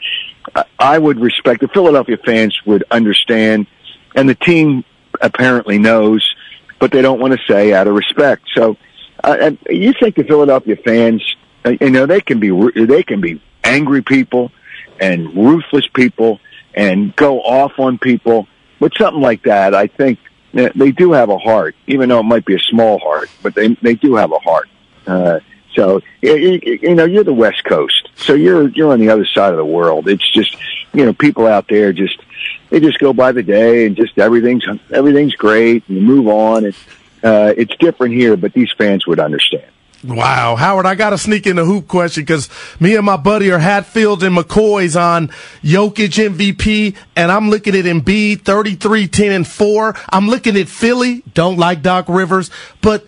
I 0.79 0.97
would 0.97 1.19
respect 1.19 1.61
the 1.61 1.67
Philadelphia 1.67 2.17
fans 2.17 2.59
would 2.65 2.83
understand, 2.89 3.67
and 4.15 4.27
the 4.27 4.35
team 4.35 4.83
apparently 5.21 5.77
knows, 5.77 6.35
but 6.79 6.91
they 6.91 7.01
don't 7.01 7.19
want 7.19 7.33
to 7.33 7.39
say 7.47 7.73
out 7.73 7.87
of 7.87 7.93
respect. 7.93 8.43
So, 8.55 8.77
uh, 9.23 9.51
you 9.69 9.93
think 9.99 10.15
the 10.15 10.23
Philadelphia 10.23 10.77
fans, 10.77 11.35
uh, 11.65 11.73
you 11.81 11.89
know, 11.89 12.05
they 12.05 12.21
can 12.21 12.39
be 12.39 12.51
they 12.73 13.03
can 13.03 13.19
be 13.19 13.41
angry 13.63 14.01
people 14.01 14.51
and 14.99 15.35
ruthless 15.35 15.85
people 15.93 16.39
and 16.79 17.13
go 17.15 17.41
off 17.41 17.77
on 17.77 17.97
people. 17.97 18.47
But 18.79 18.93
something 18.97 19.21
like 19.21 19.43
that, 19.43 19.75
I 19.75 19.87
think 19.87 20.19
they 20.53 20.91
do 20.91 21.11
have 21.11 21.29
a 21.29 21.37
heart, 21.37 21.75
even 21.87 22.09
though 22.09 22.19
it 22.19 22.23
might 22.23 22.45
be 22.45 22.55
a 22.55 22.59
small 22.59 22.97
heart, 22.99 23.29
but 23.43 23.53
they 23.53 23.75
they 23.81 23.95
do 23.95 24.15
have 24.15 24.31
a 24.31 24.39
heart. 24.39 24.69
Uh, 25.05 25.39
so 25.75 26.01
you, 26.21 26.59
you 26.63 26.95
know, 26.95 27.05
you're 27.05 27.25
the 27.25 27.33
West 27.33 27.65
Coast, 27.65 28.09
so 28.15 28.33
you're 28.33 28.69
you're 28.69 28.91
on 28.93 28.99
the 28.99 29.09
other 29.09 29.25
side 29.25 29.51
of 29.51 29.57
the 29.57 29.65
world. 29.65 30.07
It's 30.07 30.27
just 30.31 30.55
you 30.93 31.05
know, 31.05 31.13
people 31.13 31.45
out 31.45 31.67
there 31.67 31.91
just 31.91 32.17
they 32.69 32.79
just 32.79 32.99
go 32.99 33.11
by 33.13 33.33
the 33.33 33.43
day 33.43 33.85
and 33.85 33.95
just 33.95 34.17
everything's 34.17 34.65
everything's 34.91 35.35
great 35.35 35.83
and 35.89 35.97
you 35.97 36.03
move 36.03 36.27
on. 36.27 36.65
And 36.65 36.75
uh, 37.21 37.53
it's 37.57 37.75
different 37.77 38.13
here, 38.13 38.37
but 38.37 38.53
these 38.53 38.71
fans 38.71 39.05
would 39.05 39.19
understand. 39.19 39.69
Wow, 40.03 40.55
Howard, 40.55 40.85
I 40.85 40.95
got 40.95 41.09
to 41.09 41.17
sneak 41.17 41.45
in 41.45 41.59
a 41.59 41.65
hoop 41.65 41.87
question 41.87 42.23
because 42.23 42.49
me 42.79 42.95
and 42.95 43.05
my 43.05 43.17
buddy 43.17 43.51
are 43.51 43.59
Hatfields 43.59 44.23
and 44.23 44.35
McCoy's 44.35 44.95
on 44.95 45.27
Jokic 45.61 46.29
MVP, 46.29 46.95
and 47.17 47.31
I'm 47.31 47.49
looking 47.49 47.75
at 47.75 47.83
Embiid 47.83 48.43
33, 48.43 49.07
10, 49.07 49.31
and 49.31 49.47
4. 49.47 49.95
I'm 50.09 50.27
looking 50.27 50.55
at 50.55 50.69
Philly, 50.69 51.23
don't 51.33 51.57
like 51.57 51.81
Doc 51.81 52.05
Rivers, 52.07 52.49
but 52.81 53.05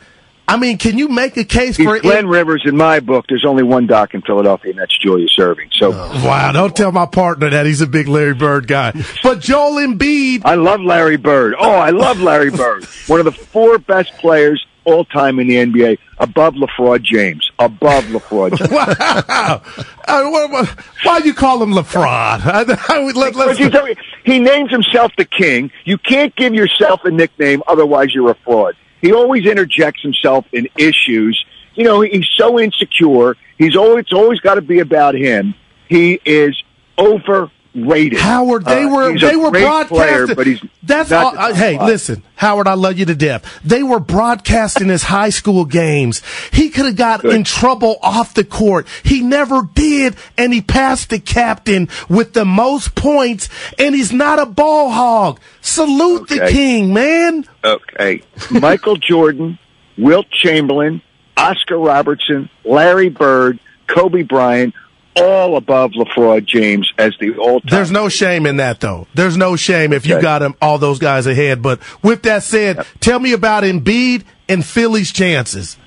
I 0.52 0.58
mean, 0.58 0.78
can 0.78 0.98
you 0.98 1.08
make 1.08 1.38
a 1.38 1.46
case 1.46 1.78
for? 1.78 1.84
He's 1.84 1.92
for 1.92 2.00
Glenn 2.00 2.28
Rivers 2.28 2.64
in 2.66 2.76
my 2.76 3.00
book? 3.00 3.26
There's 3.30 3.46
only 3.46 3.64
one 3.64 3.88
Doc 3.88 4.14
in 4.14 4.22
Philadelphia, 4.22 4.72
and 4.72 4.80
that's 4.82 4.98
Julius 4.98 5.34
Erving. 5.40 5.70
So, 5.72 5.94
oh, 5.94 6.26
wow, 6.26 6.52
don't 6.52 6.76
tell 6.76 6.92
my 6.92 7.06
partner 7.06 7.50
that 7.50 7.66
he's 7.66 7.80
a 7.80 7.88
big 7.88 8.10
Larry 8.10 8.34
Bird 8.34 8.68
guy. 8.68 8.92
But 9.24 9.40
Joel 9.40 9.76
Embiid, 9.76 10.42
I 10.44 10.56
love 10.56 10.82
Larry 10.82 11.16
Bird. 11.16 11.56
Oh, 11.58 11.72
I 11.72 11.92
love 11.92 12.20
Larry 12.20 12.52
Bird. 12.52 12.84
One 13.08 13.22
of 13.22 13.26
the 13.26 13.32
four 13.32 13.78
best 13.78 14.12
players 14.18 14.66
all 14.84 15.06
time 15.06 15.40
in 15.40 15.48
the 15.48 15.56
NBA, 15.56 15.98
above 16.18 16.56
LaFraud 16.56 17.04
James. 17.04 17.52
Above 17.60 18.06
LaFraud 18.06 18.58
James. 18.58 18.72
wow. 18.72 19.62
Uh, 20.08 20.66
why 21.04 21.20
do 21.20 21.28
you 21.28 21.34
call 21.34 21.62
him 21.62 21.72
LaFraud? 21.72 22.46
let, 23.16 23.58
he, 23.58 24.34
he 24.34 24.40
names 24.40 24.72
himself 24.72 25.12
the 25.18 25.26
king. 25.26 25.72
You 25.86 25.98
can't 25.98 26.36
give 26.36 26.54
yourself 26.54 27.02
a 27.06 27.12
nickname, 27.12 27.64
otherwise 27.68 28.14
you're 28.14 28.32
a 28.32 28.36
fraud. 28.36 28.76
He 29.02 29.14
always 29.14 29.46
interjects 29.46 30.02
himself 30.02 30.46
in 30.52 30.68
issues. 30.78 31.44
You 31.76 31.84
know, 31.84 32.02
he's 32.02 32.28
so 32.36 32.60
insecure. 32.60 33.36
He's 33.58 33.76
always, 33.76 34.04
it's 34.04 34.14
always 34.14 34.40
got 34.40 34.56
to 34.56 34.62
be 34.62 34.80
about 34.80 35.16
him. 35.16 35.56
He 35.88 36.20
is 36.26 36.62
over 36.98 37.52
rated. 37.74 38.20
Howard, 38.20 38.66
they 38.66 38.86
were 38.86 39.12
uh, 39.12 39.18
they 39.20 39.36
were 39.36 39.52
broadcasting. 39.52 39.98
Player, 39.98 40.36
but 40.36 40.48
he's 40.48 40.62
that's 40.84 41.12
all, 41.12 41.38
uh, 41.38 41.54
hey, 41.54 41.80
listen, 41.84 42.24
Howard, 42.36 42.68
I 42.68 42.74
love 42.74 42.98
you 42.98 43.06
to 43.06 43.16
death. 43.16 43.60
They 43.64 43.84
were 43.84 44.00
broadcasting 44.00 44.90
his 44.90 45.04
high 45.04 45.30
school 45.30 45.66
games. 45.66 46.22
He 46.52 46.70
could 46.70 46.86
have 46.86 46.96
got 46.96 47.22
Good. 47.22 47.36
in 47.36 47.44
trouble 47.44 47.98
off 48.02 48.34
the 48.34 48.44
court. 48.44 48.88
He 49.04 49.22
never 49.22 49.64
did, 49.74 50.16
and 50.38 50.54
he 50.54 50.62
passed 50.62 51.10
the 51.10 51.20
captain 51.20 51.90
with 52.10 52.34
the 52.34 52.46
most 52.46 52.96
points. 52.96 53.50
And 53.78 53.96
he's 53.96 54.12
not 54.12 54.40
a 54.40 54.46
ball 54.46 54.90
hog. 54.90 55.40
Salute 55.62 56.24
okay. 56.24 56.40
the 56.40 56.48
king, 56.48 56.94
man. 56.94 57.46
Okay, 57.64 58.24
Michael 58.50 58.96
Jordan, 58.98 59.60
Wilt 59.98 60.30
Chamberlain, 60.32 61.02
Oscar 61.38 61.78
Robertson, 61.78 62.50
Larry 62.64 63.10
Bird, 63.10 63.60
Kobe 63.88 64.24
Bryant 64.24 64.74
all 65.16 65.58
above 65.58 65.92
LaFraud 65.92 66.46
James 66.46 66.92
as 66.98 67.16
the 67.20 67.38
all 67.38 67.62
time. 67.62 67.70
There's 67.70 67.92
no 67.92 68.10
shame 68.10 68.46
in 68.46 68.58
that, 68.58 68.80
though. 68.80 69.08
There's 69.14 69.38
no 69.38 69.56
shame 69.56 69.94
if 69.94 70.06
you 70.06 70.16
okay. 70.16 70.22
got 70.22 70.42
him, 70.42 70.56
all 70.62 70.78
those 70.78 71.00
guys 71.00 71.28
ahead. 71.28 71.62
But 71.62 71.80
with 72.04 72.24
that 72.24 72.44
said, 72.44 72.86
tell 73.00 73.20
me 73.20 73.34
about 73.34 73.64
Embiid 73.64 74.24
and 74.48 74.66
Philly's 74.66 75.12
chances. 75.12 75.78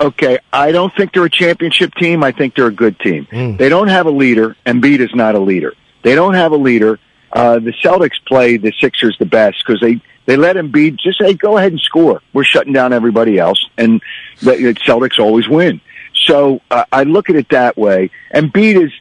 Okay, 0.00 0.38
I 0.52 0.72
don't 0.72 0.94
think 0.94 1.12
they're 1.12 1.24
a 1.24 1.30
championship 1.30 1.94
team. 1.94 2.24
I 2.24 2.32
think 2.32 2.54
they're 2.54 2.66
a 2.66 2.72
good 2.72 2.98
team. 3.00 3.26
Mm. 3.30 3.58
They 3.58 3.68
don't 3.68 3.88
have 3.88 4.06
a 4.06 4.10
leader. 4.10 4.56
Embiid 4.64 5.00
is 5.00 5.14
not 5.14 5.34
a 5.34 5.38
leader. 5.38 5.74
They 6.02 6.14
don't 6.14 6.34
have 6.34 6.52
a 6.52 6.56
leader. 6.56 6.98
Uh, 7.30 7.58
the 7.58 7.72
Celtics 7.72 8.24
play 8.26 8.56
the 8.56 8.72
Sixers 8.80 9.16
the 9.18 9.26
best 9.26 9.62
because 9.64 9.80
they 9.80 10.00
they 10.24 10.36
let 10.36 10.56
Embiid 10.56 10.98
just 10.98 11.18
say, 11.18 11.34
"Go 11.34 11.58
ahead 11.58 11.72
and 11.72 11.80
score. 11.80 12.22
We're 12.32 12.44
shutting 12.44 12.72
down 12.72 12.92
everybody 12.92 13.38
else," 13.38 13.68
and 13.76 14.00
the 14.40 14.52
Celtics 14.86 15.18
always 15.18 15.48
win. 15.48 15.80
So 16.26 16.60
uh, 16.70 16.84
I 16.92 17.04
look 17.04 17.30
at 17.30 17.36
it 17.36 17.48
that 17.50 17.76
way. 17.76 18.10
And 18.30 18.52
Embiid 18.52 18.84
is 18.84 18.92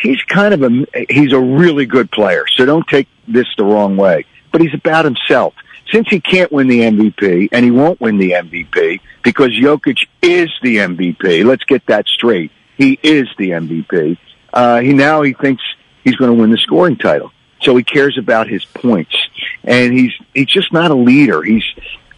he's 0.00 0.22
kind 0.24 0.54
of 0.54 0.62
a 0.62 1.04
he's 1.08 1.32
a 1.32 1.40
really 1.40 1.86
good 1.86 2.10
player. 2.10 2.46
So 2.54 2.64
don't 2.64 2.86
take 2.86 3.08
this 3.26 3.46
the 3.56 3.64
wrong 3.64 3.96
way. 3.96 4.24
But 4.52 4.60
he's 4.60 4.74
about 4.74 5.04
himself. 5.04 5.54
Since 5.92 6.08
he 6.08 6.20
can't 6.20 6.52
win 6.52 6.68
the 6.68 6.80
MVP 6.80 7.48
and 7.50 7.64
he 7.64 7.70
won't 7.70 8.00
win 8.00 8.18
the 8.18 8.32
MVP 8.32 9.00
because 9.22 9.52
Jokic 9.52 10.06
is 10.20 10.50
the 10.62 10.76
MVP. 10.76 11.44
Let's 11.44 11.64
get 11.64 11.86
that 11.86 12.06
straight. 12.06 12.52
He 12.76 12.98
is 13.02 13.26
the 13.38 13.50
MVP. 13.50 14.18
Uh, 14.52 14.80
he 14.80 14.92
now 14.92 15.22
he 15.22 15.32
thinks 15.32 15.62
he's 16.04 16.16
going 16.16 16.30
to 16.30 16.38
win 16.38 16.50
the 16.50 16.58
scoring 16.58 16.96
title. 16.96 17.32
So 17.62 17.74
he 17.76 17.82
cares 17.82 18.16
about 18.18 18.48
his 18.48 18.64
points, 18.64 19.16
and 19.64 19.92
he's 19.92 20.12
he's 20.32 20.46
just 20.46 20.72
not 20.72 20.90
a 20.90 20.94
leader. 20.94 21.42
He's 21.42 21.64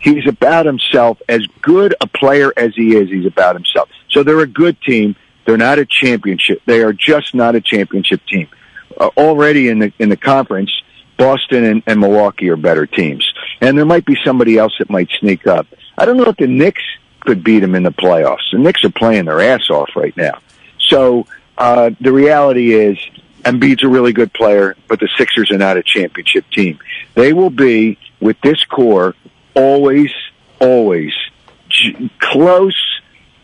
He's 0.01 0.27
about 0.27 0.67
himself. 0.67 1.21
As 1.29 1.47
good 1.61 1.95
a 2.01 2.07
player 2.07 2.53
as 2.57 2.75
he 2.75 2.97
is, 2.97 3.09
he's 3.09 3.27
about 3.27 3.55
himself. 3.55 3.89
So 4.11 4.23
they're 4.23 4.41
a 4.41 4.47
good 4.47 4.81
team. 4.81 5.15
They're 5.45 5.57
not 5.57 5.79
a 5.79 5.87
championship. 5.87 6.63
They 6.67 6.83
are 6.83 6.93
just 6.93 7.35
not 7.35 7.55
a 7.55 7.61
championship 7.61 8.25
team. 8.27 8.49
Uh, 8.99 9.11
already 9.17 9.69
in 9.69 9.79
the 9.79 9.93
in 9.99 10.09
the 10.09 10.17
conference, 10.17 10.71
Boston 11.17 11.65
and, 11.65 11.83
and 11.87 12.01
Milwaukee 12.01 12.49
are 12.51 12.57
better 12.57 12.87
teams, 12.87 13.31
and 13.61 13.77
there 13.77 13.85
might 13.85 14.05
be 14.05 14.17
somebody 14.25 14.59
else 14.59 14.75
that 14.79 14.91
might 14.91 15.11
sneak 15.21 15.47
up. 15.47 15.67
I 15.97 16.05
don't 16.07 16.17
know 16.17 16.25
if 16.25 16.37
the 16.37 16.47
Knicks 16.47 16.83
could 17.21 17.45
beat 17.45 17.61
them 17.61 17.75
in 17.75 17.83
the 17.83 17.93
playoffs. 17.93 18.51
The 18.53 18.59
Knicks 18.59 18.83
are 18.85 18.91
playing 18.91 19.27
their 19.27 19.41
ass 19.41 19.71
off 19.71 19.91
right 19.95 20.17
now. 20.17 20.41
So 20.89 21.27
uh, 21.59 21.91
the 22.01 22.13
reality 22.13 22.73
is, 22.73 22.99
Embiid's 23.45 23.83
a 23.83 23.89
really 23.89 24.13
good 24.13 24.33
player, 24.33 24.77
but 24.89 25.01
the 25.01 25.09
Sixers 25.17 25.51
are 25.51 25.59
not 25.59 25.77
a 25.77 25.83
championship 25.83 26.45
team. 26.51 26.79
They 27.15 27.33
will 27.33 27.51
be 27.51 27.99
with 28.21 28.41
this 28.43 28.65
core 28.65 29.15
always, 29.55 30.11
always 30.61 31.13
close, 32.19 32.77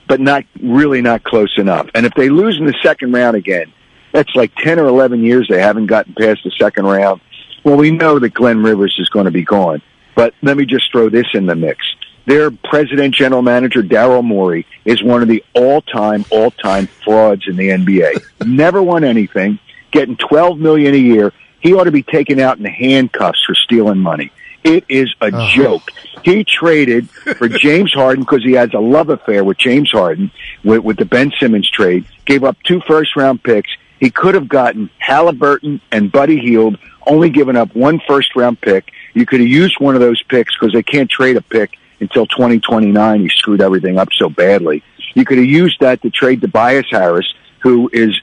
but 0.08 0.20
not 0.20 0.44
really 0.60 1.00
not 1.00 1.24
close 1.24 1.52
enough. 1.58 1.88
And 1.94 2.06
if 2.06 2.14
they 2.14 2.28
lose 2.28 2.58
in 2.58 2.66
the 2.66 2.76
second 2.82 3.12
round 3.12 3.36
again, 3.36 3.72
that's 4.12 4.34
like 4.34 4.54
10 4.56 4.78
or 4.78 4.86
11 4.86 5.22
years 5.22 5.46
they 5.48 5.60
haven't 5.60 5.86
gotten 5.86 6.14
past 6.14 6.40
the 6.44 6.52
second 6.58 6.86
round. 6.86 7.20
Well, 7.64 7.76
we 7.76 7.90
know 7.90 8.18
that 8.18 8.30
Glenn 8.30 8.62
Rivers 8.62 8.96
is 8.98 9.08
going 9.08 9.24
to 9.24 9.30
be 9.30 9.42
gone. 9.42 9.82
But 10.14 10.34
let 10.42 10.56
me 10.56 10.64
just 10.64 10.90
throw 10.90 11.10
this 11.10 11.26
in 11.34 11.46
the 11.46 11.54
mix. 11.54 11.84
Their 12.24 12.50
president, 12.50 13.14
general 13.14 13.42
manager, 13.42 13.82
Daryl 13.82 14.24
Morey, 14.24 14.66
is 14.84 15.02
one 15.02 15.22
of 15.22 15.28
the 15.28 15.44
all-time, 15.54 16.24
all-time 16.30 16.86
frauds 17.04 17.46
in 17.46 17.56
the 17.56 17.68
NBA. 17.68 18.24
Never 18.46 18.82
won 18.82 19.04
anything, 19.04 19.58
getting 19.92 20.16
12 20.16 20.58
million 20.58 20.94
a 20.94 20.98
year. 20.98 21.32
He 21.60 21.74
ought 21.74 21.84
to 21.84 21.92
be 21.92 22.02
taken 22.02 22.40
out 22.40 22.58
in 22.58 22.64
handcuffs 22.64 23.44
for 23.44 23.54
stealing 23.54 23.98
money. 23.98 24.32
It 24.66 24.84
is 24.88 25.14
a 25.20 25.30
joke. 25.54 25.90
He 26.24 26.42
traded 26.42 27.08
for 27.10 27.48
James 27.48 27.92
Harden 27.92 28.24
because 28.24 28.42
he 28.42 28.52
has 28.52 28.74
a 28.74 28.80
love 28.80 29.10
affair 29.10 29.44
with 29.44 29.58
James 29.58 29.90
Harden 29.90 30.30
with, 30.64 30.80
with 30.80 30.96
the 30.96 31.04
Ben 31.04 31.32
Simmons 31.38 31.70
trade. 31.70 32.04
Gave 32.24 32.42
up 32.42 32.56
two 32.64 32.80
first 32.80 33.14
round 33.14 33.42
picks. 33.42 33.70
He 34.00 34.10
could 34.10 34.34
have 34.34 34.48
gotten 34.48 34.90
Halliburton 34.98 35.80
and 35.90 36.10
Buddy 36.10 36.38
Hield, 36.38 36.78
only 37.06 37.30
given 37.30 37.56
up 37.56 37.74
one 37.76 38.00
first 38.06 38.34
round 38.34 38.60
pick. 38.60 38.92
You 39.14 39.24
could 39.24 39.40
have 39.40 39.48
used 39.48 39.78
one 39.78 39.94
of 39.94 40.00
those 40.00 40.22
picks 40.24 40.54
because 40.58 40.72
they 40.72 40.82
can't 40.82 41.08
trade 41.08 41.36
a 41.36 41.42
pick 41.42 41.78
until 42.00 42.26
2029. 42.26 43.20
He 43.20 43.28
screwed 43.28 43.62
everything 43.62 43.98
up 43.98 44.08
so 44.12 44.28
badly. 44.28 44.82
You 45.14 45.24
could 45.24 45.38
have 45.38 45.46
used 45.46 45.80
that 45.80 46.02
to 46.02 46.10
trade 46.10 46.40
Tobias 46.40 46.86
Harris, 46.90 47.32
who 47.60 47.88
is 47.92 48.20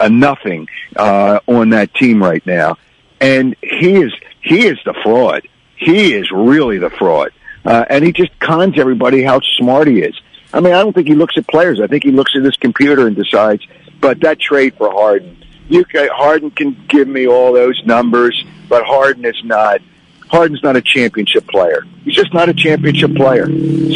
a 0.00 0.08
nothing 0.08 0.68
uh, 0.96 1.40
on 1.46 1.70
that 1.70 1.94
team 1.94 2.22
right 2.22 2.44
now, 2.46 2.78
and 3.20 3.56
he 3.62 3.96
is 3.96 4.12
he 4.42 4.66
is 4.66 4.78
the 4.84 4.94
fraud. 5.02 5.46
He 5.80 6.12
is 6.14 6.30
really 6.30 6.76
the 6.78 6.90
fraud, 6.90 7.32
uh, 7.64 7.84
and 7.88 8.04
he 8.04 8.12
just 8.12 8.38
cons 8.38 8.78
everybody 8.78 9.22
how 9.22 9.40
smart 9.58 9.88
he 9.88 10.00
is. 10.02 10.14
I 10.52 10.60
mean, 10.60 10.74
I 10.74 10.78
don't 10.82 10.92
think 10.92 11.08
he 11.08 11.14
looks 11.14 11.38
at 11.38 11.46
players. 11.48 11.80
I 11.80 11.86
think 11.86 12.04
he 12.04 12.10
looks 12.10 12.32
at 12.36 12.42
his 12.44 12.56
computer 12.56 13.06
and 13.06 13.16
decides. 13.16 13.66
But 14.00 14.20
that 14.20 14.40
trade 14.40 14.74
for 14.76 14.90
Harden, 14.90 15.42
you 15.68 15.84
can, 15.84 16.08
Harden 16.12 16.50
can 16.50 16.76
give 16.88 17.06
me 17.08 17.26
all 17.26 17.52
those 17.52 17.80
numbers, 17.86 18.44
but 18.68 18.84
Harden 18.84 19.24
is 19.24 19.42
not. 19.44 19.80
Harden's 20.28 20.62
not 20.62 20.76
a 20.76 20.82
championship 20.82 21.48
player. 21.48 21.82
He's 22.04 22.14
just 22.14 22.32
not 22.32 22.48
a 22.48 22.54
championship 22.54 23.14
player. 23.16 23.46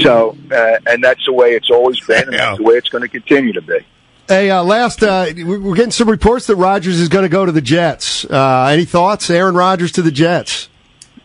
So, 0.03 0.37
uh, 0.51 0.79
and 0.87 1.03
that's 1.05 1.25
the 1.27 1.33
way 1.33 1.53
it's 1.53 1.71
always 1.71 2.01
been, 2.01 2.25
and 2.25 2.33
that's 2.33 2.57
the 2.59 2.65
way 2.65 2.75
it's 2.75 2.89
going 2.89 3.03
to 3.03 3.09
continue 3.09 3.53
to 3.53 3.63
be. 3.63 3.79
Hey, 4.27 4.51
uh, 4.51 4.63
last, 4.65 5.03
uh, 5.03 5.27
we- 5.35 5.45
we're 5.59 5.75
getting 5.77 5.91
some 5.93 6.09
reports 6.11 6.47
that 6.49 6.57
Rodgers 6.57 6.99
is 6.99 7.09
going 7.09 7.25
to 7.25 7.29
go 7.29 7.45
to 7.47 7.53
the 7.53 7.61
Jets. 7.61 8.25
Uh, 8.25 8.69
any 8.73 8.85
thoughts? 8.85 9.29
Aaron 9.31 9.55
Rodgers 9.55 9.93
to 9.93 10.03
the 10.03 10.11
Jets? 10.11 10.69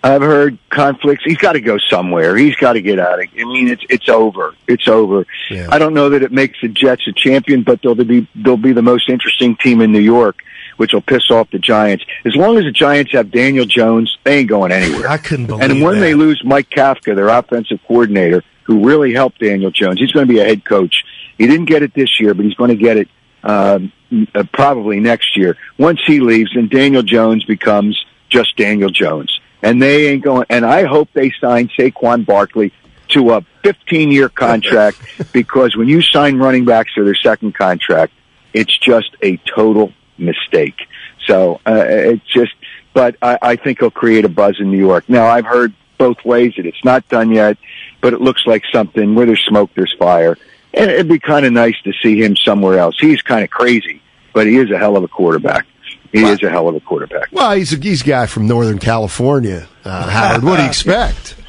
I've 0.02 0.22
heard 0.22 0.58
conflicts. 0.70 1.24
He's 1.26 1.38
got 1.38 1.54
to 1.54 1.62
go 1.62 1.78
somewhere. 1.78 2.38
He's 2.38 2.56
got 2.56 2.74
to 2.74 2.82
get 2.82 3.00
out 3.00 3.22
of. 3.22 3.28
I 3.38 3.44
mean, 3.44 3.68
it's 3.68 3.84
it's 3.90 4.08
over. 4.08 4.56
It's 4.68 4.88
over. 4.88 5.26
I 5.70 5.78
don't 5.78 5.94
know 5.94 6.10
that 6.10 6.24
it 6.24 6.32
makes 6.32 6.60
the 6.62 6.70
Jets 6.70 7.06
a 7.08 7.12
champion, 7.12 7.64
but 7.64 7.82
they'll 7.82 7.96
be 7.96 8.28
they'll 8.36 8.56
be 8.58 8.72
the 8.72 8.82
most 8.82 9.10
interesting 9.10 9.58
team 9.58 9.82
in 9.82 9.92
New 9.92 10.00
York, 10.00 10.38
which 10.78 10.94
will 10.94 11.02
piss 11.02 11.30
off 11.30 11.52
the 11.52 11.60
Giants. 11.60 12.06
As 12.24 12.34
long 12.36 12.58
as 12.58 12.64
the 12.64 12.72
Giants 12.72 13.12
have 13.12 13.30
Daniel 13.30 13.66
Jones, 13.66 14.18
they 14.24 14.38
ain't 14.40 14.50
going 14.50 14.72
anywhere. 14.72 15.10
I 15.10 15.18
couldn't 15.18 15.48
believe 15.48 15.70
And 15.70 15.82
when 15.82 15.96
that. 15.96 16.00
they 16.02 16.14
lose 16.14 16.42
Mike 16.46 16.70
Kafka, 16.70 17.14
their 17.16 17.28
offensive 17.28 17.80
coordinator, 17.86 18.42
who 18.64 18.86
really 18.86 19.14
helped 19.14 19.40
Daniel 19.40 19.72
Jones, 19.72 20.00
he's 20.00 20.14
going 20.14 20.26
to 20.28 20.34
be 20.34 20.40
a 20.40 20.46
head 20.46 20.64
coach. 20.64 21.04
He 21.38 21.46
didn't 21.48 21.66
get 21.66 21.84
it 21.84 21.94
this 21.94 22.20
year, 22.22 22.34
but 22.34 22.46
he's 22.46 22.54
going 22.56 22.70
to 22.70 22.76
get 22.78 22.96
it 22.98 23.08
um, 23.44 23.92
uh, 24.34 24.44
probably 24.54 25.00
next 25.02 25.36
year. 25.36 25.58
Once 25.78 26.00
he 26.06 26.20
leaves, 26.22 26.52
then 26.56 26.68
Daniel 26.70 27.04
Jones 27.04 27.44
becomes 27.44 28.06
just 28.30 28.56
Daniel 28.58 28.90
Jones, 28.90 29.40
and 29.62 29.82
they 29.82 30.08
ain't 30.08 30.24
going. 30.24 30.46
And 30.50 30.66
I 30.66 30.84
hope 30.84 31.10
they 31.14 31.32
sign 31.40 31.70
Saquon 31.70 32.26
Barkley 32.26 32.74
to 33.10 33.32
a 33.32 33.42
15-year 33.64 34.30
contract 34.30 35.00
because 35.34 35.76
when 35.76 35.88
you 35.88 36.02
sign 36.02 36.38
running 36.38 36.66
backs 36.66 36.94
to 36.96 37.04
their 37.04 37.16
second 37.16 37.56
contract, 37.56 38.14
it's 38.54 38.78
just 38.78 39.16
a 39.22 39.38
total 39.38 39.94
mistake. 40.18 40.88
So 41.26 41.60
uh, 41.66 41.86
it's 41.88 42.26
just, 42.26 42.54
but 42.94 43.16
I, 43.22 43.38
I 43.42 43.56
think 43.56 43.80
he'll 43.80 43.92
create 43.92 44.26
a 44.26 44.30
buzz 44.30 44.60
in 44.60 44.72
New 44.72 44.78
York. 44.78 45.08
Now 45.08 45.28
I've 45.28 45.46
heard 45.46 45.74
both 45.98 46.24
ways 46.24 46.54
that 46.58 46.66
it's 46.66 46.84
not 46.84 47.08
done 47.10 47.32
yet, 47.32 47.58
but 48.02 48.14
it 48.14 48.22
looks 48.22 48.48
like 48.48 48.64
something 48.72 49.16
where 49.16 49.26
there's 49.26 49.44
smoke, 49.48 49.72
there's 49.76 49.94
fire. 50.00 50.38
And 50.74 50.90
it'd 50.90 51.08
be 51.08 51.20
kind 51.20 51.46
of 51.46 51.52
nice 51.52 51.76
to 51.84 51.94
see 52.02 52.22
him 52.22 52.36
somewhere 52.36 52.80
else. 52.80 52.96
He's 53.00 53.22
kind 53.22 53.44
of 53.44 53.50
crazy, 53.50 54.02
but 54.34 54.48
he 54.48 54.58
is 54.58 54.72
a 54.72 54.78
hell 54.78 54.96
of 54.98 55.04
a 55.04 55.08
quarterback. 55.08 55.68
He 56.12 56.24
is 56.24 56.42
a 56.44 56.50
hell 56.50 56.68
of 56.68 56.76
a 56.76 56.80
quarterback. 56.80 57.30
Well, 57.32 57.52
he's 57.52 57.74
a, 57.74 57.78
he's 57.78 58.02
a 58.02 58.06
guy 58.06 58.26
from 58.26 58.48
Northern 58.48 58.80
California, 58.80 59.68
uh, 59.86 60.10
Howard. 60.10 60.44
What 60.44 60.58
do 60.58 60.64
you 60.64 60.68
expect? 60.70 61.36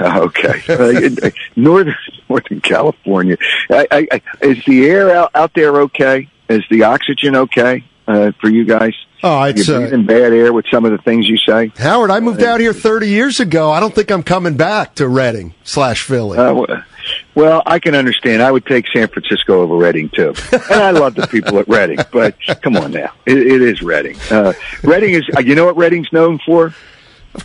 Okay, 0.00 0.62
uh, 0.68 1.30
Northern 1.54 1.94
Northern 2.28 2.60
California. 2.62 3.36
I, 3.70 3.86
I, 3.90 4.08
I, 4.10 4.22
is 4.40 4.64
the 4.64 4.86
air 4.86 5.14
out, 5.14 5.30
out 5.34 5.52
there 5.54 5.82
okay? 5.82 6.28
Is 6.48 6.64
the 6.70 6.84
oxygen 6.84 7.36
okay 7.36 7.84
uh, 8.08 8.32
for 8.40 8.48
you 8.48 8.64
guys? 8.64 8.94
Oh, 9.22 9.42
it's, 9.44 9.68
You're 9.68 9.94
uh, 9.94 9.98
bad 9.98 10.32
air 10.32 10.52
with 10.52 10.64
some 10.70 10.84
of 10.84 10.90
the 10.90 10.98
things 10.98 11.28
you 11.28 11.36
say. 11.36 11.70
Howard, 11.76 12.10
I 12.10 12.18
moved 12.18 12.42
out 12.42 12.58
here 12.58 12.72
30 12.72 13.08
years 13.08 13.38
ago. 13.38 13.70
I 13.70 13.78
don't 13.78 13.94
think 13.94 14.10
I'm 14.10 14.24
coming 14.24 14.56
back 14.56 14.96
to 14.96 15.06
Reading 15.06 15.54
slash 15.62 16.02
Philly. 16.02 16.38
Uh, 16.38 16.54
w- 16.54 16.82
well, 17.34 17.62
I 17.66 17.78
can 17.78 17.94
understand. 17.94 18.42
I 18.42 18.50
would 18.50 18.66
take 18.66 18.86
San 18.88 19.08
Francisco 19.08 19.60
over 19.62 19.76
Reading 19.76 20.08
too, 20.10 20.34
and 20.52 20.62
I 20.80 20.90
love 20.90 21.14
the 21.14 21.26
people 21.26 21.58
at 21.58 21.68
Reading. 21.68 21.98
But 22.12 22.36
come 22.62 22.76
on 22.76 22.92
now, 22.92 23.12
it, 23.26 23.38
it 23.38 23.62
is 23.62 23.82
Reading. 23.82 24.16
Uh, 24.30 24.52
Reading 24.82 25.14
is. 25.14 25.24
You 25.44 25.54
know 25.54 25.64
what 25.66 25.76
Reading's 25.76 26.12
known 26.12 26.38
for? 26.44 26.74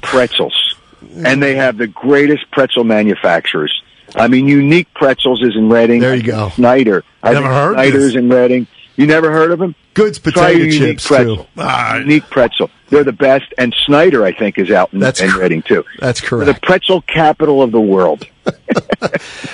Pretzels, 0.02 0.76
and 1.16 1.42
they 1.42 1.56
have 1.56 1.78
the 1.78 1.88
greatest 1.88 2.50
pretzel 2.52 2.84
manufacturers. 2.84 3.82
I 4.16 4.28
mean, 4.28 4.48
Unique 4.48 4.94
Pretzels 4.94 5.42
is 5.44 5.56
in 5.56 5.70
Reading. 5.70 6.00
There 6.00 6.16
you 6.16 6.24
go. 6.24 6.50
Snyder. 6.50 7.04
I 7.24 7.34
Never 7.34 7.48
heard 7.48 7.74
Snyder's 7.74 8.14
this. 8.14 8.16
in 8.16 8.30
Reading. 8.30 8.68
You 8.98 9.08
never 9.08 9.32
heard 9.32 9.52
of 9.52 9.60
them? 9.60 9.76
Goods 9.94 10.20
potato 10.20 10.58
Unique 10.58 10.78
chips, 10.80 11.08
pretzel. 11.08 11.48
too. 11.56 12.00
Unique 12.00 12.30
Pretzel. 12.30 12.70
They're 12.90 13.04
the 13.04 13.12
best, 13.14 13.54
and 13.58 13.74
Snyder, 13.86 14.24
I 14.26 14.32
think, 14.32 14.58
is 14.58 14.72
out 14.72 14.92
in, 14.94 15.00
That's 15.00 15.22
in 15.22 15.30
cor- 15.32 15.42
Reading 15.42 15.62
too. 15.62 15.86
That's 16.00 16.20
They're 16.22 16.30
correct. 16.30 16.62
the 16.62 16.66
pretzel 16.66 17.02
capital 17.02 17.62
of 17.62 17.72
the 17.72 17.80
world. 17.82 18.26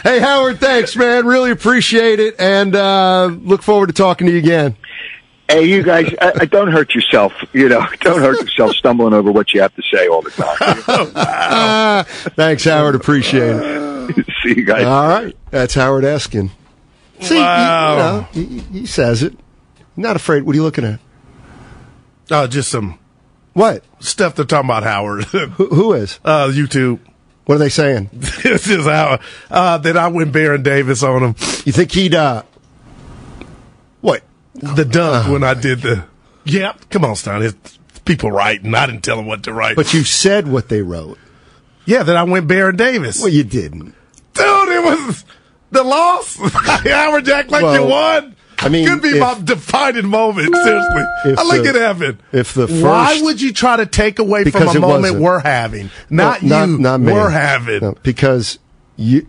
Hey, 0.03 0.19
Howard, 0.19 0.59
thanks, 0.59 0.95
man. 0.97 1.25
Really 1.25 1.51
appreciate 1.51 2.19
it, 2.19 2.35
and 2.39 2.75
uh, 2.75 3.25
look 3.41 3.61
forward 3.63 3.87
to 3.87 3.93
talking 3.93 4.27
to 4.27 4.33
you 4.33 4.39
again. 4.39 4.75
Hey, 5.49 5.63
you 5.65 5.81
guys, 5.83 6.13
I, 6.21 6.33
I 6.41 6.45
don't 6.45 6.71
hurt 6.71 6.93
yourself. 6.95 7.31
You 7.53 7.69
know, 7.69 7.85
don't 8.01 8.19
hurt 8.19 8.41
yourself 8.41 8.73
stumbling 8.75 9.13
over 9.13 9.31
what 9.31 9.53
you 9.53 9.61
have 9.61 9.73
to 9.75 9.81
say 9.83 10.07
all 10.07 10.21
the 10.21 10.31
time. 10.31 10.57
Ah, 11.15 12.05
thanks, 12.07 12.63
Howard. 12.65 12.95
Appreciate 12.95 13.55
it. 13.55 14.25
See 14.43 14.55
you 14.57 14.65
guys. 14.65 14.83
All 14.85 15.07
right, 15.07 15.35
that's 15.51 15.73
Howard 15.73 16.03
Eskin. 16.03 16.49
See, 17.23 17.35
Wow. 17.35 18.27
he, 18.31 18.39
you 18.41 18.45
know, 18.45 18.61
he, 18.71 18.79
he 18.79 18.85
says 18.85 19.23
it. 19.23 19.37
Not 19.95 20.15
afraid. 20.15 20.43
What 20.43 20.53
are 20.53 20.55
you 20.57 20.63
looking 20.63 20.85
at? 20.85 20.99
Oh, 22.31 22.47
just 22.47 22.69
some 22.69 22.97
What? 23.53 23.83
stuff 23.99 24.35
they're 24.35 24.45
talking 24.45 24.69
about 24.69 24.83
Howard. 24.83 25.23
Who, 25.25 25.67
who 25.67 25.93
is? 25.93 26.19
uh, 26.25 26.47
YouTube. 26.47 26.99
What 27.45 27.55
are 27.55 27.59
they 27.59 27.69
saying? 27.69 28.09
this 28.13 28.67
is 28.67 28.85
how 28.85 29.19
uh, 29.51 29.77
that 29.79 29.97
I 29.97 30.07
went 30.07 30.31
Baron 30.31 30.63
Davis 30.63 31.03
on 31.03 31.21
him. 31.21 31.35
You 31.65 31.71
think 31.73 31.91
he'd? 31.91 32.15
uh 32.15 32.43
What? 34.01 34.23
The 34.55 34.85
dunk 34.85 35.29
when 35.31 35.43
I 35.43 35.53
did 35.53 35.81
the. 35.81 36.05
Yeah, 36.45 36.73
come 36.89 37.03
on, 37.05 37.15
Stein. 37.15 37.41
It's 37.41 37.79
people 38.05 38.31
writing. 38.31 38.73
I 38.75 38.85
didn't 38.85 39.03
tell 39.03 39.17
them 39.17 39.25
what 39.25 39.43
to 39.43 39.53
write. 39.53 39.75
But 39.75 39.93
you 39.93 40.03
said 40.03 40.47
what 40.47 40.69
they 40.69 40.81
wrote. 40.81 41.17
yeah, 41.85 42.03
that 42.03 42.15
I 42.15 42.23
went 42.23 42.47
Baron 42.47 42.75
Davis. 42.77 43.19
Well, 43.19 43.29
you 43.29 43.43
didn't. 43.43 43.93
Dude, 44.33 44.69
it 44.69 44.83
was 44.83 45.25
the 45.73 45.83
loss. 45.83 46.37
Howard 46.85 47.25
Jack 47.25 47.51
like 47.51 47.79
you 47.79 47.85
won. 47.85 48.35
I 48.59 48.69
mean, 48.69 48.87
could 48.87 49.01
be 49.01 49.09
if- 49.09 49.19
my 49.19 49.37
defining 49.43 50.07
moment. 50.07 50.55
Seriously, 50.63 51.03
I 51.37 51.43
look 51.43 51.63
the- 51.63 51.69
at 51.69 51.75
heaven. 51.75 52.21
if 52.31 52.53
the 52.53 52.67
first, 52.67 52.81
why 52.83 53.19
would 53.21 53.41
you 53.41 53.51
try 53.51 53.75
to 53.77 53.85
take 53.85 54.19
away 54.19 54.45
from 54.45 54.61
a 54.69 54.79
moment 54.79 55.01
wasn't. 55.01 55.21
we're 55.21 55.39
having? 55.39 55.89
Not 56.09 56.41
No, 56.43 56.63
you. 56.63 56.77
not 56.77 57.01
me. 57.01 57.11
we're 57.11 57.29
having. 57.29 57.81
No, 57.81 57.95
because 58.03 58.59
you, 58.95 59.27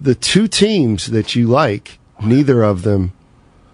the 0.00 0.14
two 0.14 0.46
teams 0.46 1.06
that 1.10 1.34
you 1.34 1.48
like, 1.48 1.98
neither 2.22 2.62
of 2.62 2.82
them 2.82 3.12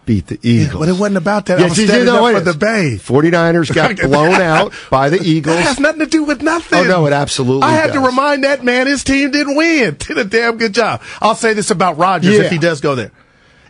beat 0.08 0.26
the 0.26 0.38
Eagles. 0.42 0.80
But 0.80 0.88
it 0.88 0.98
wasn't 0.98 1.18
about 1.18 1.46
that. 1.46 1.58
I 1.58 1.62
Yes, 1.62 1.70
was 1.78 1.86
standing 1.86 2.06
know 2.06 2.26
up 2.26 2.34
for 2.34 2.40
the. 2.52 2.58
Bay. 2.58 2.96
49ers 2.98 3.74
got 3.74 3.96
blown 4.08 4.32
out 4.40 4.72
by 4.90 5.10
the 5.10 5.20
Eagles. 5.22 5.56
That 5.56 5.66
has 5.66 5.78
nothing 5.78 6.00
to 6.00 6.06
do 6.06 6.24
with 6.24 6.42
nothing. 6.42 6.78
Oh, 6.78 6.84
no, 6.84 7.06
it 7.06 7.12
absolutely 7.12 7.64
I 7.64 7.72
had 7.72 7.92
to 7.92 8.00
remind 8.00 8.44
that 8.44 8.64
man 8.64 8.86
his 8.86 9.04
team 9.04 9.30
didn't 9.30 9.54
win. 9.54 9.94
Did 9.98 10.16
a 10.18 10.24
damn 10.24 10.56
good 10.56 10.72
job. 10.72 11.02
I'll 11.20 11.34
say 11.34 11.52
this 11.52 11.70
about 11.70 11.98
Rodgers 11.98 12.34
Yeah. 12.36 12.42
if 12.44 12.50
he 12.50 12.58
does 12.58 12.80
go 12.80 12.94
there. 12.94 13.12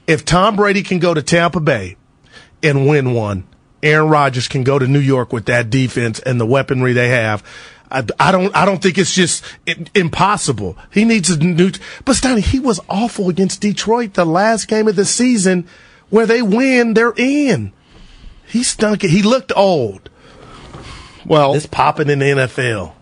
If 0.07 0.25
Tom 0.25 0.55
Brady 0.57 0.83
can 0.83 1.01
go 1.01 1.13
to 1.13 1.23
Tampa 1.23 1.61
Bay 1.61 1.97
and 2.63 2.87
win 2.89 3.13
one, 3.13 3.45
Aaron 3.83 4.09
Rodgers 4.09 4.49
can 4.49 4.63
go 4.65 4.79
to 4.79 4.87
New 4.87 4.99
York 5.01 5.33
with 5.33 5.47
that 5.47 5.69
defense 5.71 6.19
and 6.21 6.41
the 6.41 6.47
weaponry 6.47 6.93
they 6.93 7.09
have. 7.09 7.43
I, 7.91 8.05
I 8.21 8.33
don't. 8.33 8.55
I 8.55 8.65
don't 8.67 8.83
think 8.83 8.99
it's 8.99 9.15
just 9.15 9.43
i- 9.67 9.77
impossible. 9.95 10.77
He 10.93 11.05
needs 11.05 11.31
a 11.31 11.39
new. 11.39 11.71
But 12.05 12.17
Stoney, 12.17 12.43
he 12.43 12.59
was 12.61 12.81
awful 12.89 13.29
against 13.31 13.61
Detroit 13.63 14.13
the 14.15 14.27
last 14.27 14.69
game 14.69 14.89
of 14.89 14.97
the 14.97 15.05
season, 15.07 15.67
where 16.11 16.27
they 16.27 16.43
win, 16.43 16.95
they're 16.95 17.15
in. 17.17 17.73
He 18.47 18.63
stunk 18.63 19.05
it. 19.05 19.11
He 19.11 19.23
looked 19.23 19.53
old. 19.55 20.09
Well, 21.27 21.55
it's 21.55 21.67
popping 21.67 22.09
in 22.09 22.19
the 22.19 22.27
NFL. 22.27 22.95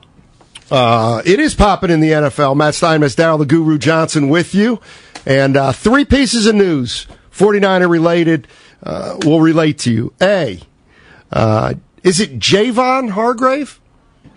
Uh, 0.71 1.23
it 1.25 1.39
is 1.39 1.55
popping 1.55 1.91
in 1.91 2.01
the 2.01 2.11
NFL. 2.11 2.57
Matt 2.57 2.75
Stein, 2.75 2.99
Steinmetz, 2.99 3.15
Daryl 3.15 3.39
the 3.39 3.47
Guru 3.47 3.79
Johnson 3.79 4.29
with 4.29 4.55
you. 4.55 4.81
And 5.25 5.57
uh, 5.57 5.73
three 5.73 6.05
pieces 6.05 6.47
of 6.47 6.57
news, 6.57 7.07
49er 7.33 7.89
related, 7.89 8.49
uh, 8.83 9.19
will 9.25 9.41
relate 9.41 9.79
to 9.81 9.93
you. 9.93 10.13
A, 10.21 10.61
uh, 11.31 11.75
is 12.03 12.21
it 12.21 12.39
Javon 12.39 13.11
Hargrave? 13.11 13.81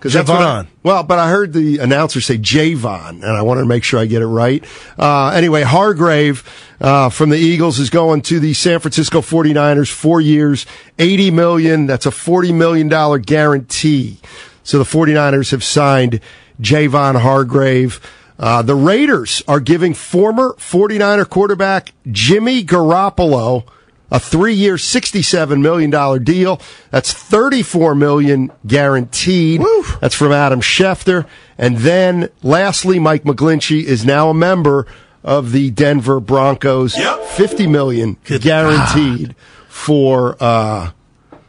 That's 0.02 0.30
what 0.30 0.42
I- 0.42 0.68
well, 0.84 1.04
but 1.04 1.20
I 1.20 1.30
heard 1.30 1.54
the 1.54 1.80
announcer 1.80 2.22
say 2.22 2.38
Javon, 2.38 3.10
and 3.22 3.26
I 3.26 3.42
wanted 3.42 3.62
to 3.62 3.68
make 3.68 3.84
sure 3.84 4.00
I 4.00 4.06
get 4.06 4.22
it 4.22 4.28
right. 4.28 4.64
Uh, 4.98 5.30
anyway, 5.30 5.64
Hargrave 5.64 6.44
uh, 6.80 7.10
from 7.10 7.30
the 7.30 7.38
Eagles 7.38 7.80
is 7.80 7.90
going 7.90 8.22
to 8.24 8.40
the 8.40 8.54
San 8.54 8.80
Francisco 8.80 9.22
49ers, 9.22 9.92
four 9.92 10.22
years, 10.22 10.66
80 10.98 11.32
million. 11.32 11.86
That's 11.86 12.06
a 12.06 12.12
$40 12.12 12.54
million 12.54 12.88
guarantee. 13.22 14.20
So 14.64 14.78
the 14.78 14.84
49ers 14.86 15.52
have 15.52 15.64
signed 15.64 16.22
Javon 16.62 17.20
Hargrave. 17.20 18.00
Uh, 18.38 18.62
the 18.62 18.76
Raiders 18.76 19.44
are 19.50 19.60
giving 19.60 19.94
former 19.94 20.54
49er 20.58 21.28
quarterback 21.30 21.92
Jimmy 22.10 22.64
Garoppolo 22.64 23.66
a 24.12 24.20
three-year, 24.20 24.76
$67 24.76 25.62
million 25.62 26.24
deal. 26.24 26.62
That's 26.92 27.14
34 27.14 27.96
million 27.96 28.52
guaranteed. 28.66 29.62
That's 30.02 30.16
from 30.16 30.32
Adam 30.32 30.62
Schefter. 30.62 31.28
And 31.58 31.78
then 31.78 32.30
lastly, 32.42 33.00
Mike 33.00 33.24
McGlinchey 33.24 33.84
is 33.84 34.06
now 34.06 34.30
a 34.30 34.34
member 34.34 34.88
of 35.24 35.52
the 35.52 35.70
Denver 35.72 36.20
Broncos. 36.20 36.98
Yep. 36.98 37.20
$50 37.20 37.70
million 37.70 38.18
guaranteed 38.24 39.36
for, 39.68 40.36
uh, 40.40 40.92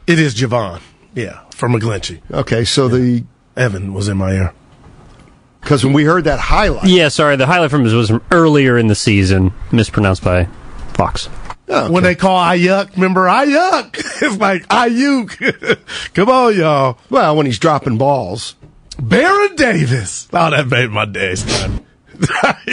It 0.07 0.19
is 0.19 0.35
Javon. 0.35 0.81
Yeah, 1.15 1.41
from 1.55 1.73
McGlinchey. 1.73 2.21
okay, 2.33 2.65
so 2.65 2.89
the, 2.89 3.25
Evan 3.57 3.93
was 3.95 4.09
in 4.09 4.17
my 4.17 4.33
ear. 4.33 4.53
because 5.61 5.83
when 5.85 5.93
we 5.93 6.05
heard 6.05 6.25
that 6.25 6.39
highlight, 6.39 6.85
Yeah, 6.85 7.09
sorry. 7.09 7.37
The 7.37 7.47
highlight 7.47 7.71
from 7.71 7.83
was 7.83 8.09
from 8.09 8.23
earlier 8.31 8.77
in 8.79 8.87
the 8.89 8.95
season, 8.95 9.53
mispronounced 9.73 10.23
by 10.23 10.45
Fox. 10.95 11.29
When 11.89 12.03
they 12.03 12.15
call 12.15 12.39
Aiyuk, 12.39 12.95
remember 12.95 13.27
Aiyuk? 13.27 13.97
It's 14.23 14.37
like 14.39 14.67
Ayuk. 14.69 15.79
Come 16.15 16.29
on, 16.29 16.57
y'all. 16.57 16.99
Well, 17.09 17.37
when 17.37 17.47
he's 17.47 17.59
dropping 17.59 17.97
balls. 17.99 18.55
Baron 19.01 19.55
Davis. 19.57 20.29
Oh, 20.33 20.51
that 20.51 20.67
made 20.69 20.91
my 20.91 21.05
day, 21.07 21.35
son. 21.37 21.85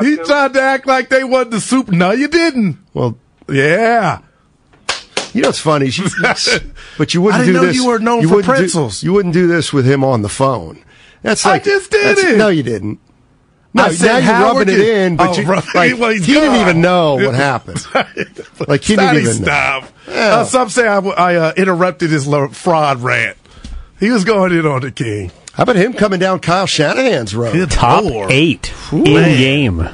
he 0.00 0.16
tried 0.16 0.54
to 0.54 0.60
act 0.62 0.86
like 0.86 1.08
they 1.10 1.24
won 1.24 1.50
the 1.50 1.60
soup. 1.60 1.90
No, 1.90 2.12
you 2.12 2.28
didn't. 2.28 2.78
Well, 2.94 3.18
yeah. 3.48 4.20
You 5.34 5.42
know 5.42 5.48
what's 5.48 5.58
funny? 5.58 5.86
You- 5.88 6.08
but 6.98 7.12
you 7.14 7.20
wouldn't 7.22 7.42
I 7.42 7.44
didn't 7.46 7.54
do 7.54 7.60
know 7.60 7.66
this. 7.66 7.76
you 7.76 7.86
were 7.86 7.98
known 7.98 8.22
for 8.28 8.36
wouldn't 8.36 8.54
do- 8.54 8.60
pretzels. 8.60 9.02
you 9.02 9.12
wouldn't 9.12 9.34
do 9.34 9.46
this 9.46 9.72
with 9.72 9.84
him 9.86 10.04
on 10.04 10.22
the 10.22 10.28
phone. 10.28 10.82
That's 11.22 11.44
like 11.44 11.62
I 11.62 11.64
just 11.64 11.90
did 11.90 12.16
that's- 12.16 12.32
it. 12.34 12.38
No, 12.38 12.48
you 12.48 12.62
didn't. 12.62 12.98
No, 13.74 13.84
I 13.84 13.88
now 13.88 13.94
you're 14.04 14.20
Howard 14.20 14.56
rubbing 14.68 14.74
it 14.74 14.80
in, 14.80 15.16
but 15.16 15.30
Oh, 15.30 15.40
you, 15.40 15.46
right. 15.46 15.64
like, 15.74 15.96
Well, 15.98 16.10
he 16.10 16.16
he's 16.18 16.26
didn't 16.26 16.60
even 16.60 16.80
know 16.82 17.14
what 17.14 17.34
happened. 17.50 17.84
Like 18.68 18.82
he 18.82 18.96
didn't 18.96 19.08
Sonny, 19.08 19.20
even 19.20 19.36
know. 19.38 19.44
stop. 19.44 19.88
Yeah. 20.08 20.14
Uh, 20.14 20.44
some 20.44 20.68
say 20.68 20.86
I, 20.86 20.98
I 20.98 21.34
uh, 21.36 21.52
interrupted 21.56 22.10
his 22.10 22.26
fraud 22.52 23.00
rant. 23.00 23.38
He 23.98 24.10
was 24.10 24.24
going 24.24 24.52
in 24.52 24.66
on 24.66 24.80
the 24.82 24.90
king. 24.90 25.30
How 25.54 25.62
about 25.62 25.76
him 25.76 25.92
coming 25.94 26.18
down 26.18 26.40
Kyle 26.40 26.66
Shanahan's 26.66 27.34
road? 27.34 27.52
Good 27.52 27.70
Top 27.70 28.04
Lord. 28.04 28.30
eight 28.30 28.72
in 28.92 29.04
man. 29.04 29.38
game. 29.38 29.88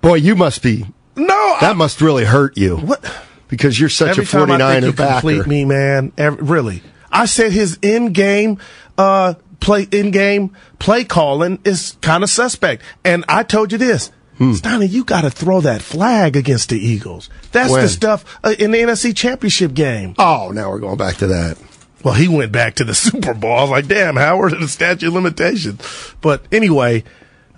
Boy, 0.00 0.16
you 0.16 0.36
must 0.36 0.62
be. 0.62 0.86
No, 1.16 1.56
that 1.60 1.76
must 1.76 2.00
really 2.00 2.24
hurt 2.24 2.56
you. 2.56 2.76
What? 2.76 3.04
Because 3.48 3.78
you're 3.78 3.88
such 3.88 4.10
Every 4.18 4.24
a 4.24 4.26
time 4.26 4.50
I 4.50 4.80
think 4.80 4.84
49er 4.84 4.86
you 4.86 4.92
backer. 4.92 5.20
complete 5.20 5.46
me, 5.46 5.64
man. 5.64 6.12
Every, 6.18 6.42
really, 6.44 6.82
I 7.12 7.26
said 7.26 7.52
his 7.52 7.78
in-game 7.82 8.58
uh, 8.98 9.34
play, 9.64 9.88
in-game 9.90 10.54
play 10.78 11.04
calling 11.04 11.58
is 11.64 11.96
kind 12.02 12.22
of 12.22 12.30
suspect, 12.30 12.82
and 13.04 13.24
I 13.28 13.42
told 13.42 13.72
you 13.72 13.78
this. 13.78 14.12
Hmm. 14.38 14.52
Stoney, 14.52 14.86
you 14.86 15.04
got 15.04 15.20
to 15.22 15.30
throw 15.30 15.60
that 15.62 15.80
flag 15.80 16.36
against 16.36 16.68
the 16.68 16.78
Eagles. 16.78 17.30
That's 17.52 17.70
When? 17.70 17.82
the 17.82 17.88
stuff 17.88 18.24
uh, 18.44 18.54
in 18.58 18.72
the 18.72 18.78
NFC 18.78 19.16
Championship 19.16 19.74
game. 19.74 20.14
Oh, 20.18 20.50
now 20.52 20.70
we're 20.70 20.80
going 20.80 20.96
back 20.98 21.16
to 21.18 21.28
that. 21.28 21.56
Well, 22.04 22.14
he 22.14 22.26
went 22.28 22.50
back 22.52 22.74
to 22.76 22.84
the 22.84 22.94
Super 23.06 23.32
Bowl. 23.32 23.56
I 23.56 23.62
was 23.62 23.70
like, 23.70 23.86
damn, 23.86 24.16
Howard, 24.16 24.52
the 24.60 24.66
statute 24.68 25.06
of 25.06 25.14
limitations. 25.14 25.80
But 26.20 26.42
anyway, 26.52 27.04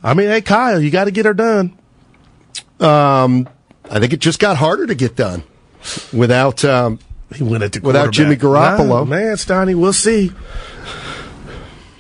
I 0.02 0.12
mean, 0.14 0.28
hey, 0.28 0.42
Kyle, 0.42 0.78
you 0.80 0.90
got 0.90 1.04
to 1.04 1.10
get 1.10 1.24
her 1.24 1.34
done. 1.34 1.76
Um, 2.78 3.48
I 3.90 3.98
think 3.98 4.12
it 4.12 4.20
just 4.20 4.38
got 4.38 4.58
harder 4.58 4.86
to 4.86 4.94
get 4.94 5.16
done 5.16 5.44
without 6.12 6.62
um, 6.64 6.98
He 7.34 7.42
went 7.42 7.64
at 7.64 7.72
the 7.72 7.80
without 7.80 8.12
Jimmy. 8.12 8.36
Garoppolo. 8.36 8.88
Nah, 8.88 9.04
man, 9.04 9.36
Stoney, 9.38 9.74
we'll 9.74 9.92
see. 9.94 10.30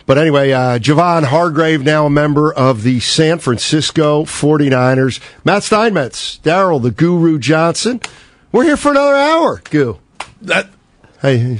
But 0.06 0.18
anyway, 0.18 0.52
uh, 0.52 0.78
Javon 0.78 1.24
Hargrave, 1.24 1.82
now 1.82 2.06
a 2.06 2.10
member 2.10 2.52
of 2.52 2.84
the 2.84 3.00
San 3.00 3.38
Francisco 3.40 4.24
49ers. 4.24 5.20
Matt 5.44 5.64
Steinmetz, 5.64 6.38
Daryl, 6.44 6.80
the 6.80 6.92
Guru 6.92 7.38
Johnson. 7.38 8.00
We're 8.52 8.64
here 8.64 8.76
for 8.76 8.92
another 8.92 9.16
hour, 9.16 9.60
Goo. 9.68 9.98
That, 10.42 10.68
Hey, 11.20 11.58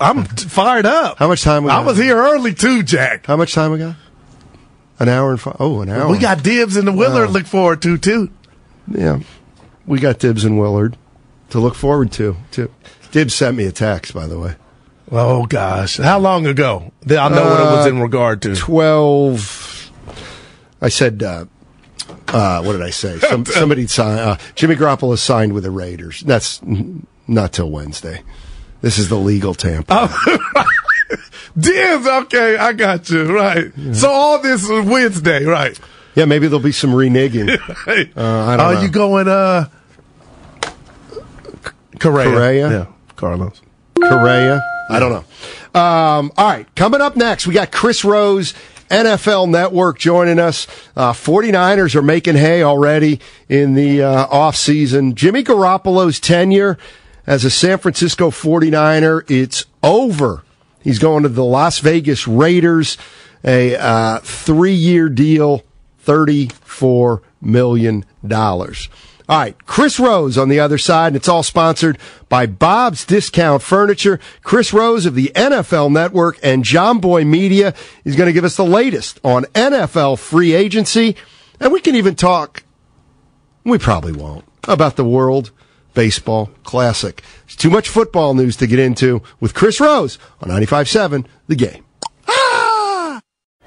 I'm 0.00 0.24
fired 0.24 0.84
up. 0.86 1.18
how 1.18 1.28
much 1.28 1.42
time 1.42 1.62
we 1.64 1.70
I 1.70 1.80
was 1.84 1.96
here 1.96 2.16
early 2.16 2.54
too, 2.54 2.82
Jack. 2.82 3.26
How 3.26 3.36
much 3.36 3.54
time 3.54 3.70
we 3.70 3.78
got? 3.78 3.94
An 4.98 5.08
hour 5.08 5.30
and 5.30 5.40
five. 5.40 5.56
Oh, 5.60 5.82
an 5.82 5.88
hour. 5.90 6.08
We 6.08 6.18
got 6.18 6.42
dibs 6.42 6.76
in 6.76 6.86
the 6.86 6.92
Willard 6.92 7.20
Wow. 7.20 7.26
to 7.26 7.32
look 7.32 7.46
forward 7.46 7.82
to 7.82 7.98
too. 7.98 8.30
Yeah. 8.90 9.20
We 9.86 10.00
got 10.00 10.18
Dibs 10.18 10.44
and 10.44 10.58
Willard 10.58 10.96
to 11.50 11.60
look 11.60 11.76
forward 11.76 12.10
to, 12.12 12.36
too. 12.50 12.70
Dibs 13.12 13.34
sent 13.34 13.56
me 13.56 13.66
a 13.66 13.72
text, 13.72 14.12
by 14.14 14.26
the 14.26 14.36
way. 14.38 14.56
Oh 15.10 15.46
gosh, 15.46 15.98
how 15.98 16.18
long 16.18 16.46
ago? 16.46 16.92
I 17.08 17.28
know 17.28 17.44
what 17.44 17.60
it 17.60 17.64
was 17.76 17.86
Uh, 17.86 17.90
in 17.90 18.00
regard 18.00 18.42
to. 18.42 18.56
12. 18.56 19.90
I 20.82 20.88
said, 20.88 21.22
uh, 21.22 21.44
uh, 22.28 22.62
what 22.62 22.72
did 22.72 22.82
I 22.82 22.90
say? 22.90 23.18
Some, 23.20 23.44
somebody 23.44 23.86
signed, 23.86 24.18
uh, 24.20 24.36
Jimmy 24.56 24.74
Garoppolo 24.74 25.16
signed 25.16 25.52
with 25.52 25.62
the 25.62 25.70
Raiders. 25.70 26.20
That's 26.20 26.60
not 27.28 27.52
till 27.52 27.70
Wednesday. 27.70 28.22
This 28.80 28.98
is 28.98 29.08
the 29.08 29.16
legal 29.16 29.54
Tampa. 29.54 30.08
Dibs, 31.58 32.06
okay, 32.06 32.56
I 32.58 32.72
got 32.74 33.08
you 33.08 33.32
right. 33.34 33.72
So 33.92 34.10
all 34.10 34.40
this 34.40 34.68
is 34.68 34.84
Wednesday, 34.86 35.44
right? 35.44 35.78
Yeah, 36.14 36.24
maybe 36.26 36.48
there'll 36.48 36.60
be 36.60 36.72
some 36.72 36.90
reneging. 36.90 37.48
Uh, 38.16 38.22
I 38.48 38.56
don't 38.56 38.66
are 38.66 38.74
know. 38.74 38.80
you 38.82 38.88
going? 38.88 39.28
Uh, 39.28 39.68
Correa. 42.00 42.30
Correa? 42.30 42.70
Yeah, 42.70 42.86
Carlos. 43.16 43.60
Correa. 44.00 44.62
I 44.88 44.98
don't 44.98 45.12
know. 45.12 45.80
Um, 45.80 46.32
all 46.36 46.48
right, 46.48 46.74
coming 46.74 47.00
up 47.00 47.16
next, 47.16 47.46
we 47.46 47.54
got 47.54 47.70
Chris 47.70 48.04
Rose, 48.04 48.54
NFL 48.88 49.50
Network, 49.50 49.98
joining 49.98 50.38
us. 50.38 50.66
Uh, 50.96 51.12
49ers 51.12 51.94
are 51.94 52.02
making 52.02 52.36
hay 52.36 52.62
already 52.62 53.20
in 53.48 53.74
the 53.74 54.02
uh, 54.02 54.26
offseason. 54.28 55.14
Jimmy 55.14 55.42
Garoppolo's 55.42 56.20
tenure 56.20 56.78
as 57.26 57.44
a 57.44 57.50
San 57.50 57.78
Francisco 57.78 58.30
49er, 58.30 59.28
it's 59.30 59.66
over. 59.82 60.44
He's 60.82 61.00
going 61.00 61.24
to 61.24 61.28
the 61.28 61.44
Las 61.44 61.80
Vegas 61.80 62.28
Raiders, 62.28 62.96
a 63.44 63.76
uh, 63.76 64.20
three 64.20 64.72
year 64.72 65.08
deal, 65.08 65.64
$34 66.04 67.20
million. 67.40 68.04
All 69.28 69.38
right, 69.38 69.66
Chris 69.66 69.98
Rose 69.98 70.38
on 70.38 70.48
the 70.48 70.60
other 70.60 70.78
side, 70.78 71.08
and 71.08 71.16
it's 71.16 71.28
all 71.28 71.42
sponsored 71.42 71.98
by 72.28 72.46
Bob's 72.46 73.04
Discount 73.04 73.60
Furniture. 73.60 74.20
Chris 74.42 74.72
Rose 74.72 75.04
of 75.04 75.16
the 75.16 75.32
NFL 75.34 75.90
Network 75.90 76.38
and 76.44 76.62
John 76.62 77.00
Boy 77.00 77.24
Media 77.24 77.74
is 78.04 78.14
going 78.14 78.28
to 78.28 78.32
give 78.32 78.44
us 78.44 78.56
the 78.56 78.64
latest 78.64 79.18
on 79.24 79.42
NFL 79.46 80.20
free 80.20 80.52
agency, 80.52 81.16
and 81.58 81.72
we 81.72 81.80
can 81.80 81.96
even 81.96 82.14
talk. 82.14 82.62
We 83.64 83.78
probably 83.78 84.12
won't 84.12 84.44
about 84.68 84.94
the 84.94 85.04
World 85.04 85.50
Baseball 85.92 86.50
Classic. 86.62 87.20
It's 87.46 87.56
too 87.56 87.70
much 87.70 87.88
football 87.88 88.34
news 88.34 88.56
to 88.58 88.68
get 88.68 88.78
into 88.78 89.22
with 89.40 89.54
Chris 89.54 89.80
Rose 89.80 90.20
on 90.40 90.50
95.7 90.50 91.26
The 91.48 91.56
Game. 91.56 91.85